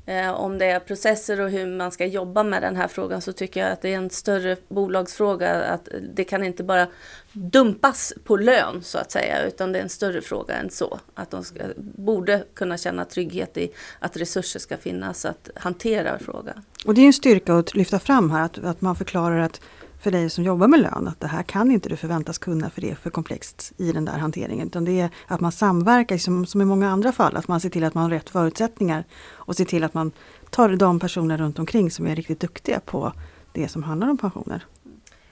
Eh, 0.05 0.31
om 0.31 0.57
det 0.57 0.65
är 0.65 0.79
processer 0.79 1.41
och 1.41 1.49
hur 1.49 1.77
man 1.77 1.91
ska 1.91 2.05
jobba 2.05 2.43
med 2.43 2.61
den 2.61 2.75
här 2.75 2.87
frågan 2.87 3.21
så 3.21 3.31
tycker 3.31 3.59
jag 3.59 3.71
att 3.71 3.81
det 3.81 3.93
är 3.93 3.97
en 3.97 4.09
större 4.09 4.57
bolagsfråga. 4.67 5.63
Att 5.63 5.89
det 6.13 6.23
kan 6.23 6.43
inte 6.43 6.63
bara 6.63 6.87
dumpas 7.33 8.13
på 8.23 8.37
lön 8.37 8.83
så 8.83 8.97
att 8.97 9.11
säga 9.11 9.43
utan 9.47 9.71
det 9.71 9.79
är 9.79 9.83
en 9.83 9.89
större 9.89 10.21
fråga 10.21 10.55
än 10.55 10.69
så. 10.69 10.99
Att 11.13 11.31
de 11.31 11.43
ska, 11.43 11.59
borde 11.77 12.43
kunna 12.53 12.77
känna 12.77 13.05
trygghet 13.05 13.57
i 13.57 13.71
att 13.99 14.17
resurser 14.17 14.59
ska 14.59 14.77
finnas 14.77 15.25
att 15.25 15.49
hantera 15.55 16.19
frågan. 16.19 16.63
Och 16.85 16.93
det 16.93 17.01
är 17.01 17.05
en 17.05 17.13
styrka 17.13 17.53
att 17.53 17.75
lyfta 17.75 17.99
fram 17.99 18.31
här 18.31 18.45
att, 18.45 18.57
att 18.57 18.81
man 18.81 18.95
förklarar 18.95 19.39
att 19.39 19.61
för 20.05 20.11
dig 20.11 20.29
som 20.29 20.43
jobbar 20.43 20.67
med 20.67 20.79
lön 20.79 21.07
att 21.07 21.19
det 21.19 21.27
här 21.27 21.43
kan 21.43 21.71
inte 21.71 21.89
du 21.89 21.95
förväntas 21.95 22.37
kunna 22.37 22.69
för 22.69 22.81
det 22.81 22.91
är 22.91 22.95
för 22.95 23.09
komplext 23.09 23.73
i 23.77 23.91
den 23.91 24.05
där 24.05 24.17
hanteringen. 24.17 24.67
Utan 24.67 24.85
det 24.85 24.99
är 24.99 25.09
att 25.27 25.39
man 25.41 25.51
samverkar 25.51 26.17
som, 26.17 26.45
som 26.45 26.61
i 26.61 26.65
många 26.65 26.89
andra 26.89 27.11
fall, 27.11 27.37
att 27.37 27.47
man 27.47 27.59
ser 27.59 27.69
till 27.69 27.83
att 27.83 27.93
man 27.93 28.03
har 28.03 28.09
rätt 28.09 28.29
förutsättningar 28.29 29.03
och 29.33 29.55
ser 29.55 29.65
till 29.65 29.83
att 29.83 29.93
man 29.93 30.11
tar 30.49 30.69
de 30.69 30.99
personer 30.99 31.37
runt 31.37 31.59
omkring 31.59 31.91
som 31.91 32.07
är 32.07 32.15
riktigt 32.15 32.39
duktiga 32.39 32.79
på 32.79 33.13
det 33.51 33.67
som 33.67 33.83
handlar 33.83 34.09
om 34.09 34.17
pensioner. 34.17 34.65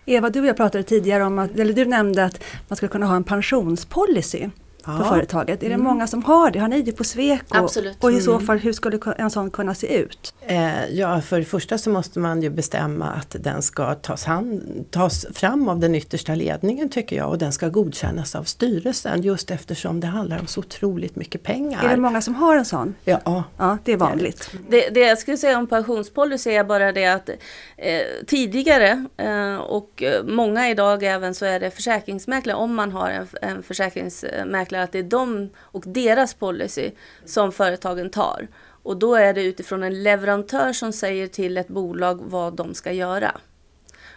Eva, 0.06 0.30
du 0.30 0.40
och 0.40 0.46
jag 0.46 0.58
pratade 0.58 0.84
tidigare 0.84 1.24
om 1.24 1.40
att, 1.40 1.60
eller 1.60 1.74
du 1.74 1.86
nämnde 1.86 2.26
att 2.26 2.44
man 2.68 2.78
skulle 2.78 2.90
kunna 2.90 3.06
ha 3.06 3.16
en 3.16 3.24
pensionspolicy 3.24 4.50
ja. 4.86 4.98
på 4.98 5.04
företaget. 5.04 5.63
Är 5.63 5.67
det 5.67 5.74
mm. 5.74 5.86
många 5.86 6.08
som 6.08 6.24
har 6.24 6.52
det? 6.52 6.60
Har 6.60 6.67
ni 6.67 6.82
det 6.82 6.91
på 6.91 7.04
Sweco? 7.04 7.58
Absolut. 7.58 8.04
Och 8.04 8.12
i 8.12 8.22
så 8.22 8.34
mm. 8.34 8.46
fall 8.46 8.58
hur 8.58 8.74
skulle 8.74 9.00
en 9.17 9.30
sån 9.30 9.52
kunna 9.52 9.76
se 9.76 9.98
ut? 9.98 10.34
Eh, 10.41 10.86
ja, 10.91 11.22
för 11.22 11.39
det 11.39 11.46
första 11.46 11.78
så 11.78 11.89
måste 11.89 12.19
man 12.19 12.41
ju 12.41 12.50
bestämma 12.50 13.06
att 13.06 13.36
den 13.39 13.62
ska 13.62 13.96
tas, 13.96 14.26
hand, 14.26 14.86
tas 14.91 15.26
fram 15.34 15.69
av 15.69 15.80
den 15.80 15.96
yttersta 15.96 16.36
ledningen 16.36 16.89
tycker 16.89 17.15
jag 17.15 17.30
och 17.30 17.38
den 17.38 17.52
ska 17.52 17.69
godkännas 17.69 18.36
av 18.36 18.43
styrelsen 18.43 19.22
just 19.22 19.52
eftersom 19.52 20.00
det 20.00 20.08
handlar 20.08 20.39
om 20.39 20.48
så 20.48 20.60
otroligt 20.60 21.15
mycket 21.15 21.43
pengar. 21.43 21.84
Är 21.84 21.89
det 21.89 21.98
många 22.02 22.22
som 22.22 22.36
har 22.36 22.56
en 22.56 22.65
sån? 22.65 22.96
Ja. 23.06 23.43
Ja, 23.58 23.78
det 23.84 23.91
är 23.91 23.98
vanligt. 23.98 24.52
Det, 24.69 24.89
det 24.89 25.00
jag 25.00 25.17
skulle 25.17 25.38
säga 25.38 25.58
om 25.58 25.67
pensionspolicy 25.67 26.50
är 26.50 26.63
bara 26.63 26.91
det 26.91 27.06
att 27.06 27.30
eh, 27.78 28.02
tidigare 28.28 29.06
eh, 29.17 29.56
och 29.56 30.04
många 30.24 30.69
idag 30.69 31.04
även 31.04 31.36
så 31.36 31.46
är 31.46 31.60
det 31.60 31.72
försäkringsmäklare 31.72 32.58
om 32.58 32.76
man 32.76 32.91
har 32.91 33.10
en, 33.10 33.28
en 33.41 33.63
försäkringsmäklare 33.63 34.73
utvecklar 34.74 34.84
att 34.84 34.92
det 34.92 35.00
är 35.00 35.04
de 35.04 35.50
och 35.74 35.84
deras 35.88 36.34
policy 36.34 36.92
som 37.26 37.52
företagen 37.52 38.10
tar. 38.10 38.48
Och 38.84 38.98
då 38.98 39.16
är 39.16 39.34
det 39.34 39.44
utifrån 39.44 39.84
en 39.84 40.04
leverantör 40.04 40.74
som 40.74 40.92
säger 40.92 41.28
till 41.28 41.58
ett 41.58 41.68
bolag 41.68 42.22
vad 42.26 42.56
de 42.56 42.74
ska 42.74 42.92
göra. 42.92 43.32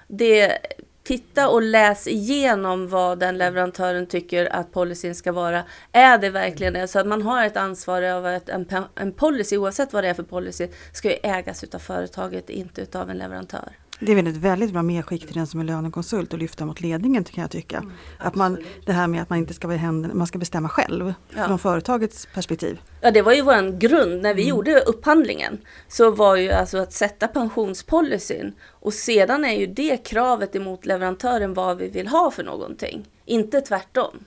Det, 0.09 0.59
titta 1.05 1.49
och 1.49 1.63
läs 1.63 2.09
igenom 2.09 2.89
vad 2.89 3.19
den 3.19 3.39
leverantören 3.39 4.07
tycker 4.07 4.47
att 4.53 4.73
policyn 4.73 5.15
ska 5.15 5.33
vara. 5.33 5.65
Är 5.93 6.19
det 6.19 6.31
verkligen 6.31 6.75
det? 6.75 6.89
Så 6.89 6.99
att 6.99 7.07
man 7.07 7.23
har 7.23 7.47
ett 7.47 7.57
ansvar 7.57 8.03
över 8.03 8.37
att 8.37 8.49
en, 8.49 8.67
en 8.95 9.13
policy, 9.13 9.57
oavsett 9.57 9.93
vad 9.93 10.05
det 10.05 10.11
är 10.11 10.15
för 10.15 10.25
policy, 10.25 10.69
ska 10.93 11.09
ju 11.09 11.19
ägas 11.23 11.65
av 11.75 11.79
företaget, 11.79 12.51
inte 12.51 12.83
utav 12.83 13.11
en 13.11 13.19
leverantör. 13.19 13.73
Det 14.01 14.13
är 14.13 14.17
väl 14.17 14.27
ett 14.27 14.37
väldigt 14.37 14.73
bra 14.73 14.83
medskick 14.83 15.27
till 15.27 15.35
den 15.35 15.47
som 15.47 15.61
är 15.61 15.65
lönekonsult 15.65 16.33
och 16.33 16.39
lyfta 16.39 16.67
mot 16.67 16.81
ledningen 16.81 17.25
kan 17.25 17.43
jag 17.43 17.51
tycka. 17.51 17.77
Mm, 17.77 17.93
att 18.19 18.35
man, 18.35 18.59
det 18.87 18.93
här 18.93 19.07
med 19.07 19.23
att 19.23 19.31
man 19.31 19.39
inte 19.39 19.55
ska, 19.55 19.69
man 19.69 20.27
ska 20.27 20.39
bestämma 20.39 20.69
själv 20.69 21.15
ja. 21.37 21.47
från 21.47 21.59
företagets 21.59 22.29
perspektiv. 22.35 22.81
Ja 23.01 23.11
det 23.11 23.23
var 23.23 23.33
ju 23.33 23.43
vår 23.43 23.79
grund 23.79 24.23
när 24.23 24.35
vi 24.35 24.43
mm. 24.43 24.51
gjorde 24.51 24.81
upphandlingen. 24.81 25.59
Så 25.89 26.11
var 26.11 26.37
ju 26.37 26.51
alltså 26.51 26.79
att 26.79 26.93
sätta 26.93 27.29
pensionspolicyn 27.29 28.53
och 28.71 28.93
sedan 28.93 29.45
är 29.45 29.59
ju 29.59 29.67
det 29.67 29.97
kravet 29.97 30.57
emot 30.57 30.87
leverantören 30.87 31.55
vad 31.55 31.79
vi 31.79 31.89
vill 31.89 32.09
ha 32.09 32.31
för 32.31 32.45
någonting. 32.45 33.09
Inte 33.25 33.61
tvärtom 33.61 34.19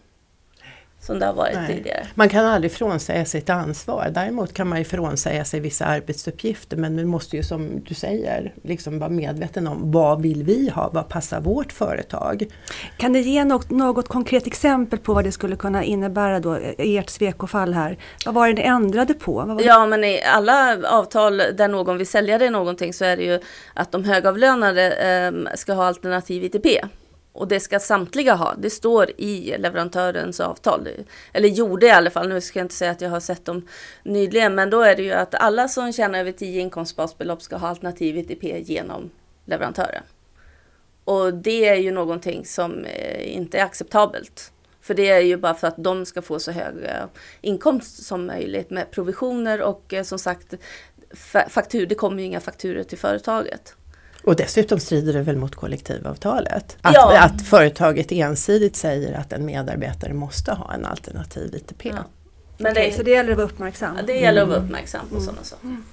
som 1.10 1.20
det 1.20 1.26
har 1.26 1.34
varit 1.34 1.56
Nej. 1.56 1.76
tidigare. 1.76 2.08
Man 2.16 2.30
kan 2.30 2.46
aldrig 2.46 2.72
frånsäga 2.72 3.26
sig 3.26 3.42
ett 3.42 3.50
ansvar. 3.50 4.12
Däremot 4.14 4.54
kan 4.54 4.68
man 4.68 4.78
ju 4.78 4.86
frånsäga 4.86 5.46
sig 5.46 5.60
vissa 5.60 5.86
arbetsuppgifter 5.86 6.78
men 6.78 6.96
man 6.96 7.08
måste 7.08 7.38
ju 7.38 7.44
som 7.44 7.84
du 7.84 7.94
säger 7.94 8.54
liksom 8.64 9.00
vara 9.00 9.10
medveten 9.10 9.68
om 9.68 9.92
vad 9.92 10.22
vill 10.22 10.44
vi 10.44 10.70
ha, 10.70 10.90
vad 10.94 11.10
passar 11.10 11.42
vårt 11.42 11.72
företag? 11.72 12.46
Kan 12.98 13.14
du 13.14 13.20
ge 13.20 13.44
något, 13.44 13.70
något 13.70 14.08
konkret 14.08 14.48
exempel 14.48 15.00
på 15.00 15.14
vad 15.14 15.24
det 15.24 15.32
skulle 15.32 15.56
kunna 15.56 15.84
innebära 15.84 16.40
då 16.40 16.60
i 16.78 16.98
ert 16.98 17.10
svekofall 17.10 17.74
här? 17.74 17.98
Vad 18.26 18.36
var 18.36 18.48
det 18.48 18.54
ni 18.54 18.62
ändrade 18.62 19.14
på? 19.14 19.60
Ja 19.64 19.86
men 19.86 20.04
i 20.04 20.22
alla 20.24 20.78
avtal 20.90 21.38
där 21.38 21.68
någon 21.68 21.98
vill 21.98 22.08
sälja 22.08 22.38
dig 22.38 22.50
någonting 22.50 22.94
så 22.94 23.06
är 23.06 23.18
det 23.18 23.24
ju 23.24 23.40
att 23.74 23.92
de 23.92 24.04
högavlönade 24.04 24.92
eh, 24.92 25.56
ska 25.56 25.74
ha 25.74 25.86
alternativ 25.86 26.44
ITP. 26.44 26.68
Och 27.40 27.48
det 27.48 27.60
ska 27.60 27.80
samtliga 27.80 28.34
ha. 28.34 28.56
Det 28.58 28.70
står 28.70 29.12
i 29.18 29.56
leverantörens 29.58 30.40
avtal. 30.40 30.88
Eller 31.34 31.50
gjorde 31.50 31.86
i 31.86 31.92
alla 31.92 32.10
fall. 32.10 32.30
Nu 32.30 32.42
ska 32.42 32.60
jag 32.60 32.66
inte 32.66 32.76
säga 32.76 32.92
att 32.92 33.02
jag 33.02 33.10
har 33.10 33.20
sett 33.20 33.46
dem 33.46 33.68
nyligen. 34.04 34.56
Men 34.56 34.70
då 34.70 34.82
är 34.82 34.96
det 34.96 35.04
ju 35.04 35.12
att 35.12 35.36
alla 35.36 35.68
som 35.68 35.94
tjänar 35.94 36.20
över 36.20 36.32
10 36.32 36.62
inkomstbasbelopp 36.62 37.42
ska 37.42 37.58
ha 37.58 37.68
alternativ 37.68 38.18
ITP 38.18 38.44
genom 38.44 39.10
leverantören. 39.46 40.04
Och 41.04 41.34
det 41.34 41.68
är 41.68 41.76
ju 41.76 41.92
någonting 41.92 42.46
som 42.46 42.86
eh, 42.86 43.36
inte 43.36 43.60
är 43.60 43.64
acceptabelt. 43.64 44.52
För 44.82 44.94
det 44.94 45.10
är 45.10 45.20
ju 45.20 45.38
bara 45.38 45.54
för 45.54 45.68
att 45.68 45.84
de 45.84 46.06
ska 46.06 46.22
få 46.22 46.40
så 46.40 46.52
hög 46.52 46.76
inkomst 47.42 48.04
som 48.04 48.26
möjligt 48.26 48.70
med 48.70 48.92
provisioner 48.92 49.62
och 49.62 49.94
eh, 49.94 50.04
som 50.04 50.20
sagt 50.20 50.54
faktur, 51.50 51.86
det 51.86 51.96
kommer 51.96 52.20
ju 52.20 52.26
inga 52.26 52.40
fakturer 52.40 52.84
till 52.84 52.98
företaget. 52.98 53.76
Och 54.24 54.36
dessutom 54.36 54.80
strider 54.80 55.14
det 55.14 55.22
väl 55.22 55.36
mot 55.36 55.56
kollektivavtalet? 55.56 56.78
Att, 56.82 56.96
ja. 56.96 57.20
att 57.20 57.42
företaget 57.42 58.12
ensidigt 58.12 58.76
säger 58.76 59.14
att 59.14 59.34
en 59.34 59.46
medarbetare 59.46 60.14
måste 60.14 60.52
ha 60.52 60.74
en 60.74 60.86
alternativ 60.86 61.56
ITP. 61.56 61.86
Ja. 61.86 62.06
Men 62.58 62.74
det, 62.74 62.96
så 62.96 63.04
det 63.04 63.12
gäller 63.12 63.32
att 63.32 63.38
vara 63.38 63.48
uppmärksam? 63.48 63.98
Det 64.08 64.20
gäller 64.20 64.42
att 64.42 64.48
vara 64.48 64.58
mm. 64.58 64.68
uppmärksam 64.68 65.08
på 65.10 65.16
mm. 65.16 65.26
sådana 65.26 65.44
saker. 65.44 65.66
Mm. 65.66 65.84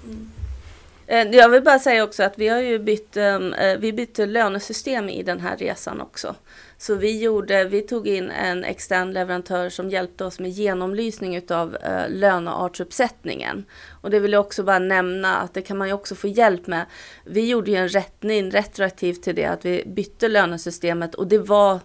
Mm. 1.09 1.33
Jag 1.33 1.49
vill 1.49 1.63
bara 1.63 1.79
säga 1.79 2.05
också 2.05 2.23
att 2.23 2.39
vi 2.39 2.49
har 2.49 2.59
ju 2.59 2.79
bytt, 2.79 3.17
um, 3.17 3.55
vi 3.79 3.93
bytte 3.93 4.27
lönesystem 4.27 5.09
i 5.09 5.23
den 5.23 5.41
här 5.41 5.57
resan 5.57 6.01
också. 6.01 6.35
Så 6.79 6.95
vi, 6.95 7.23
gjorde, 7.23 7.65
vi 7.65 7.83
tog 7.83 8.09
in 8.09 8.31
en 8.31 8.65
extern 8.65 9.13
leverantör 9.13 9.69
som 9.69 9.91
hjälpte 9.91 10.25
oss 10.25 10.41
med 10.41 10.51
genomlysning 10.51 11.37
utav 11.37 11.75
uh, 11.75 12.09
löneartsuppsättningen. 12.09 13.65
Och 14.01 14.11
det 14.11 14.21
vill 14.21 14.33
jag 14.33 14.41
också 14.41 14.63
bara 14.63 14.79
nämna 14.79 15.37
att 15.37 15.55
det 15.55 15.63
kan 15.63 15.79
man 15.79 15.89
ju 15.89 15.95
också 15.95 16.15
få 16.15 16.29
hjälp 16.29 16.67
med. 16.67 16.87
Vi 17.25 17.49
gjorde 17.49 17.71
ju 17.71 17.77
en 17.77 17.89
rättning 17.89 18.51
retroaktivt 18.51 19.23
till 19.23 19.35
det 19.35 19.45
att 19.45 19.65
vi 19.65 19.85
bytte 19.87 20.29
lönesystemet 20.29 21.15
och 21.15 21.27
det 21.27 21.39
var 21.39 21.81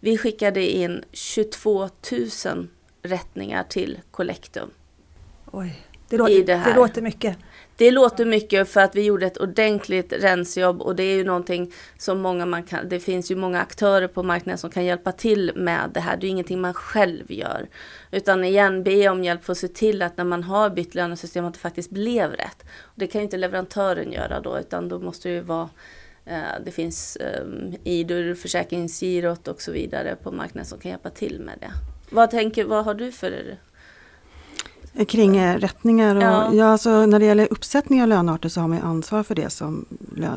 vi 0.00 0.18
skickade 0.18 0.70
in 0.70 1.04
22 1.12 1.88
000 2.44 2.68
rättningar 3.02 3.62
till 3.62 4.00
Collectum. 4.10 4.70
Oj, 5.52 5.86
det 6.08 6.16
låter, 6.16 6.44
det, 6.44 6.62
det 6.66 6.74
låter 6.74 7.02
mycket. 7.02 7.36
Det 7.82 7.90
låter 7.90 8.24
mycket 8.24 8.68
för 8.68 8.80
att 8.80 8.96
vi 8.96 9.02
gjorde 9.02 9.26
ett 9.26 9.36
ordentligt 9.36 10.12
rensjobb 10.12 10.82
och 10.82 10.96
det 10.96 11.02
är 11.02 11.16
ju 11.16 11.24
någonting 11.24 11.72
som 11.98 12.20
många 12.20 12.46
man 12.46 12.62
kan, 12.62 12.88
det 12.88 13.00
finns 13.00 13.30
ju 13.30 13.36
många 13.36 13.60
aktörer 13.60 14.08
på 14.08 14.22
marknaden 14.22 14.58
som 14.58 14.70
kan 14.70 14.84
hjälpa 14.84 15.12
till 15.12 15.52
med 15.54 15.90
det 15.94 16.00
här. 16.00 16.16
Det 16.16 16.24
är 16.24 16.28
ju 16.28 16.30
ingenting 16.30 16.60
man 16.60 16.74
själv 16.74 17.32
gör. 17.32 17.68
Utan 18.10 18.44
igen, 18.44 18.82
be 18.82 19.08
om 19.08 19.24
hjälp 19.24 19.44
för 19.44 19.52
att 19.52 19.58
se 19.58 19.68
till 19.68 20.02
att 20.02 20.16
när 20.16 20.24
man 20.24 20.42
har 20.42 20.70
bytt 20.70 20.94
lönesystem 20.94 21.44
att 21.44 21.54
det 21.54 21.60
faktiskt 21.60 21.90
blev 21.90 22.30
rätt. 22.30 22.64
Det 22.94 23.06
kan 23.06 23.20
ju 23.20 23.24
inte 23.24 23.36
leverantören 23.36 24.12
göra 24.12 24.40
då 24.40 24.58
utan 24.58 24.88
då 24.88 24.98
måste 24.98 25.28
det 25.28 25.34
ju 25.34 25.40
vara 25.40 25.68
eh, 26.24 26.40
det 26.64 26.70
finns 26.70 27.16
eh, 27.16 27.42
um, 27.42 27.74
IDUR, 27.84 28.34
försäkringsgirot 28.34 29.48
och 29.48 29.62
så 29.62 29.72
vidare 29.72 30.16
på 30.22 30.32
marknaden 30.32 30.66
som 30.66 30.78
kan 30.78 30.90
hjälpa 30.90 31.10
till 31.10 31.40
med 31.40 31.54
det. 31.60 31.72
Vad, 32.10 32.30
tänker, 32.30 32.64
vad 32.64 32.84
har 32.84 32.94
du 32.94 33.12
för 33.12 33.56
Kring 35.08 35.36
eh, 35.36 35.58
rättningar 35.58 36.16
och 36.16 36.22
ja. 36.22 36.54
ja 36.54 36.66
alltså 36.66 37.06
när 37.06 37.18
det 37.18 37.24
gäller 37.24 37.48
uppsättning 37.50 38.02
av 38.02 38.08
lönearter 38.08 38.48
så 38.48 38.60
har 38.60 38.68
man 38.68 38.82
ansvar 38.82 39.22
för 39.22 39.34
det 39.34 39.50
som, 39.50 39.84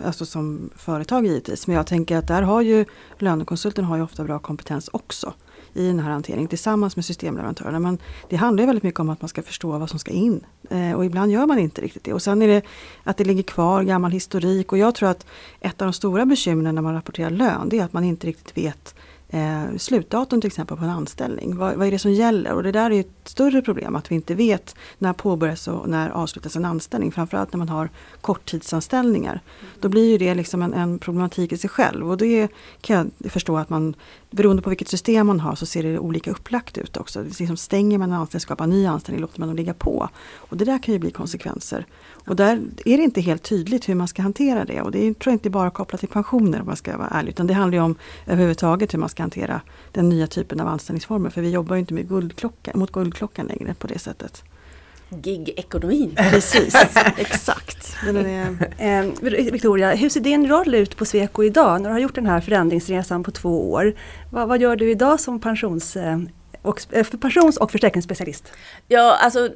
alltså 0.05 0.25
som 0.25 0.69
företag 0.75 1.25
givetvis. 1.25 1.67
Men 1.67 1.75
jag 1.75 1.87
tänker 1.87 2.17
att 2.17 2.27
där 2.27 2.41
har 2.41 2.61
ju 2.61 2.85
lönekonsulten 3.19 3.85
har 3.85 3.97
ju 3.97 4.03
ofta 4.03 4.23
bra 4.23 4.39
kompetens 4.39 4.89
också 4.93 5.33
i 5.75 5.87
den 5.87 5.99
här 5.99 6.11
hanteringen 6.11 6.47
tillsammans 6.47 6.95
med 6.95 7.05
systemleverantörerna. 7.05 7.79
Men 7.79 7.97
det 8.29 8.35
handlar 8.35 8.63
ju 8.63 8.65
väldigt 8.65 8.83
mycket 8.83 8.99
om 8.99 9.09
att 9.09 9.21
man 9.21 9.29
ska 9.29 9.41
förstå 9.41 9.77
vad 9.77 9.89
som 9.89 9.99
ska 9.99 10.11
in. 10.11 10.45
Eh, 10.69 10.93
och 10.93 11.05
ibland 11.05 11.31
gör 11.31 11.45
man 11.45 11.59
inte 11.59 11.81
riktigt 11.81 12.03
det. 12.03 12.13
Och 12.13 12.21
sen 12.21 12.41
är 12.41 12.47
det 12.47 12.61
att 13.03 13.17
det 13.17 13.23
ligger 13.23 13.43
kvar 13.43 13.83
gammal 13.83 14.11
historik. 14.11 14.71
Och 14.71 14.77
jag 14.77 14.95
tror 14.95 15.09
att 15.09 15.25
ett 15.59 15.81
av 15.81 15.85
de 15.85 15.93
stora 15.93 16.25
bekymren 16.25 16.75
när 16.75 16.81
man 16.81 16.93
rapporterar 16.93 17.29
lön 17.29 17.69
det 17.69 17.79
är 17.79 17.83
att 17.83 17.93
man 17.93 18.03
inte 18.03 18.27
riktigt 18.27 18.57
vet 18.57 18.95
eh, 19.35 19.77
slutdatum 19.77 20.41
till 20.41 20.47
exempel 20.47 20.77
på 20.77 20.83
en 20.83 20.89
anställning. 20.89 21.57
Vad, 21.57 21.75
vad, 21.75 21.87
är 21.87 21.91
det 21.91 21.99
som 21.99 22.11
gäller? 22.11 22.53
Och 22.53 22.63
det 22.63 22.71
där 22.71 22.91
är 22.91 22.99
ett 22.99 23.07
större 23.23 23.61
problem 23.61 23.95
att 23.95 24.11
vi 24.11 24.15
inte 24.15 24.35
vet 24.35 24.75
när 24.97 25.13
påbörjas 25.13 25.67
och 25.67 25.89
när 25.89 26.09
avslutas 26.09 26.55
en 26.55 26.65
anställning. 26.65 27.11
Framförallt 27.11 27.53
när 27.53 27.57
man 27.57 27.69
har 27.69 27.89
korttidsanställningar. 28.21 29.41
Då 29.79 29.89
blir 29.89 30.11
ju 30.11 30.17
det 30.17 30.35
liksom 30.35 30.61
en, 30.61 30.73
en, 30.73 30.99
problematik 30.99 31.51
i 31.51 31.57
sig 31.57 31.69
själv 31.69 32.09
och 32.09 32.17
det 32.17 32.47
kan 32.81 33.11
jag 33.21 33.31
förstå 33.31 33.57
att 33.57 33.69
man 33.69 33.95
beroende 34.35 34.61
på 34.61 34.69
vilket 34.69 34.87
system 34.87 35.27
man 35.27 35.39
har 35.39 35.55
så 35.55 35.65
ser 35.65 35.83
det 35.83 35.99
olika 35.99 36.31
upplagt 36.31 36.77
ut 36.77 36.97
också. 36.97 37.23
Det 37.23 37.39
liksom 37.39 37.57
stänger 37.57 37.97
man 37.97 38.11
en 38.11 38.19
anställning, 38.19 38.41
skapar 38.41 38.63
en 38.63 38.69
ny 38.69 38.85
anställning, 38.85 39.21
låter 39.21 39.39
man 39.39 39.49
dem 39.49 39.55
ligga 39.55 39.73
på. 39.73 40.09
Och 40.35 40.57
det 40.57 40.65
där 40.65 40.83
kan 40.83 40.93
ju 40.93 40.99
bli 40.99 41.11
konsekvenser. 41.11 41.85
Och 42.27 42.35
där 42.35 42.61
är 42.85 42.97
det 42.97 43.03
inte 43.03 43.21
helt 43.21 43.43
tydligt 43.43 43.89
hur 43.89 43.95
man 43.95 44.07
ska 44.07 44.21
hantera 44.21 44.65
det. 44.65 44.81
Och 44.81 44.91
det 44.91 45.07
är, 45.07 45.13
tror 45.13 45.31
jag 45.31 45.35
inte 45.35 45.49
bara 45.49 45.69
kopplat 45.69 45.99
till 45.99 46.09
pensioner 46.09 46.59
om 46.59 46.65
man 46.65 46.75
ska 46.75 46.97
vara 46.97 47.07
ärlig. 47.07 47.29
Utan 47.29 47.47
det 47.47 47.53
handlar 47.53 47.77
ju 47.77 47.83
om 47.83 47.95
överhuvudtaget 48.25 48.93
hur 48.93 48.99
man 48.99 49.09
ska 49.09 49.23
hantera 49.23 49.61
den 49.91 50.09
nya 50.09 50.27
typen 50.27 50.59
av 50.59 50.67
anställningsformer. 50.67 51.29
För 51.29 51.41
vi 51.41 51.49
jobbar 51.49 51.75
ju 51.75 51.79
inte 51.79 51.93
med 51.93 52.09
guldklocka, 52.09 52.71
mot 52.75 52.91
guldklockan 52.91 53.45
längre 53.45 53.73
på 53.73 53.87
det 53.87 53.99
sättet. 53.99 54.43
Gig-ekonomin. 55.09 56.15
Precis, 56.31 56.75
exakt. 57.17 57.95
Eh, 58.77 59.05
Victoria, 59.51 59.95
hur 59.95 60.09
ser 60.09 60.19
din 60.19 60.47
roll 60.47 60.75
ut 60.75 60.97
på 60.97 61.05
Sweco 61.05 61.43
idag 61.43 61.81
när 61.81 61.89
du 61.89 61.93
har 61.93 61.99
gjort 61.99 62.15
den 62.15 62.25
här 62.25 62.41
förändringsresan 62.41 63.23
på 63.23 63.31
två 63.31 63.71
år? 63.71 63.93
Vad, 64.31 64.47
vad 64.47 64.61
gör 64.61 64.75
du 64.75 64.91
idag 64.91 65.19
som 65.19 65.39
pensions 65.39 65.95
eh, 65.95 66.17
och, 66.61 66.81
eh, 66.91 67.05
pensions 67.05 67.57
och 67.57 67.71
försäkringsspecialist? 67.71 68.51
Ja, 68.87 69.17
alltså 69.21 69.49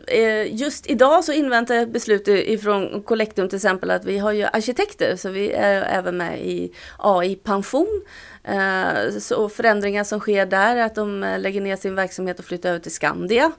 just 0.49 0.87
idag 0.87 1.23
så 1.23 1.31
inväntar 1.31 1.75
jag 1.75 1.91
beslut 1.91 2.27
ifrån 2.27 3.03
Collectum 3.03 3.49
till 3.49 3.55
exempel 3.55 3.91
att 3.91 4.05
vi 4.05 4.17
har 4.17 4.31
ju 4.31 4.43
arkitekter 4.43 5.15
så 5.15 5.29
vi 5.29 5.51
är 5.51 5.81
även 5.81 6.17
med 6.17 6.39
i 6.39 6.71
AI 6.97 7.35
pension. 7.35 8.01
Eh, 8.43 9.19
så 9.19 9.49
förändringar 9.49 10.03
som 10.03 10.19
sker 10.19 10.45
där 10.45 10.75
är 10.75 10.85
att 10.85 10.95
de 10.95 11.23
eh, 11.23 11.39
lägger 11.39 11.61
ner 11.61 11.75
sin 11.75 11.95
verksamhet 11.95 12.39
och 12.39 12.45
flyttar 12.45 12.69
över 12.69 12.79
till 12.79 12.91
Skandia 12.91 13.51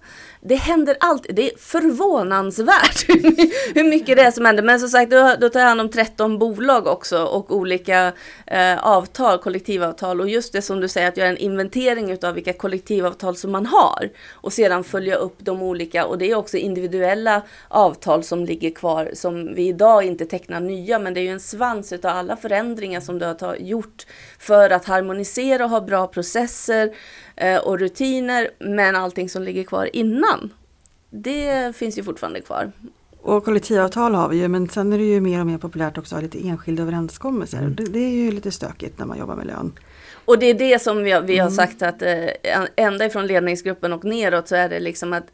det 0.42 0.54
händer 0.54 0.96
alltid. 1.00 1.34
Det 1.34 1.52
är 1.52 1.58
förvånansvärt 1.58 3.08
hur 3.74 3.90
mycket 3.90 4.16
det 4.16 4.22
är 4.22 4.30
som 4.30 4.44
händer. 4.44 4.62
Men 4.62 4.80
som 4.80 4.88
sagt, 4.88 5.10
då, 5.10 5.34
då 5.40 5.48
tar 5.48 5.60
jag 5.60 5.66
hand 5.66 5.80
om 5.80 5.90
13 5.90 6.38
bolag 6.38 6.86
också 6.86 7.24
och 7.24 7.56
olika 7.56 8.12
eh, 8.46 8.86
avtal, 8.86 9.38
kollektivavtal. 9.38 10.20
Och 10.20 10.28
just 10.28 10.52
det 10.52 10.62
som 10.62 10.80
du 10.80 10.88
säger, 10.88 11.08
att 11.08 11.16
göra 11.16 11.28
en 11.28 11.36
inventering 11.36 12.18
av 12.24 12.34
vilka 12.34 12.52
kollektivavtal 12.52 13.36
som 13.36 13.52
man 13.52 13.66
har. 13.66 14.10
Och 14.30 14.52
sedan 14.52 14.84
följa 14.84 15.16
upp 15.16 15.36
de 15.38 15.62
olika. 15.62 16.06
Och 16.06 16.18
det 16.18 16.30
är 16.30 16.34
också 16.34 16.56
individuella 16.56 17.42
avtal 17.68 18.22
som 18.22 18.44
ligger 18.44 18.70
kvar 18.70 19.10
som 19.14 19.54
vi 19.54 19.68
idag 19.68 20.04
inte 20.04 20.26
tecknar 20.26 20.60
nya. 20.60 20.98
Men 20.98 21.14
det 21.14 21.20
är 21.20 21.22
ju 21.22 21.32
en 21.32 21.40
svans 21.40 21.92
av 21.92 22.06
alla 22.06 22.36
förändringar 22.36 23.00
som 23.00 23.18
du 23.18 23.26
har 23.26 23.56
gjort 23.56 24.06
för 24.38 24.70
att 24.70 24.79
harmonisera 24.84 25.64
och 25.64 25.70
ha 25.70 25.80
bra 25.80 26.06
processer 26.06 26.90
Eh, 27.40 27.58
och 27.58 27.78
rutiner, 27.78 28.48
men 28.58 28.96
allting 28.96 29.28
som 29.28 29.42
ligger 29.42 29.64
kvar 29.64 29.90
innan, 29.92 30.50
det 31.10 31.76
finns 31.76 31.98
ju 31.98 32.02
fortfarande 32.02 32.40
kvar. 32.40 32.72
Och 33.22 33.44
kollektivavtal 33.44 34.14
har 34.14 34.28
vi 34.28 34.36
ju 34.36 34.48
men 34.48 34.68
sen 34.68 34.92
är 34.92 34.98
det 34.98 35.04
ju 35.04 35.20
mer 35.20 35.40
och 35.40 35.46
mer 35.46 35.58
populärt 35.58 35.98
också 35.98 36.14
att 36.14 36.22
ha 36.22 36.24
lite 36.24 36.48
enskilda 36.48 36.82
överenskommelser. 36.82 37.58
Mm. 37.58 37.74
Det, 37.74 37.84
det, 37.84 37.98
är 37.98 38.10
ju 38.10 38.30
lite 38.30 38.50
stökigt 38.50 38.98
när 38.98 39.06
man 39.06 39.18
jobbar 39.18 39.36
med 39.36 39.46
lön. 39.46 39.72
Och 40.30 40.38
det 40.38 40.46
är 40.46 40.54
det 40.54 40.82
som 40.82 41.02
vi 41.04 41.10
har, 41.10 41.20
vi 41.20 41.38
har 41.38 41.46
mm. 41.46 41.56
sagt 41.56 41.82
att 41.82 42.02
eh, 42.02 42.28
ända 42.76 43.06
ifrån 43.06 43.26
ledningsgruppen 43.26 43.92
och 43.92 44.04
neråt 44.04 44.48
så 44.48 44.56
är 44.56 44.68
det 44.68 44.80
liksom 44.80 45.12
att 45.12 45.24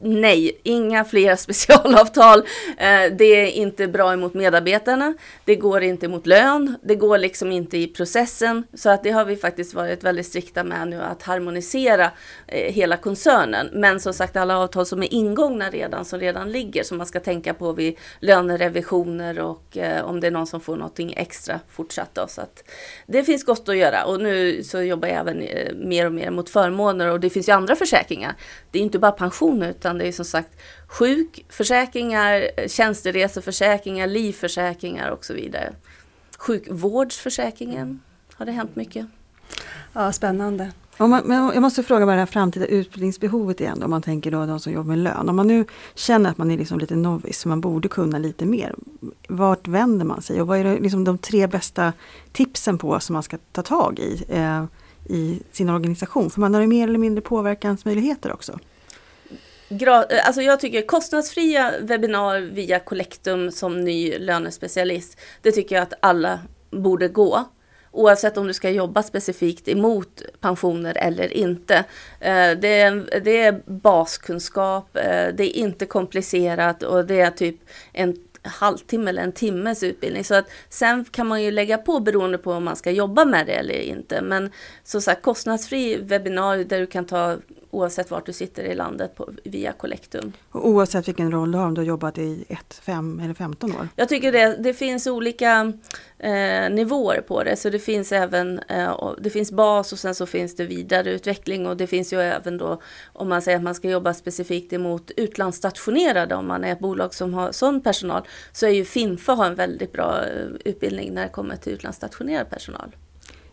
nej, 0.00 0.60
inga 0.62 1.04
fler 1.04 1.36
specialavtal. 1.46 2.38
Eh, 2.78 3.12
det 3.18 3.24
är 3.24 3.46
inte 3.46 3.88
bra 3.88 4.12
emot 4.12 4.34
medarbetarna. 4.34 5.14
Det 5.44 5.56
går 5.56 5.82
inte 5.82 6.08
mot 6.08 6.26
lön. 6.26 6.76
Det 6.82 6.94
går 6.94 7.18
liksom 7.18 7.52
inte 7.52 7.78
i 7.78 7.86
processen. 7.86 8.64
Så 8.74 8.90
att 8.90 9.02
det 9.02 9.10
har 9.10 9.24
vi 9.24 9.36
faktiskt 9.36 9.74
varit 9.74 10.04
väldigt 10.04 10.26
strikta 10.26 10.64
med 10.64 10.88
nu 10.88 11.02
att 11.02 11.22
harmonisera 11.22 12.10
eh, 12.46 12.72
hela 12.72 12.96
koncernen. 12.96 13.70
Men 13.72 14.00
som 14.00 14.12
sagt 14.12 14.36
alla 14.36 14.58
avtal 14.58 14.86
som 14.86 15.02
är 15.02 15.14
ingångna 15.14 15.70
redan, 15.70 16.04
som 16.04 16.20
redan 16.20 16.52
ligger, 16.52 16.82
som 16.82 16.98
man 16.98 17.06
ska 17.06 17.20
tänka 17.20 17.54
på 17.54 17.72
vid 17.72 17.96
lönerevisioner 18.20 19.38
och 19.38 19.76
eh, 19.76 20.04
om 20.04 20.20
det 20.20 20.26
är 20.26 20.30
någon 20.30 20.46
som 20.46 20.60
får 20.60 20.76
någonting 20.76 21.14
extra 21.16 21.60
fortsatt. 21.70 22.10
Då. 22.12 22.26
Så 22.28 22.40
att 22.40 22.64
det 23.06 23.24
finns 23.24 23.44
gott 23.44 23.68
att 23.68 23.76
göra 23.76 24.04
och 24.04 24.20
nu 24.20 24.33
så 24.64 24.82
jobbar 24.82 25.08
jag 25.08 25.18
även 25.18 25.42
eh, 25.42 25.74
mer 25.74 26.06
och 26.06 26.12
mer 26.12 26.30
mot 26.30 26.50
förmåner 26.50 27.10
och 27.10 27.20
det 27.20 27.30
finns 27.30 27.48
ju 27.48 27.52
andra 27.52 27.76
försäkringar. 27.76 28.34
Det 28.70 28.78
är 28.78 28.82
inte 28.82 28.98
bara 28.98 29.12
pensioner 29.12 29.70
utan 29.70 29.98
det 29.98 30.08
är 30.08 30.12
som 30.12 30.24
sagt 30.24 30.60
sjukförsäkringar, 30.88 32.50
eh, 32.56 32.68
tjänstereseförsäkringar, 32.68 34.06
livförsäkringar 34.06 35.10
och 35.10 35.24
så 35.24 35.34
vidare. 35.34 35.72
Sjukvårdsförsäkringen 36.38 38.00
har 38.34 38.46
det 38.46 38.52
hänt 38.52 38.76
mycket. 38.76 39.06
Ja, 39.92 40.12
spännande. 40.12 40.72
Om 40.96 41.10
man, 41.10 41.22
men 41.24 41.50
jag 41.54 41.62
måste 41.62 41.82
fråga 41.82 42.06
vad 42.06 42.14
det 42.14 42.18
här 42.18 42.26
framtida 42.26 42.66
utbildningsbehovet 42.66 43.60
igen 43.60 43.82
om 43.82 43.90
man 43.90 44.02
tänker 44.02 44.30
då 44.30 44.46
de 44.46 44.60
som 44.60 44.72
jobbar 44.72 44.88
med 44.88 44.98
lön. 44.98 45.28
Om 45.28 45.36
man 45.36 45.46
nu 45.46 45.64
känner 45.94 46.30
att 46.30 46.38
man 46.38 46.50
är 46.50 46.58
liksom 46.58 46.78
lite 46.78 46.96
novis, 46.96 47.38
Så 47.40 47.48
man 47.48 47.60
borde 47.60 47.88
kunna 47.88 48.18
lite 48.18 48.44
mer. 48.44 48.74
Vart 49.28 49.68
vänder 49.68 50.04
man 50.04 50.22
sig 50.22 50.40
och 50.40 50.46
vad 50.46 50.58
är 50.58 50.64
det, 50.64 50.78
liksom 50.80 51.04
de 51.04 51.18
tre 51.18 51.46
bästa 51.46 51.92
tipsen 52.32 52.78
på 52.78 53.00
som 53.00 53.12
man 53.12 53.22
ska 53.22 53.38
ta 53.52 53.62
tag 53.62 53.98
i 53.98 54.24
eh, 54.28 54.64
i 55.06 55.42
sin 55.52 55.70
organisation? 55.70 56.30
För 56.30 56.40
man 56.40 56.54
har 56.54 56.60
ju 56.60 56.66
mer 56.66 56.88
eller 56.88 56.98
mindre 56.98 57.22
påverkansmöjligheter 57.22 58.32
också. 58.32 58.58
Eh, 59.68 60.26
alltså 60.26 60.42
jag 60.42 60.60
tycker 60.60 60.86
kostnadsfria 60.86 61.72
webbinar 61.80 62.40
via 62.40 62.80
Collectum 62.80 63.50
som 63.50 63.80
ny 63.80 64.18
lönespecialist, 64.18 65.20
det 65.42 65.52
tycker 65.52 65.74
jag 65.74 65.82
att 65.82 65.94
alla 66.00 66.38
borde 66.70 67.08
gå. 67.08 67.44
Oavsett 67.96 68.36
om 68.36 68.46
du 68.46 68.54
ska 68.54 68.70
jobba 68.70 69.02
specifikt 69.02 69.68
emot 69.68 70.22
pensioner 70.40 70.96
eller 70.98 71.32
inte. 71.32 71.74
Eh, 72.20 72.50
det 72.50 72.80
är, 72.80 73.20
det 73.20 73.40
är 73.40 73.60
baskunskap, 73.66 74.96
eh, 74.96 75.28
det 75.34 75.44
är 75.44 75.56
inte 75.56 75.86
komplicerat 75.86 76.82
och 76.82 77.04
det 77.04 77.20
är 77.20 77.30
typ 77.30 77.56
en 77.92 78.16
halvtimme 78.42 79.10
eller 79.10 79.22
en 79.22 79.32
timmes 79.32 79.82
utbildning. 79.82 80.24
Så 80.24 80.34
att 80.34 80.50
sen 80.68 81.04
kan 81.04 81.26
man 81.26 81.42
ju 81.42 81.50
lägga 81.50 81.78
på 81.78 82.00
beroende 82.00 82.38
på 82.38 82.52
om 82.52 82.64
man 82.64 82.76
ska 82.76 82.90
jobba 82.90 83.24
med 83.24 83.46
det 83.46 83.52
eller 83.52 83.74
inte. 83.74 84.22
Men 84.22 84.50
som 84.84 85.00
sagt 85.00 85.22
kostnadsfri 85.22 85.96
webbinarie 85.96 86.64
där 86.64 86.80
du 86.80 86.86
kan 86.86 87.06
ta 87.06 87.36
oavsett 87.74 88.10
vart 88.10 88.26
du 88.26 88.32
sitter 88.32 88.64
i 88.64 88.74
landet 88.74 89.16
på, 89.16 89.28
via 89.44 89.72
Collectum. 89.72 90.32
Och 90.50 90.68
oavsett 90.68 91.08
vilken 91.08 91.32
roll 91.32 91.52
du 91.52 91.58
har, 91.58 91.66
om 91.66 91.74
du 91.74 91.80
har 91.80 91.86
jobbat 91.86 92.18
i 92.18 92.44
1, 92.48 92.74
5 92.74 93.20
eller 93.20 93.34
15 93.34 93.72
år? 93.72 93.88
Jag 93.96 94.08
tycker 94.08 94.32
det, 94.32 94.56
det 94.56 94.74
finns 94.74 95.06
olika 95.06 95.72
eh, 96.18 96.70
nivåer 96.70 97.20
på 97.20 97.44
det. 97.44 97.56
Så 97.56 97.70
det 97.70 97.78
finns 97.78 98.12
även 98.12 98.58
eh, 98.58 99.12
det 99.18 99.30
finns 99.30 99.52
bas 99.52 99.92
och 99.92 99.98
sen 99.98 100.14
så 100.14 100.26
finns 100.26 100.56
det 100.56 100.64
vidareutveckling 100.64 101.66
och 101.66 101.76
det 101.76 101.86
finns 101.86 102.12
ju 102.12 102.20
även 102.20 102.58
då 102.58 102.80
om 103.12 103.28
man 103.28 103.42
säger 103.42 103.58
att 103.58 103.64
man 103.64 103.74
ska 103.74 103.90
jobba 103.90 104.14
specifikt 104.14 104.72
emot 104.72 105.10
utlandsstationerade 105.16 106.34
om 106.34 106.46
man 106.46 106.64
är 106.64 106.72
ett 106.72 106.80
bolag 106.80 107.14
som 107.14 107.34
har 107.34 107.52
sån 107.52 107.80
personal 107.80 108.22
så 108.52 108.66
är 108.66 108.70
ju 108.70 108.84
Finfa 108.84 109.32
har 109.32 109.46
en 109.46 109.54
väldigt 109.54 109.92
bra 109.92 110.24
eh, 110.24 110.46
utbildning 110.64 111.14
när 111.14 111.22
det 111.22 111.28
kommer 111.28 111.56
till 111.56 111.72
utlandsstationerad 111.72 112.50
personal. 112.50 112.96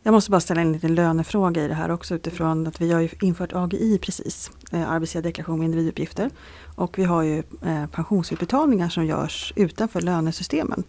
Jag 0.04 0.12
måste 0.12 0.32
bara 0.32 0.42
ställa 0.42 0.62
en 0.62 0.74
liten 0.74 0.96
lönefråga 0.96 1.66
i 1.66 1.68
det 1.68 1.74
här 1.74 1.92
också 1.92 2.16
utifrån 2.16 2.68
att 2.68 2.82
vi 2.82 2.92
har 2.92 3.24
infört 3.24 3.54
AGI 3.54 4.00
precis, 4.02 4.52
eh, 4.72 4.92
arbetsgivardeklaration 4.92 5.60
med 5.60 5.66
individuppgifter. 5.66 6.30
Och 6.76 7.00
vi 7.00 7.04
har 7.04 7.24
ju 7.24 7.44
eh, 7.66 7.86
pensionsutbetalningar 7.92 8.90
som 8.90 9.06
görs 9.06 9.54
utanför 9.56 10.02
lönesystemen. 10.02 10.84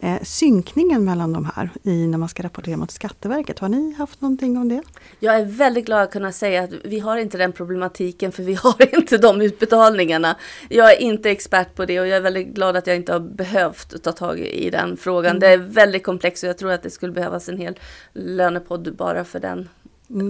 Eh, 0.00 0.22
synkningen 0.22 1.04
mellan 1.04 1.32
de 1.32 1.50
här 1.56 1.70
i 1.82 2.06
när 2.06 2.18
man 2.18 2.28
ska 2.28 2.42
rapportera 2.42 2.76
mot 2.76 2.90
Skatteverket, 2.90 3.58
har 3.58 3.68
ni 3.68 3.94
haft 3.94 4.20
någonting 4.20 4.56
om 4.56 4.68
det? 4.68 4.82
Jag 5.20 5.36
är 5.36 5.44
väldigt 5.44 5.86
glad 5.86 6.02
att 6.02 6.12
kunna 6.12 6.32
säga 6.32 6.62
att 6.62 6.70
vi 6.84 6.98
har 6.98 7.16
inte 7.16 7.38
den 7.38 7.52
problematiken 7.52 8.32
för 8.32 8.42
vi 8.42 8.54
har 8.54 8.94
inte 8.98 9.18
de 9.18 9.40
utbetalningarna. 9.40 10.36
Jag 10.68 10.92
är 10.92 11.00
inte 11.00 11.30
expert 11.30 11.74
på 11.74 11.84
det 11.84 12.00
och 12.00 12.06
jag 12.06 12.16
är 12.16 12.20
väldigt 12.20 12.48
glad 12.48 12.76
att 12.76 12.86
jag 12.86 12.96
inte 12.96 13.12
har 13.12 13.20
behövt 13.20 14.02
ta 14.02 14.12
tag 14.12 14.40
i 14.40 14.70
den 14.70 14.96
frågan. 14.96 15.30
Mm. 15.30 15.40
Det 15.40 15.48
är 15.48 15.58
väldigt 15.58 16.04
komplext 16.04 16.44
och 16.44 16.48
jag 16.48 16.58
tror 16.58 16.72
att 16.72 16.82
det 16.82 16.90
skulle 16.90 17.12
behövas 17.12 17.48
en 17.48 17.58
hel 17.58 17.78
lönepodd 18.12 18.96
bara 18.96 19.24
för 19.24 19.40
den. 19.40 19.68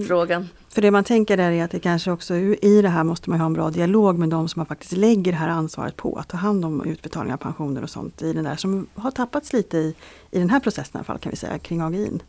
Frågan. 0.08 0.48
För 0.68 0.82
det 0.82 0.90
man 0.90 1.04
tänker 1.04 1.36
där 1.36 1.50
är 1.50 1.64
att 1.64 1.70
det 1.70 1.80
kanske 1.80 2.10
också 2.10 2.34
i 2.34 2.82
det 2.82 2.88
här 2.88 3.04
måste 3.04 3.30
man 3.30 3.40
ha 3.40 3.46
en 3.46 3.52
bra 3.52 3.70
dialog 3.70 4.18
med 4.18 4.28
de 4.28 4.48
som 4.48 4.60
man 4.60 4.66
faktiskt 4.66 4.92
lägger 4.92 5.32
det 5.32 5.38
här 5.38 5.48
ansvaret 5.48 5.96
på 5.96 6.16
att 6.16 6.28
ta 6.28 6.36
hand 6.36 6.64
om 6.64 6.84
utbetalning 6.84 7.32
av 7.32 7.38
pensioner 7.38 7.82
och 7.82 7.90
sånt 7.90 8.22
i 8.22 8.32
den 8.32 8.44
där 8.44 8.56
som 8.56 8.86
har 8.94 9.10
tappats 9.10 9.52
lite 9.52 9.78
i, 9.78 9.94
i 10.30 10.38
den 10.38 10.50
här 10.50 10.60
processen 10.60 10.90
i 10.94 10.98
alla 10.98 11.04
fall 11.04 11.18
kan 11.18 11.30
vi 11.30 11.36
säga 11.36 11.58
kring 11.58 11.80
AGI. 11.80 12.20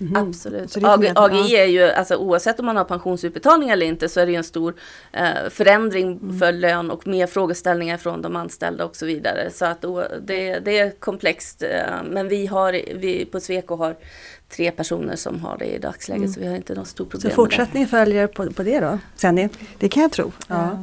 Mm. 0.00 0.28
Absolut. 0.28 0.76
AG, 0.76 1.12
AGI 1.14 1.56
är 1.56 1.66
ju, 1.66 1.82
alltså, 1.82 2.16
oavsett 2.16 2.60
om 2.60 2.66
man 2.66 2.76
har 2.76 2.84
pensionsutbetalning 2.84 3.70
eller 3.70 3.86
inte, 3.86 4.08
så 4.08 4.20
är 4.20 4.26
det 4.26 4.34
en 4.34 4.44
stor 4.44 4.74
eh, 5.12 5.50
förändring 5.50 6.18
mm. 6.22 6.38
för 6.38 6.52
lön 6.52 6.90
och 6.90 7.06
mer 7.06 7.26
frågeställningar 7.26 7.96
från 7.96 8.22
de 8.22 8.36
anställda 8.36 8.84
och 8.84 8.96
så 8.96 9.06
vidare. 9.06 9.50
Så 9.50 9.64
att 9.64 9.84
det, 10.22 10.58
det 10.58 10.78
är 10.78 10.90
komplext. 10.90 11.62
Eh, 11.62 12.02
men 12.10 12.28
vi, 12.28 12.46
har, 12.46 12.72
vi 12.94 13.24
på 13.24 13.40
Sweco 13.40 13.76
har 13.76 13.96
tre 14.50 14.70
personer 14.70 15.16
som 15.16 15.40
har 15.40 15.58
det 15.58 15.64
i 15.64 15.78
dagsläget 15.78 16.22
mm. 16.22 16.32
så 16.32 16.40
vi 16.40 16.46
har 16.46 16.56
inte 16.56 16.74
något 16.74 16.88
stort 16.88 17.10
problem. 17.10 17.30
Så 17.30 17.34
fortsättning 17.34 17.86
följer 17.86 18.26
på, 18.26 18.52
på 18.52 18.62
det 18.62 18.80
då, 18.80 18.98
Senni? 19.16 19.48
Det 19.78 19.88
kan 19.88 20.02
jag 20.02 20.12
tro. 20.12 20.32
Ja. 20.48 20.78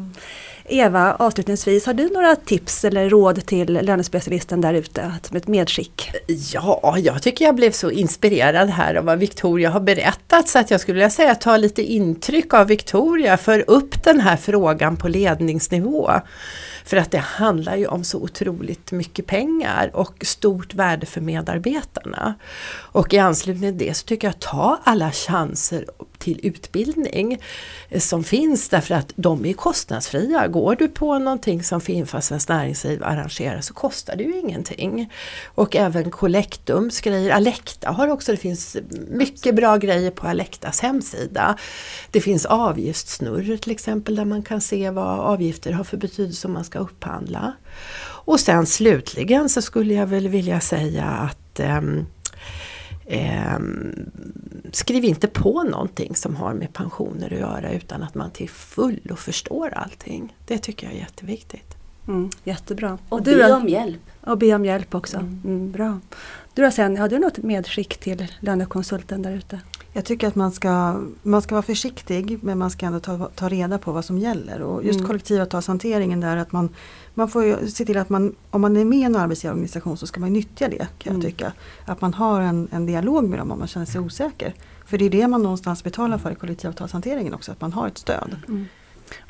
Eva, 0.70 1.16
avslutningsvis, 1.20 1.86
har 1.86 1.94
du 1.94 2.10
några 2.10 2.36
tips 2.36 2.86
eller 2.86 3.10
råd 3.10 3.46
till 3.46 3.74
lönespecialisten 3.74 4.62
där 4.62 4.74
ute 4.74 5.14
som 5.24 5.38
ett 5.38 5.48
medskick? 5.48 6.12
Ja, 6.54 6.96
jag 6.98 7.22
tycker 7.22 7.46
jag 7.46 7.56
blev 7.56 7.72
så 7.72 7.92
inspirerad 7.92 8.70
här 8.70 8.96
av 8.96 9.06
vad 9.06 9.20
Victoria 9.20 9.70
har 9.70 9.80
berättat 9.80 10.48
så 10.48 10.60
att 10.60 10.72
jag 10.72 10.82
skulle 10.82 10.94
vilja 10.94 11.10
säga 11.10 11.36
ta 11.36 11.58
lite 11.58 11.84
intryck 11.84 12.54
av 12.54 12.68
Victoria, 12.68 13.38
för 13.38 13.64
upp 13.68 14.04
den 14.04 14.20
här 14.20 14.38
frågan 14.38 14.98
på 14.98 15.08
ledningsnivå. 15.08 16.12
För 16.88 16.98
att 16.98 17.12
det 17.12 17.18
handlar 17.18 17.76
ju 17.76 17.88
om 17.88 18.04
så 18.04 18.20
otroligt 18.20 18.92
mycket 18.92 19.26
pengar 19.26 19.92
och 19.94 20.26
stort 20.26 20.74
värde 20.74 21.06
för 21.06 21.22
medarbetarna. 21.22 22.36
Och 22.70 23.14
i 23.14 23.18
anslutning 23.18 23.78
till 23.78 23.88
det 23.88 23.94
så 23.94 24.06
tycker 24.06 24.28
jag 24.28 24.40
ta 24.40 24.80
alla 24.84 25.12
chanser 25.12 25.86
till 26.18 26.40
utbildning 26.44 27.40
eh, 27.90 28.00
som 28.00 28.24
finns 28.24 28.70
därför 28.70 28.96
att 28.96 29.14
de 29.16 29.46
är 29.46 29.54
kostnadsfria. 29.54 30.48
Går 30.48 30.76
du 30.76 30.88
på 30.88 31.20
någonting 31.20 31.64
som 31.64 31.82
Finnfa 31.82 32.22
Svenskt 32.22 32.50
Näringsliv 32.50 33.04
arrangerar 33.04 33.62
så 33.62 33.74
kostar 33.74 34.16
det 34.16 34.24
ju 34.24 34.40
ingenting. 34.40 35.14
Och 35.46 35.76
även 35.76 36.12
Collectums 36.12 37.02
grejer, 37.02 37.32
Alekta 37.32 37.92
har 37.92 38.08
också, 38.08 38.32
det 38.32 38.38
finns 38.38 38.78
mycket 39.10 39.56
bra 39.56 39.78
grejer 39.78 40.12
på 40.12 40.28
Alektas 40.28 40.80
hemsida. 40.80 41.58
Det 42.12 42.22
finns 42.22 42.46
avgiftssnurr 42.46 43.58
till 43.58 43.72
exempel 43.72 44.16
där 44.16 44.26
man 44.26 44.44
kan 44.44 44.62
se 44.62 44.90
vad 44.90 45.20
avgifter 45.20 45.72
har 45.72 45.84
för 45.84 45.98
betydelse 45.98 46.48
om 46.48 46.54
man 46.54 46.64
ska 46.64 46.77
upphandla. 46.78 47.54
Och 48.26 48.40
sen 48.40 48.66
slutligen 48.66 49.50
så 49.50 49.62
skulle 49.62 49.94
jag 49.94 50.08
väl 50.08 50.28
vilja 50.28 50.60
säga 50.60 51.06
att 51.06 51.60
um, 51.60 52.06
Eh, 53.10 53.60
skriv 54.72 55.06
inte 55.06 55.28
på 55.28 55.64
någonting 55.64 56.16
som 56.16 56.36
har 56.36 56.54
med 56.54 56.74
pensioner 56.74 57.34
att 57.34 57.40
göra 57.40 57.72
utan 57.72 58.04
att 58.04 58.16
man 58.16 58.32
till 58.32 58.50
fullo 58.50 59.16
förstår 59.16 59.74
allting. 59.74 60.36
Det 60.48 60.58
tycker 60.58 60.88
jag 60.88 60.96
är 60.96 61.00
jätteviktigt. 61.00 61.76
Mm, 62.08 62.30
jättebra. 62.44 62.98
Och, 63.10 63.18
och 63.18 63.24
be 63.24 63.54
om 63.54 63.68
hjälp. 63.68 64.00
Och 64.22 64.38
be 64.38 64.54
om 64.54 64.66
hjälp 64.66 64.96
också. 64.96 65.18
Mm. 65.18 65.42
Mm, 65.46 65.72
bra. 65.72 66.00
Du 66.54 66.64
då 66.64 66.72
sen, 66.72 66.98
har 66.98 67.10
du 67.10 67.20
något 67.20 67.38
medskick 67.38 67.98
till 67.98 68.28
lönekonsulten 68.40 69.22
där 69.22 69.32
ute? 69.32 69.60
Jag 69.98 70.06
tycker 70.06 70.28
att 70.28 70.36
man 70.36 70.52
ska, 70.52 71.02
man 71.24 71.42
ska 71.42 71.56
vara 71.56 71.62
försiktig 71.64 72.40
men 72.42 72.58
man 72.58 72.70
ska 72.70 72.86
ändå 72.86 73.00
ta, 73.00 73.30
ta 73.36 73.50
reda 73.50 73.78
på 73.78 73.92
vad 73.92 74.06
som 74.06 74.18
gäller. 74.18 74.62
Och 74.62 74.84
just 74.84 74.98
mm. 75.00 75.08
kollektivavtalshanteringen 75.08 76.20
där 76.20 76.38
att 76.38 76.52
man, 76.52 76.70
man 77.14 77.30
får 77.30 77.44
ju 77.44 77.68
se 77.68 77.86
till 77.86 77.98
att 77.98 78.10
man, 78.10 78.36
om 78.50 78.62
man 78.62 78.78
är 78.78 78.86
med 78.86 79.00
i 79.00 79.04
en 79.04 79.16
arbetsgivarorganisation 79.16 79.98
så 79.98 80.08
ska 80.08 80.20
man 80.20 80.34
nyttja 80.34 80.68
det 80.68 80.88
kan 80.98 81.14
mm. 81.14 81.22
jag 81.22 81.32
tycka. 81.32 81.54
Att 81.86 82.02
man 82.02 82.14
har 82.14 82.42
en, 82.42 82.68
en 82.72 82.86
dialog 82.86 83.30
med 83.30 83.40
dem 83.40 83.52
om 83.52 83.60
man 83.60 83.68
känner 83.68 83.86
sig 83.86 84.02
osäker. 84.02 84.54
För 84.86 84.98
det 84.98 85.06
är 85.06 85.10
det 85.10 85.28
man 85.28 85.44
någonstans 85.44 85.84
betalar 85.84 86.18
för 86.18 86.32
i 86.32 86.36
kollektivavtalshanteringen 86.36 87.34
också, 87.34 87.52
att 87.52 87.62
man 87.62 87.74
har 87.74 87.88
ett 87.88 87.98
stöd. 87.98 88.36
Mm. 88.48 88.66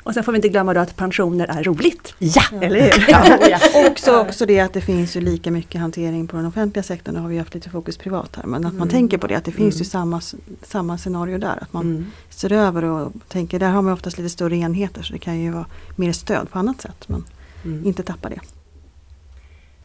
Och 0.02 0.14
sen 0.14 0.24
får 0.24 0.32
vi 0.32 0.36
inte 0.36 0.48
glömma 0.48 0.74
då 0.74 0.80
att 0.80 0.96
pensioner 0.96 1.46
är 1.58 1.62
roligt. 1.62 2.14
Ja, 2.18 2.42
eller 2.60 2.80
hur? 2.80 3.04
Ja. 3.08 3.58
också, 3.90 4.18
också 4.18 4.46
det 4.46 4.60
att 4.60 4.72
det 4.72 4.80
finns 4.80 5.16
ju 5.16 5.20
lika 5.20 5.50
mycket 5.50 5.80
hantering 5.80 6.26
på 6.26 6.36
den 6.36 6.46
offentliga 6.46 6.82
sektorn. 6.82 7.14
Nu 7.14 7.20
har 7.20 7.28
vi 7.28 7.38
haft 7.38 7.54
lite 7.54 7.70
fokus 7.70 7.96
privat 7.96 8.36
här. 8.36 8.44
Men 8.44 8.64
att 8.64 8.72
mm. 8.72 8.78
man 8.78 8.88
tänker 8.88 9.18
på 9.18 9.26
det, 9.26 9.34
att 9.34 9.44
det 9.44 9.52
finns 9.52 9.74
mm. 9.74 9.78
ju 9.78 9.84
samma, 9.84 10.20
samma 10.62 10.98
scenario 10.98 11.38
där. 11.38 11.58
Att 11.62 11.72
man 11.72 11.82
mm. 11.82 12.06
ser 12.30 12.52
över 12.52 12.84
och 12.84 13.12
tänker, 13.28 13.58
där 13.58 13.70
har 13.70 13.82
man 13.82 13.92
oftast 13.92 14.18
lite 14.18 14.30
större 14.30 14.56
enheter 14.56 15.02
så 15.02 15.12
det 15.12 15.18
kan 15.18 15.40
ju 15.40 15.50
vara 15.50 15.66
mer 15.96 16.12
stöd 16.12 16.50
på 16.50 16.58
annat 16.58 16.80
sätt. 16.80 17.08
Men 17.08 17.24
mm. 17.64 17.86
inte 17.86 18.02
tappa 18.02 18.28
det. 18.28 18.40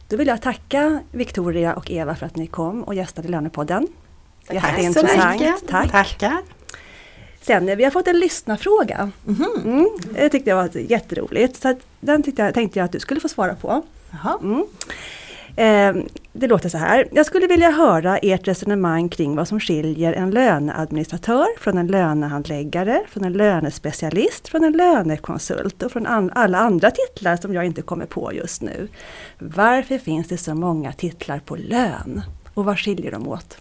Då 0.08 0.16
vill 0.16 0.28
jag 0.28 0.42
tacka 0.42 1.00
Victoria 1.12 1.74
och 1.74 1.90
Eva 1.90 2.14
för 2.14 2.26
att 2.26 2.36
ni 2.36 2.46
kom 2.46 2.84
och 2.84 2.94
gästade 2.94 3.28
Lönepodden. 3.28 3.88
Tack 4.46 4.94
så 4.94 5.02
mycket. 5.02 5.68
Tack. 5.68 5.90
Tackar. 5.90 6.42
Sen, 7.46 7.76
vi 7.76 7.84
har 7.84 7.90
fått 7.90 8.08
en 8.08 8.18
lyssnarfråga. 8.18 9.10
Mm. 9.26 9.44
Mm, 9.64 9.88
det 10.14 10.28
tyckte 10.28 10.50
jag 10.50 10.56
var 10.56 10.70
jätteroligt. 10.76 11.62
Så 11.62 11.74
den 12.00 12.22
jag, 12.36 12.54
tänkte 12.54 12.78
jag 12.78 12.84
att 12.84 12.92
du 12.92 13.00
skulle 13.00 13.20
få 13.20 13.28
svara 13.28 13.54
på. 13.54 13.82
Mm. 14.42 14.66
Eh, 15.56 16.04
det 16.32 16.46
låter 16.46 16.68
så 16.68 16.78
här. 16.78 17.08
Jag 17.12 17.26
skulle 17.26 17.46
vilja 17.46 17.70
höra 17.70 18.18
ert 18.18 18.48
resonemang 18.48 19.08
kring 19.08 19.36
vad 19.36 19.48
som 19.48 19.60
skiljer 19.60 20.12
en 20.12 20.30
löneadministratör 20.30 21.46
från 21.60 21.78
en 21.78 21.86
lönehandläggare, 21.86 23.02
från 23.08 23.24
en 23.24 23.32
lönespecialist, 23.32 24.48
från 24.48 24.64
en 24.64 24.72
lönekonsult 24.72 25.82
och 25.82 25.92
från 25.92 26.06
an 26.06 26.30
alla 26.34 26.58
andra 26.58 26.90
titlar 26.90 27.36
som 27.36 27.54
jag 27.54 27.66
inte 27.66 27.82
kommer 27.82 28.06
på 28.06 28.32
just 28.32 28.62
nu. 28.62 28.88
Varför 29.38 29.98
finns 29.98 30.28
det 30.28 30.38
så 30.38 30.54
många 30.54 30.92
titlar 30.92 31.38
på 31.38 31.56
lön? 31.56 32.22
Och 32.54 32.64
vad 32.64 32.78
skiljer 32.78 33.12
de 33.12 33.28
åt? 33.28 33.56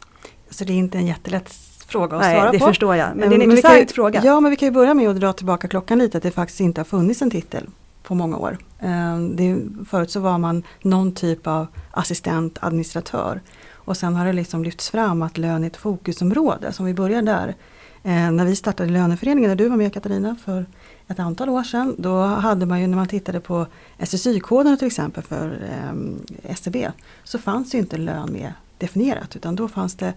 Så 0.49 0.63
det 0.63 0.73
är 0.73 0.77
inte 0.77 0.97
en 0.97 1.07
jättelätt 1.07 1.49
fråga 1.87 2.15
att 2.15 2.21
Nej, 2.21 2.35
svara 2.35 2.51
det 2.51 2.59
på. 2.59 2.65
det 2.65 2.71
förstår 2.71 2.95
jag. 2.95 3.09
Men 3.15 3.29
det 3.29 3.35
är 3.35 3.39
en 3.39 3.41
intressant 3.41 3.77
kan, 3.77 3.87
fråga. 3.87 4.21
Ja, 4.23 4.39
men 4.39 4.51
vi 4.51 4.57
kan 4.57 4.67
ju 4.67 4.71
börja 4.71 4.93
med 4.93 5.09
att 5.09 5.19
dra 5.19 5.33
tillbaka 5.33 5.67
klockan 5.67 5.99
lite. 5.99 6.17
Att 6.17 6.23
det 6.23 6.31
faktiskt 6.31 6.59
inte 6.59 6.81
har 6.81 6.85
funnits 6.85 7.21
en 7.21 7.31
titel 7.31 7.67
på 8.03 8.15
många 8.15 8.37
år. 8.37 8.57
Ehm, 8.79 9.35
det, 9.35 9.57
förut 9.89 10.11
så 10.11 10.19
var 10.19 10.37
man 10.37 10.63
någon 10.81 11.11
typ 11.11 11.47
av 11.47 11.67
assistent, 11.91 12.57
administratör. 12.61 13.41
Och 13.73 13.97
sen 13.97 14.15
har 14.15 14.25
det 14.25 14.33
liksom 14.33 14.63
lyfts 14.63 14.89
fram 14.89 15.21
att 15.21 15.37
lön 15.37 15.63
är 15.63 15.67
ett 15.67 15.77
fokusområde. 15.77 16.73
Så 16.73 16.83
om 16.83 16.87
vi 16.87 16.93
börjar 16.93 17.21
där. 17.21 17.55
Ehm, 18.03 18.37
när 18.37 18.45
vi 18.45 18.55
startade 18.55 18.89
Löneföreningen, 18.89 19.49
när 19.49 19.55
du 19.55 19.69
var 19.69 19.77
med 19.77 19.93
Katarina 19.93 20.35
för 20.45 20.65
ett 21.07 21.19
antal 21.19 21.49
år 21.49 21.63
sedan. 21.63 21.95
Då 21.97 22.21
hade 22.21 22.65
man 22.65 22.81
ju 22.81 22.87
när 22.87 22.95
man 22.95 23.07
tittade 23.07 23.39
på 23.39 23.67
SSY-koderna 23.99 24.77
till 24.77 24.87
exempel 24.87 25.23
för 25.23 25.69
eh, 25.69 26.51
SCB. 26.51 26.91
Så 27.23 27.39
fanns 27.39 27.75
ju 27.75 27.79
inte 27.79 27.97
lön 27.97 28.31
med 28.31 28.53
definierat 28.77 29.35
utan 29.35 29.55
då 29.55 29.67
fanns 29.67 29.95
det 29.95 30.13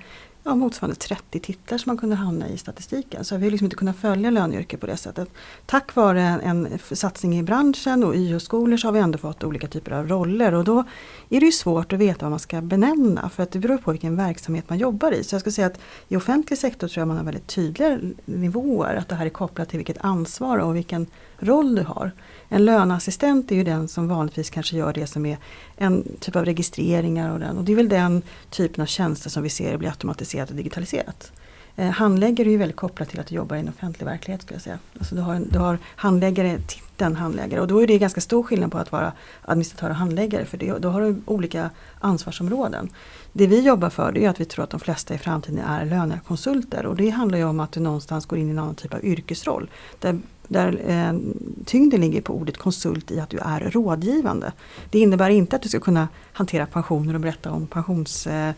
ja, 0.47 0.55
motsvarande 0.55 0.97
30 0.97 1.41
titlar 1.41 1.79
som 1.79 1.91
man 1.91 1.97
kunde 1.97 2.17
hamna 2.17 2.49
i 2.49 2.59
statistiken. 2.59 3.25
Så 3.25 3.37
vi 3.37 3.45
har 3.45 3.51
liksom 3.51 3.67
inte 3.67 3.77
kunnat 3.77 3.97
följa 3.97 4.31
löneyrket 4.31 4.81
på 4.81 4.87
det 4.87 4.97
sättet. 4.97 5.29
Tack 5.67 5.95
vare 5.95 6.23
en, 6.23 6.67
en 6.67 6.79
satsning 6.79 7.39
i 7.39 7.43
branschen 7.43 8.05
och 8.05 8.15
YH-skolor 8.15 8.77
så 8.77 8.87
har 8.87 8.93
vi 8.93 9.01
ändå 9.01 9.19
fått 9.19 9.45
olika 9.45 9.69
typer 9.69 9.93
av 9.93 10.09
roller 10.09 10.55
och 10.55 10.65
då 10.65 10.85
är 11.29 11.41
det 11.41 11.47
ju 11.47 11.53
svårt 11.53 11.93
att 11.93 11.99
veta 11.99 12.25
vad 12.25 12.31
man 12.31 12.39
ska 12.39 12.61
benämna 12.61 13.29
för 13.29 13.43
att 13.43 13.51
det 13.51 13.59
beror 13.59 13.79
på 13.79 13.91
vilken 13.91 14.17
verksamhet 14.17 14.69
man 14.69 14.79
jobbar 14.79 15.13
i. 15.13 15.25
Så 15.25 15.35
jag 15.35 15.41
skulle 15.41 15.53
säga 15.53 15.67
att 15.67 15.81
i 16.09 16.17
offentlig 16.17 16.59
sektor 16.59 16.89
tror 16.89 17.01
jag 17.01 17.09
man 17.09 17.17
har 17.17 17.25
väldigt 17.25 17.47
tydliga 17.47 17.99
nivåer, 18.25 18.95
att 18.95 19.09
det 19.09 19.15
här 19.15 19.27
är 19.27 19.31
kopplat 19.31 19.69
till 19.69 19.79
vilket 19.79 19.99
ansvar 20.01 20.59
och 20.59 20.77
vilken 20.77 21.07
roll 21.39 21.75
du 21.75 21.83
har. 21.83 22.13
En 22.49 22.65
löneassistent 22.65 23.53
är 23.53 23.57
ju 23.57 23.65
den 23.65 23.89
som 23.89 24.09
vanligtvis 24.09 24.51
kanske 24.51 24.77
gör 24.77 24.93
det 24.93 25.07
som 25.07 25.27
är 25.27 25.39
en 25.77 26.17
typ 26.21 26.37
av 26.37 26.45
registreringar 26.45 27.33
och, 27.33 27.41
den, 27.41 27.59
och 27.59 27.65
det 27.65 27.73
är 27.73 27.77
väl 27.77 27.89
den 27.89 28.23
typen 28.51 28.83
av 28.83 28.87
tjänster 28.87 29.31
som 29.31 29.43
vi 29.43 29.49
ser 29.49 29.77
blir 29.77 29.89
automatiserat 29.89 30.51
och 30.51 30.57
digitaliserat. 30.57 31.33
Eh, 31.77 31.91
handläggare 31.91 32.49
är 32.49 32.51
ju 32.51 32.57
väldigt 32.57 32.77
kopplat 32.77 33.09
till 33.09 33.21
att 33.21 33.27
du 33.27 33.35
jobbar 33.35 33.57
i 33.57 33.61
en 33.61 33.69
offentlig 33.69 34.07
verklighet. 34.07 34.43
Skulle 34.43 34.55
jag 34.55 34.63
säga. 34.63 34.79
Alltså 34.99 35.15
du, 35.15 35.21
har, 35.21 35.43
du 35.51 35.59
har 35.59 35.79
handläggare, 35.85 36.59
titeln 36.59 37.17
handläggare 37.17 37.61
och 37.61 37.67
då 37.67 37.83
är 37.83 37.87
det 37.87 37.99
ganska 37.99 38.21
stor 38.21 38.43
skillnad 38.43 38.73
på 38.73 38.79
att 38.79 38.93
vara 38.93 39.13
administratör 39.43 39.91
och 39.91 39.97
handläggare 39.97 40.45
för 40.45 40.59
det, 40.59 40.79
då 40.79 40.89
har 40.89 41.01
du 41.01 41.23
olika 41.25 41.71
ansvarsområden. 42.01 42.89
Det 43.33 43.47
vi 43.47 43.61
jobbar 43.61 43.91
för 43.91 44.13
det 44.13 44.25
är 44.25 44.29
att 44.31 44.41
vi 44.41 44.45
tror 44.45 44.65
att 44.65 44.71
de 44.71 44.81
flesta 44.81 45.15
i 45.15 45.19
framtiden 45.19 45.59
är 45.59 45.85
lönekonsulter 45.85 46.87
och 46.87 46.97
det 46.97 47.11
handlar 47.11 47.39
ju 47.39 47.45
om 47.45 47.61
att 47.61 47.73
du 47.73 47.81
någonstans 47.81 48.27
går 48.27 48.39
in 48.39 48.49
i 48.49 48.51
en 48.51 48.59
annan 48.59 48.75
typ 48.75 48.95
av 48.95 49.05
yrkesroll. 49.05 49.71
Där 50.01 50.21
där 50.49 50.81
eh, 50.87 51.19
tyngden 51.65 52.01
ligger 52.01 52.21
på 52.21 52.35
ordet 52.35 52.57
konsult 52.57 53.11
i 53.11 53.21
att 53.21 53.31
du 53.31 53.39
är 53.39 53.61
rådgivande. 53.61 54.53
Det 54.91 54.99
innebär 54.99 55.31
inte 55.31 55.57
att 55.57 55.63
du 55.63 55.69
ska 55.69 55.81
kunna 55.81 56.09
hantera 56.33 56.67
pensioner 56.67 57.15
och 57.15 57.21
berätta 57.21 57.51
om 57.51 57.67
pensions 57.67 58.27
eh, 58.27 58.53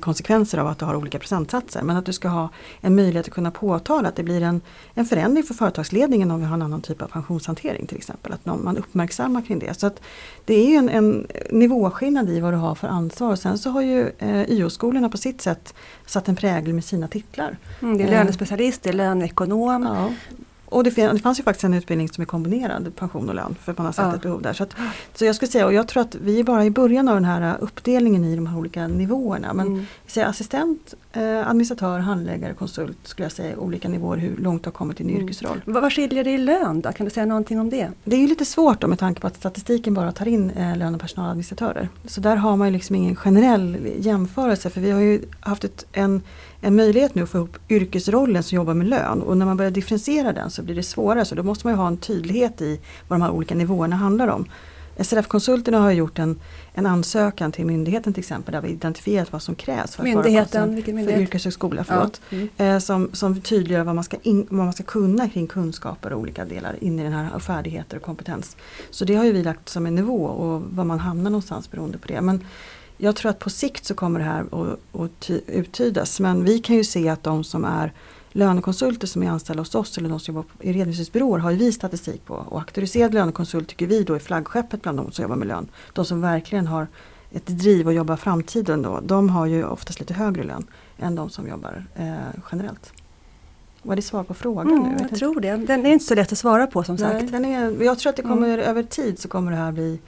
konsekvenser 0.00 0.58
av 0.58 0.66
att 0.66 0.78
du 0.78 0.84
har 0.84 0.94
olika 0.94 1.18
procentsatser. 1.18 1.82
Men 1.82 1.96
att 1.96 2.06
du 2.06 2.12
ska 2.12 2.28
ha 2.28 2.48
en 2.80 2.96
möjlighet 2.96 3.26
att 3.26 3.34
kunna 3.34 3.50
påtala 3.50 4.08
att 4.08 4.16
det 4.16 4.22
blir 4.22 4.42
en, 4.42 4.60
en 4.94 5.04
förändring 5.04 5.44
för 5.44 5.54
företagsledningen 5.54 6.30
om 6.30 6.40
vi 6.40 6.46
har 6.46 6.54
en 6.54 6.62
annan 6.62 6.80
typ 6.80 7.02
av 7.02 7.06
pensionshantering 7.06 7.86
till 7.86 7.96
exempel. 7.96 8.32
Att 8.32 8.46
man 8.46 8.76
uppmärksammar 8.76 9.42
kring 9.42 9.58
det. 9.58 9.80
Så 9.80 9.86
att 9.86 10.00
det 10.44 10.54
är 10.54 10.66
ju 10.66 10.76
en, 10.76 10.88
en 10.88 11.26
nivåskillnad 11.50 12.30
i 12.30 12.40
vad 12.40 12.52
du 12.52 12.56
har 12.56 12.74
för 12.74 12.88
ansvar. 12.88 13.32
Och 13.32 13.38
sen 13.38 13.58
så 13.58 13.70
har 13.70 13.82
ju 13.82 14.10
eh, 14.18 14.50
YO-skolorna 14.50 15.08
på 15.08 15.18
sitt 15.18 15.40
sätt 15.40 15.74
satt 16.06 16.28
en 16.28 16.36
prägel 16.36 16.74
med 16.74 16.84
sina 16.84 17.08
titlar. 17.08 17.56
Mm, 17.82 17.98
det 17.98 18.04
är 18.04 18.10
lönespecialist, 18.10 18.82
det 18.82 18.88
är 18.88 18.94
löneekonom. 18.94 19.82
Ja. 19.82 20.12
Och 20.68 20.84
det, 20.84 20.90
det, 20.90 21.18
fanns 21.18 21.38
ju 21.38 21.42
faktiskt 21.42 21.64
en 21.64 21.74
utbildning 21.74 22.08
som 22.08 22.22
är 22.22 22.26
kombinerad 22.26 22.96
pension 22.96 23.28
och 23.28 23.34
lön 23.34 23.56
för 23.62 23.72
att 23.72 23.78
man 23.78 23.84
har 23.84 23.92
sett 23.92 24.04
ja. 24.04 24.14
ett 24.14 24.22
behov 24.22 24.42
där. 24.42 24.52
Så, 24.52 24.62
att, 24.62 24.74
så 25.14 25.24
jag 25.24 25.36
skulle 25.36 25.50
säga, 25.52 25.66
och 25.66 25.72
jag 25.72 25.88
tror 25.88 26.00
att 26.00 26.14
vi 26.14 26.40
är 26.40 26.44
bara 26.44 26.64
i 26.64 26.70
början 26.70 27.08
av 27.08 27.14
den 27.14 27.24
här 27.24 27.56
uppdelningen 27.60 28.24
i 28.24 28.36
de 28.36 28.46
här 28.46 28.58
olika 28.58 28.86
nivåerna. 28.86 29.52
Men 29.54 29.66
mm. 29.66 29.86
säga, 30.06 30.26
assistent, 30.26 30.94
eh, 31.12 31.48
administratör, 31.48 31.98
handläggare, 31.98 32.54
konsult 32.54 32.98
skulle 33.02 33.24
jag 33.24 33.32
säga 33.32 33.58
olika 33.58 33.88
nivåer 33.88 34.16
hur 34.16 34.36
långt 34.36 34.62
du 34.62 34.66
har 34.66 34.72
kommit 34.72 35.00
i 35.00 35.04
din 35.04 35.12
mm. 35.12 35.24
yrkesroll. 35.24 35.60
Vad, 35.64 35.82
vad 35.82 35.92
skiljer 35.92 36.24
det 36.24 36.30
i 36.30 36.38
lön 36.38 36.80
då? 36.80 36.92
Kan 36.92 37.04
du 37.04 37.10
säga 37.10 37.26
någonting 37.26 37.60
om 37.60 37.70
det? 37.70 37.90
Det 38.04 38.16
är 38.16 38.20
ju 38.20 38.26
lite 38.26 38.44
svårt 38.44 38.80
då 38.80 38.86
med 38.86 38.98
tanke 38.98 39.20
på 39.20 39.26
att 39.26 39.36
statistiken 39.36 39.94
bara 39.94 40.12
tar 40.12 40.28
in 40.28 40.50
eh, 40.50 40.76
lön 40.76 40.94
och 40.94 41.00
personaladministratörer. 41.00 41.88
Så 42.06 42.20
där 42.20 42.36
har 42.36 42.56
man 42.56 42.68
ju 42.68 42.72
liksom 42.72 42.96
ingen 42.96 43.16
generell 43.16 43.78
jämförelse 43.98 44.70
för 44.70 44.80
vi 44.80 44.90
har 44.90 45.00
ju 45.00 45.22
haft 45.40 45.64
ett, 45.64 45.86
en 45.92 46.22
en 46.60 46.76
möjlighet 46.76 47.14
nu 47.14 47.22
att 47.22 47.28
få 47.28 47.38
ihop 47.38 47.58
yrkesrollen 47.68 48.42
som 48.42 48.56
jobbar 48.56 48.74
med 48.74 48.86
lön 48.86 49.22
och 49.22 49.36
när 49.36 49.46
man 49.46 49.56
börjar 49.56 49.70
differentiera 49.70 50.32
den 50.32 50.50
så 50.50 50.62
blir 50.62 50.74
det 50.74 50.82
svårare 50.82 51.24
så 51.24 51.34
då 51.34 51.42
måste 51.42 51.66
man 51.66 51.74
ju 51.74 51.78
ha 51.78 51.86
en 51.86 51.96
tydlighet 51.96 52.60
i 52.60 52.80
vad 53.08 53.18
de 53.18 53.22
här 53.22 53.30
olika 53.30 53.54
nivåerna 53.54 53.96
handlar 53.96 54.28
om. 54.28 54.46
SRF-konsulterna 54.98 55.78
har 55.78 55.90
gjort 55.90 56.18
en, 56.18 56.40
en 56.74 56.86
ansökan 56.86 57.52
till 57.52 57.66
myndigheten 57.66 58.12
till 58.12 58.20
exempel 58.20 58.52
där 58.52 58.60
vi 58.60 58.68
identifierat 58.68 59.32
vad 59.32 59.42
som 59.42 59.54
krävs 59.54 59.96
för 59.96 60.02
myndigheten, 60.02 60.74
vilken 60.74 60.96
myndighet? 60.96 61.18
För 61.18 61.22
yrkeshögskola, 61.22 61.84
förlåt. 61.84 62.20
Ja. 62.28 62.36
Mm. 62.36 62.48
Eh, 62.56 62.78
som, 62.78 63.10
som 63.12 63.40
tydliggör 63.40 63.84
vad 63.84 63.94
man, 63.94 64.04
ska 64.04 64.16
in, 64.22 64.46
vad 64.50 64.64
man 64.64 64.72
ska 64.72 64.82
kunna 64.82 65.28
kring 65.28 65.46
kunskaper 65.46 66.12
och 66.12 66.20
olika 66.20 66.44
delar 66.44 66.76
in 66.80 66.98
i 66.98 67.02
den 67.02 67.12
här 67.12 67.38
färdigheter 67.38 67.96
och 67.96 68.02
kompetens. 68.02 68.56
Så 68.90 69.04
det 69.04 69.14
har 69.14 69.24
ju 69.24 69.32
vi 69.32 69.42
lagt 69.42 69.68
som 69.68 69.86
en 69.86 69.94
nivå 69.94 70.24
och 70.24 70.62
var 70.62 70.84
man 70.84 70.98
hamnar 70.98 71.30
någonstans 71.30 71.70
beroende 71.70 71.98
på 71.98 72.08
det. 72.08 72.20
Men 72.20 72.44
jag 72.96 73.16
tror 73.16 73.30
att 73.30 73.38
på 73.38 73.50
sikt 73.50 73.84
så 73.84 73.94
kommer 73.94 74.20
det 74.20 74.24
här 74.24 74.40
att, 74.40 75.00
att 75.00 75.30
uttydas. 75.46 76.20
Men 76.20 76.44
vi 76.44 76.58
kan 76.58 76.76
ju 76.76 76.84
se 76.84 77.08
att 77.08 77.22
de 77.22 77.44
som 77.44 77.64
är 77.64 77.92
lönekonsulter 78.36 79.06
som 79.06 79.22
är 79.22 79.30
anställda 79.30 79.60
hos 79.60 79.74
oss 79.74 79.98
eller 79.98 80.08
de 80.08 80.20
som 80.20 80.34
jobbar 80.34 80.50
i 80.60 80.72
redovisningsbyråer 80.72 81.38
har 81.38 81.50
ju 81.50 81.56
vi 81.56 81.72
statistik 81.72 82.24
på. 82.24 82.34
Och 82.34 82.58
auktoriserad 82.58 83.14
lönekonsult 83.14 83.68
tycker 83.68 83.86
vi 83.86 84.02
då 84.02 84.14
är 84.14 84.18
flaggskeppet 84.18 84.82
bland 84.82 84.98
de 84.98 85.12
som 85.12 85.22
jobbar 85.22 85.36
med 85.36 85.48
lön. 85.48 85.68
De 85.92 86.04
som 86.04 86.20
verkligen 86.20 86.66
har 86.66 86.86
ett 87.32 87.46
driv 87.46 87.86
och 87.86 87.94
jobbar 87.94 88.16
framtiden 88.16 88.82
då. 88.82 89.00
De 89.02 89.28
har 89.28 89.46
ju 89.46 89.64
oftast 89.64 90.00
lite 90.00 90.14
högre 90.14 90.42
lön 90.42 90.66
än 90.98 91.14
de 91.14 91.30
som 91.30 91.48
jobbar 91.48 91.84
eh, 91.94 92.14
generellt. 92.52 92.92
Var 93.82 93.96
det 93.96 94.02
svar 94.02 94.24
på 94.24 94.34
frågan 94.34 94.68
mm, 94.68 94.82
nu? 94.82 94.92
Jag, 94.92 95.10
jag 95.10 95.18
tror 95.18 95.40
det. 95.40 95.56
Den 95.56 95.86
är 95.86 95.90
inte 95.90 96.04
så 96.04 96.14
lätt 96.14 96.32
att 96.32 96.38
svara 96.38 96.66
på 96.66 96.84
som 96.84 96.96
Nej, 96.96 97.20
sagt. 97.20 97.34
Är, 97.34 97.82
jag 97.82 97.98
tror 97.98 98.10
att 98.10 98.16
det 98.16 98.22
kommer 98.22 98.48
mm. 98.48 98.70
över 98.70 98.82
tid 98.82 99.18
så 99.18 99.28
kommer 99.28 99.50
det 99.50 99.56
här 99.56 99.72
bli 99.72 99.98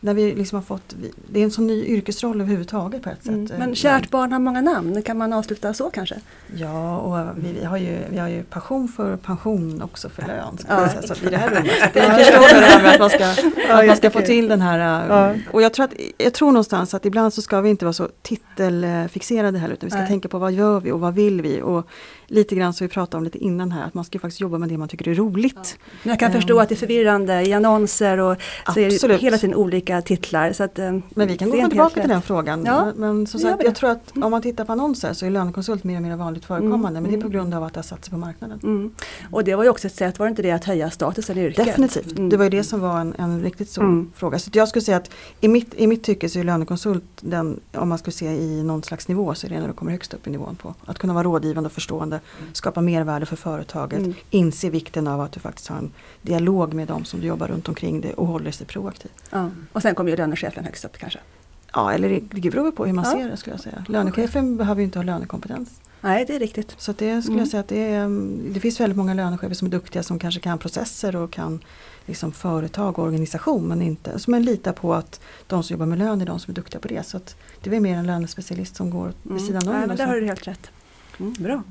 när 0.00 0.14
vi 0.14 0.34
liksom 0.34 0.56
har 0.56 0.62
fått, 0.62 0.94
det 1.30 1.40
är 1.40 1.44
en 1.44 1.50
sån 1.50 1.66
ny 1.66 1.84
yrkesroll 1.84 2.40
överhuvudtaget 2.40 3.02
på 3.02 3.10
ett 3.10 3.24
sätt. 3.24 3.34
Mm. 3.34 3.48
Men 3.58 3.74
kärt 3.74 4.10
barn 4.10 4.32
har 4.32 4.38
många 4.38 4.60
namn, 4.60 5.02
kan 5.02 5.18
man 5.18 5.32
avsluta 5.32 5.74
så 5.74 5.90
kanske? 5.90 6.16
Ja, 6.56 6.98
och 6.98 7.44
vi, 7.44 7.52
vi, 7.52 7.64
har, 7.64 7.76
ju, 7.76 7.98
vi 8.10 8.18
har 8.18 8.28
ju 8.28 8.42
passion 8.42 8.88
för 8.88 9.16
pension 9.16 9.82
också 9.82 10.08
för 10.08 10.22
lön. 10.22 10.58
Ja. 10.68 10.88
Så, 10.88 11.14
så 11.14 11.26
i 11.26 11.30
det 11.30 11.36
här 11.36 11.50
rummet. 11.50 11.72
Det 11.92 12.00
är 12.00 12.18
förstår 12.18 12.60
det 12.60 12.66
här 12.66 12.82
med 12.82 12.92
att 12.92 13.00
man 13.00 13.10
ska, 13.10 13.24
att 13.74 13.86
man 13.86 13.96
ska 13.96 14.10
få 14.10 14.20
till 14.20 14.48
den 14.48 14.60
här. 14.60 15.08
Ja. 15.08 15.34
Och 15.52 15.62
jag 15.62 15.72
tror, 15.72 15.84
att, 15.84 15.92
jag 16.18 16.34
tror 16.34 16.52
någonstans 16.52 16.94
att 16.94 17.06
ibland 17.06 17.34
så 17.34 17.42
ska 17.42 17.60
vi 17.60 17.70
inte 17.70 17.84
vara 17.84 17.92
så 17.92 18.08
titelfixerade 18.22 19.58
heller 19.58 19.74
utan 19.74 19.86
vi 19.86 19.90
ska 19.90 20.00
Nej. 20.00 20.08
tänka 20.08 20.28
på 20.28 20.38
vad 20.38 20.52
gör 20.52 20.80
vi 20.80 20.92
och 20.92 21.00
vad 21.00 21.14
vill 21.14 21.42
vi. 21.42 21.62
Och 21.62 21.88
lite 22.28 22.54
grann 22.54 22.72
som 22.72 22.86
vi 22.86 22.88
pratade 22.92 23.16
om 23.16 23.24
lite 23.24 23.38
innan 23.38 23.72
här, 23.72 23.84
att 23.84 23.94
man 23.94 24.04
ska 24.04 24.18
faktiskt 24.18 24.40
jobba 24.40 24.58
med 24.58 24.68
det 24.68 24.78
man 24.78 24.88
tycker 24.88 25.08
är 25.08 25.14
roligt. 25.14 25.78
Ja. 26.02 26.10
Jag 26.10 26.18
kan 26.18 26.26
um, 26.26 26.34
förstå 26.34 26.60
att 26.60 26.68
det 26.68 26.74
är 26.74 26.76
förvirrande 26.76 27.42
i 27.42 27.52
annonser 27.52 28.18
och 28.18 28.36
så 28.74 28.80
är 28.80 29.08
det 29.08 29.16
hela 29.16 29.38
tiden 29.38 29.54
olika 29.54 30.02
titlar. 30.02 30.52
Så 30.52 30.64
att, 30.64 30.78
um, 30.78 31.02
men 31.10 31.28
vi 31.28 31.36
kan 31.36 31.50
gå 31.50 31.68
tillbaka 31.68 32.00
till 32.00 32.10
den 32.10 32.22
frågan. 32.22 32.64
Ja, 32.64 32.92
men 32.96 33.26
som 33.26 33.40
sagt, 33.40 33.64
jag 33.64 33.74
tror 33.74 33.90
att 33.90 34.12
om 34.22 34.30
man 34.30 34.42
tittar 34.42 34.64
på 34.64 34.72
annonser 34.72 35.12
så 35.12 35.26
är 35.26 35.30
lönekonsult 35.30 35.84
mer 35.84 35.96
och 35.96 36.02
mer 36.02 36.16
vanligt 36.16 36.44
förekommande. 36.44 36.98
Mm. 36.98 37.02
Men 37.02 37.12
det 37.12 37.18
är 37.18 37.22
på 37.22 37.28
grund 37.28 37.54
av 37.54 37.62
att 37.64 37.74
det 37.74 37.78
har 37.78 37.82
satt 37.82 38.04
sig 38.04 38.10
på 38.12 38.18
marknaden. 38.18 38.60
Mm. 38.62 38.94
Och 39.30 39.44
det 39.44 39.54
var 39.54 39.64
ju 39.64 39.70
också 39.70 39.86
ett 39.86 39.94
sätt, 39.94 40.18
var 40.18 40.26
det 40.26 40.30
inte 40.30 40.42
det, 40.42 40.50
att 40.50 40.64
höja 40.64 40.90
statusen 40.90 41.38
i 41.38 41.44
yrket? 41.44 41.66
Definitivt, 41.66 42.18
mm. 42.18 42.28
det 42.28 42.36
var 42.36 42.44
ju 42.44 42.50
det 42.50 42.64
som 42.64 42.80
var 42.80 43.00
en, 43.00 43.14
en 43.18 43.42
riktigt 43.42 43.70
stor 43.70 43.82
mm. 43.82 44.10
fråga. 44.14 44.38
Så 44.38 44.50
jag 44.52 44.68
skulle 44.68 44.82
säga 44.82 44.96
att 44.96 45.10
i 45.40 45.48
mitt, 45.48 45.74
i 45.74 45.86
mitt 45.86 46.02
tycke 46.02 46.28
så 46.28 46.38
är 46.38 46.44
lönekonsult 46.44 47.04
den, 47.20 47.60
om 47.74 47.88
man 47.88 47.98
skulle 47.98 48.14
se 48.14 48.26
i 48.26 48.62
någon 48.62 48.82
slags 48.82 49.08
nivå, 49.08 49.34
så 49.34 49.46
är 49.46 49.50
det 49.50 49.60
när 49.60 49.68
du 49.68 49.72
kommer 49.72 49.92
högst 49.92 50.14
upp 50.14 50.26
i 50.26 50.30
nivån 50.30 50.56
på. 50.56 50.74
Att 50.84 50.98
kunna 50.98 51.14
vara 51.14 51.24
rådgivande 51.24 51.66
och 51.66 51.72
förstående, 51.72 52.17
skapa 52.52 52.80
mervärde 52.80 53.26
för 53.26 53.36
företaget, 53.36 53.98
mm. 53.98 54.14
inse 54.30 54.70
vikten 54.70 55.06
av 55.06 55.20
att 55.20 55.32
du 55.32 55.40
faktiskt 55.40 55.68
har 55.68 55.76
en 55.76 55.92
dialog 56.22 56.74
med 56.74 56.88
dem 56.88 57.04
som 57.04 57.20
du 57.20 57.26
jobbar 57.26 57.48
runt 57.48 57.68
omkring 57.68 58.00
dig 58.00 58.12
och 58.12 58.26
håller 58.26 58.50
sig 58.50 58.66
proaktiv. 58.66 59.10
Ja. 59.30 59.50
Och 59.72 59.82
sen 59.82 59.94
kommer 59.94 60.10
ju 60.10 60.16
lönechefen 60.16 60.64
högst 60.64 60.84
upp 60.84 60.98
kanske? 60.98 61.18
Ja, 61.72 61.92
eller 61.92 62.20
det 62.30 62.50
beror 62.50 62.70
på 62.70 62.86
hur 62.86 62.92
man 62.92 63.04
ja. 63.04 63.10
ser 63.10 63.30
det 63.30 63.36
skulle 63.36 63.54
jag 63.54 63.60
säga. 63.60 63.84
Lönechefen 63.88 64.44
okay. 64.44 64.56
behöver 64.56 64.80
ju 64.80 64.84
inte 64.84 64.98
ha 64.98 65.04
lönekompetens. 65.04 65.80
Nej, 66.00 66.24
det 66.26 66.34
är 66.34 66.38
riktigt. 66.38 66.74
Så 66.78 66.92
det 66.92 67.22
skulle 67.22 67.34
mm. 67.34 67.38
jag 67.38 67.48
säga 67.48 67.60
att 67.60 67.68
det, 67.68 67.80
är, 67.80 68.08
det 68.52 68.60
finns 68.60 68.80
väldigt 68.80 68.96
många 68.96 69.14
lönechefer 69.14 69.54
som 69.54 69.66
är 69.66 69.70
duktiga 69.70 70.02
som 70.02 70.18
kanske 70.18 70.40
kan 70.40 70.58
processer 70.58 71.16
och 71.16 71.30
kan 71.30 71.60
liksom 72.06 72.32
företag 72.32 72.98
och 72.98 73.04
organisation 73.04 73.68
men 73.68 73.82
inte, 73.82 74.18
som 74.18 74.30
man 74.30 74.42
litar 74.42 74.72
på 74.72 74.94
att 74.94 75.20
de 75.46 75.62
som 75.62 75.74
jobbar 75.74 75.86
med 75.86 75.98
lön 75.98 76.20
är 76.20 76.26
de 76.26 76.40
som 76.40 76.50
är 76.50 76.54
duktiga 76.54 76.80
på 76.80 76.88
det. 76.88 77.06
Så 77.06 77.20
det 77.62 77.76
är 77.76 77.80
mer 77.80 77.96
en 77.96 78.06
lönespecialist 78.06 78.76
som 78.76 78.90
går 78.90 79.12
vid 79.22 79.32
mm. 79.32 79.46
sidan 79.46 79.68
om. 79.68 79.74
Nej, 79.74 79.86
men 79.86 79.96
där 79.96 80.06
har 80.06 80.14
du 80.14 80.26
helt 80.26 80.46
rätt. 80.46 80.70
Mm, 81.20 81.34
bra. 81.38 81.62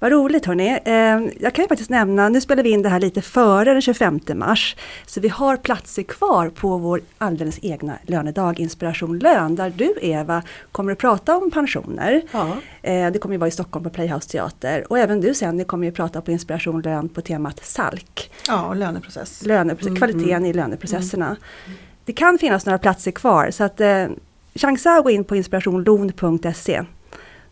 Vad 0.00 0.12
roligt 0.12 0.46
hörni. 0.46 0.78
Eh, 0.84 1.42
jag 1.42 1.54
kan 1.54 1.64
ju 1.64 1.68
faktiskt 1.68 1.90
nämna, 1.90 2.28
nu 2.28 2.40
spelar 2.40 2.62
vi 2.62 2.70
in 2.70 2.82
det 2.82 2.88
här 2.88 3.00
lite 3.00 3.22
före 3.22 3.72
den 3.72 3.82
25 3.82 4.20
mars. 4.34 4.76
Så 5.06 5.20
vi 5.20 5.28
har 5.28 5.56
platser 5.56 6.02
kvar 6.02 6.48
på 6.48 6.78
vår 6.78 7.00
alldeles 7.18 7.58
egna 7.62 7.98
lönedag 8.06 8.60
Inspiration 8.60 9.18
Lön. 9.18 9.54
Där 9.54 9.72
du 9.76 9.94
Eva 10.00 10.42
kommer 10.72 10.92
att 10.92 10.98
prata 10.98 11.36
om 11.36 11.50
pensioner. 11.50 12.22
Ja. 12.32 12.56
Eh, 12.82 13.10
det 13.10 13.18
kommer 13.18 13.34
att 13.34 13.40
vara 13.40 13.48
i 13.48 13.50
Stockholm 13.50 13.84
på 13.84 13.90
Playhouse 13.90 14.28
Teater. 14.28 14.84
Och 14.90 14.98
även 14.98 15.20
du 15.20 15.34
sen, 15.34 15.56
ni 15.56 15.64
kommer 15.64 15.88
att 15.88 15.94
prata 15.94 16.20
på 16.20 16.30
Inspiration 16.30 16.82
Lön 16.82 17.08
på 17.08 17.20
temat 17.20 17.64
SALK. 17.64 18.30
Ja, 18.48 18.66
och 18.66 18.76
löneprocess. 18.76 19.42
Löneprocess 19.46 19.86
mm, 19.86 19.96
kvaliteten 19.96 20.36
mm. 20.36 20.50
i 20.50 20.52
löneprocesserna. 20.52 21.26
Mm. 21.26 21.78
Det 22.04 22.12
kan 22.12 22.38
finnas 22.38 22.66
några 22.66 22.78
platser 22.78 23.10
kvar 23.10 23.50
så 23.50 23.64
att 23.64 23.80
eh, 23.80 24.06
chansa 24.54 24.90
att 24.90 25.04
gå 25.04 25.10
in 25.10 25.24
på 25.24 25.36
inspirationlon.se 25.36 26.82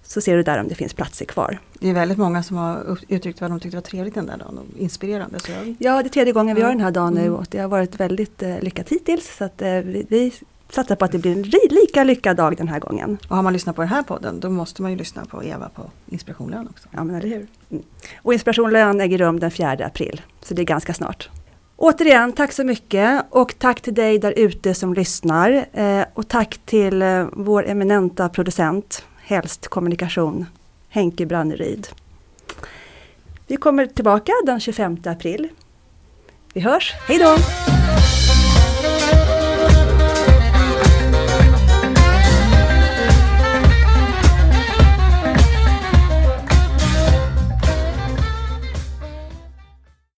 så 0.08 0.20
ser 0.20 0.36
du 0.36 0.42
där 0.42 0.60
om 0.60 0.68
det 0.68 0.74
finns 0.74 0.94
platser 0.94 1.24
kvar. 1.24 1.58
Det 1.80 1.90
är 1.90 1.94
väldigt 1.94 2.18
många 2.18 2.42
som 2.42 2.56
har 2.56 2.98
uttryckt 3.08 3.40
vad 3.40 3.50
de 3.50 3.60
tyckte 3.60 3.76
var 3.76 3.82
trevligt 3.82 4.14
den 4.14 4.26
där 4.26 4.36
dagen 4.36 4.58
och 4.58 4.78
inspirerande. 4.78 5.40
Så 5.40 5.52
jag... 5.52 5.76
Ja, 5.78 6.02
det 6.02 6.08
är 6.08 6.10
tredje 6.10 6.32
gången 6.32 6.56
vi 6.56 6.62
gör 6.62 6.68
den 6.68 6.80
här 6.80 6.90
dagen 6.90 7.14
nu 7.14 7.20
mm. 7.20 7.34
och 7.34 7.46
det 7.50 7.58
har 7.58 7.68
varit 7.68 8.00
väldigt 8.00 8.42
eh, 8.42 8.60
lyckat 8.60 8.88
hittills. 8.88 9.36
Så 9.36 9.44
att, 9.44 9.62
eh, 9.62 9.68
vi, 9.68 10.06
vi 10.08 10.32
satsar 10.70 10.96
på 10.96 11.04
att 11.04 11.12
det 11.12 11.18
blir 11.18 11.32
en 11.32 11.42
lika 11.70 12.04
lyckad 12.04 12.36
dag 12.36 12.56
den 12.56 12.68
här 12.68 12.80
gången. 12.80 13.18
Och 13.28 13.36
har 13.36 13.42
man 13.42 13.52
lyssnat 13.52 13.76
på 13.76 13.82
den 13.82 13.88
här 13.88 14.02
podden 14.02 14.40
då 14.40 14.50
måste 14.50 14.82
man 14.82 14.90
ju 14.90 14.96
lyssna 14.96 15.24
på 15.24 15.44
Eva 15.44 15.68
på 15.68 15.82
Inspiration 16.06 16.50
Lön 16.50 16.68
också. 16.70 16.88
Ja, 16.90 17.04
men 17.04 17.16
eller 17.16 17.28
hur. 17.28 17.46
Mm. 17.70 17.82
Och 18.22 18.32
Inspiration 18.32 18.70
Lön 18.70 19.00
äger 19.00 19.18
rum 19.18 19.40
den 19.40 19.50
4 19.50 19.70
april, 19.70 20.22
så 20.42 20.54
det 20.54 20.62
är 20.62 20.66
ganska 20.66 20.94
snart. 20.94 21.30
Återigen, 21.76 22.32
tack 22.32 22.52
så 22.52 22.64
mycket 22.64 23.24
och 23.30 23.54
tack 23.58 23.80
till 23.80 23.94
dig 23.94 24.18
där 24.18 24.34
ute 24.36 24.74
som 24.74 24.94
lyssnar. 24.94 25.66
Eh, 25.72 26.04
och 26.14 26.28
tack 26.28 26.60
till 26.64 27.02
eh, 27.02 27.26
vår 27.32 27.66
eminenta 27.66 28.28
producent 28.28 29.04
helst 29.28 29.68
kommunikation, 29.68 30.46
Henke 30.88 31.26
Branneryd. 31.26 31.88
Vi 33.46 33.56
kommer 33.56 33.86
tillbaka 33.86 34.32
den 34.46 34.60
25 34.60 34.96
april. 35.04 35.48
Vi 36.54 36.60
hörs, 36.60 36.94
hej 37.08 37.18
då! 37.18 37.36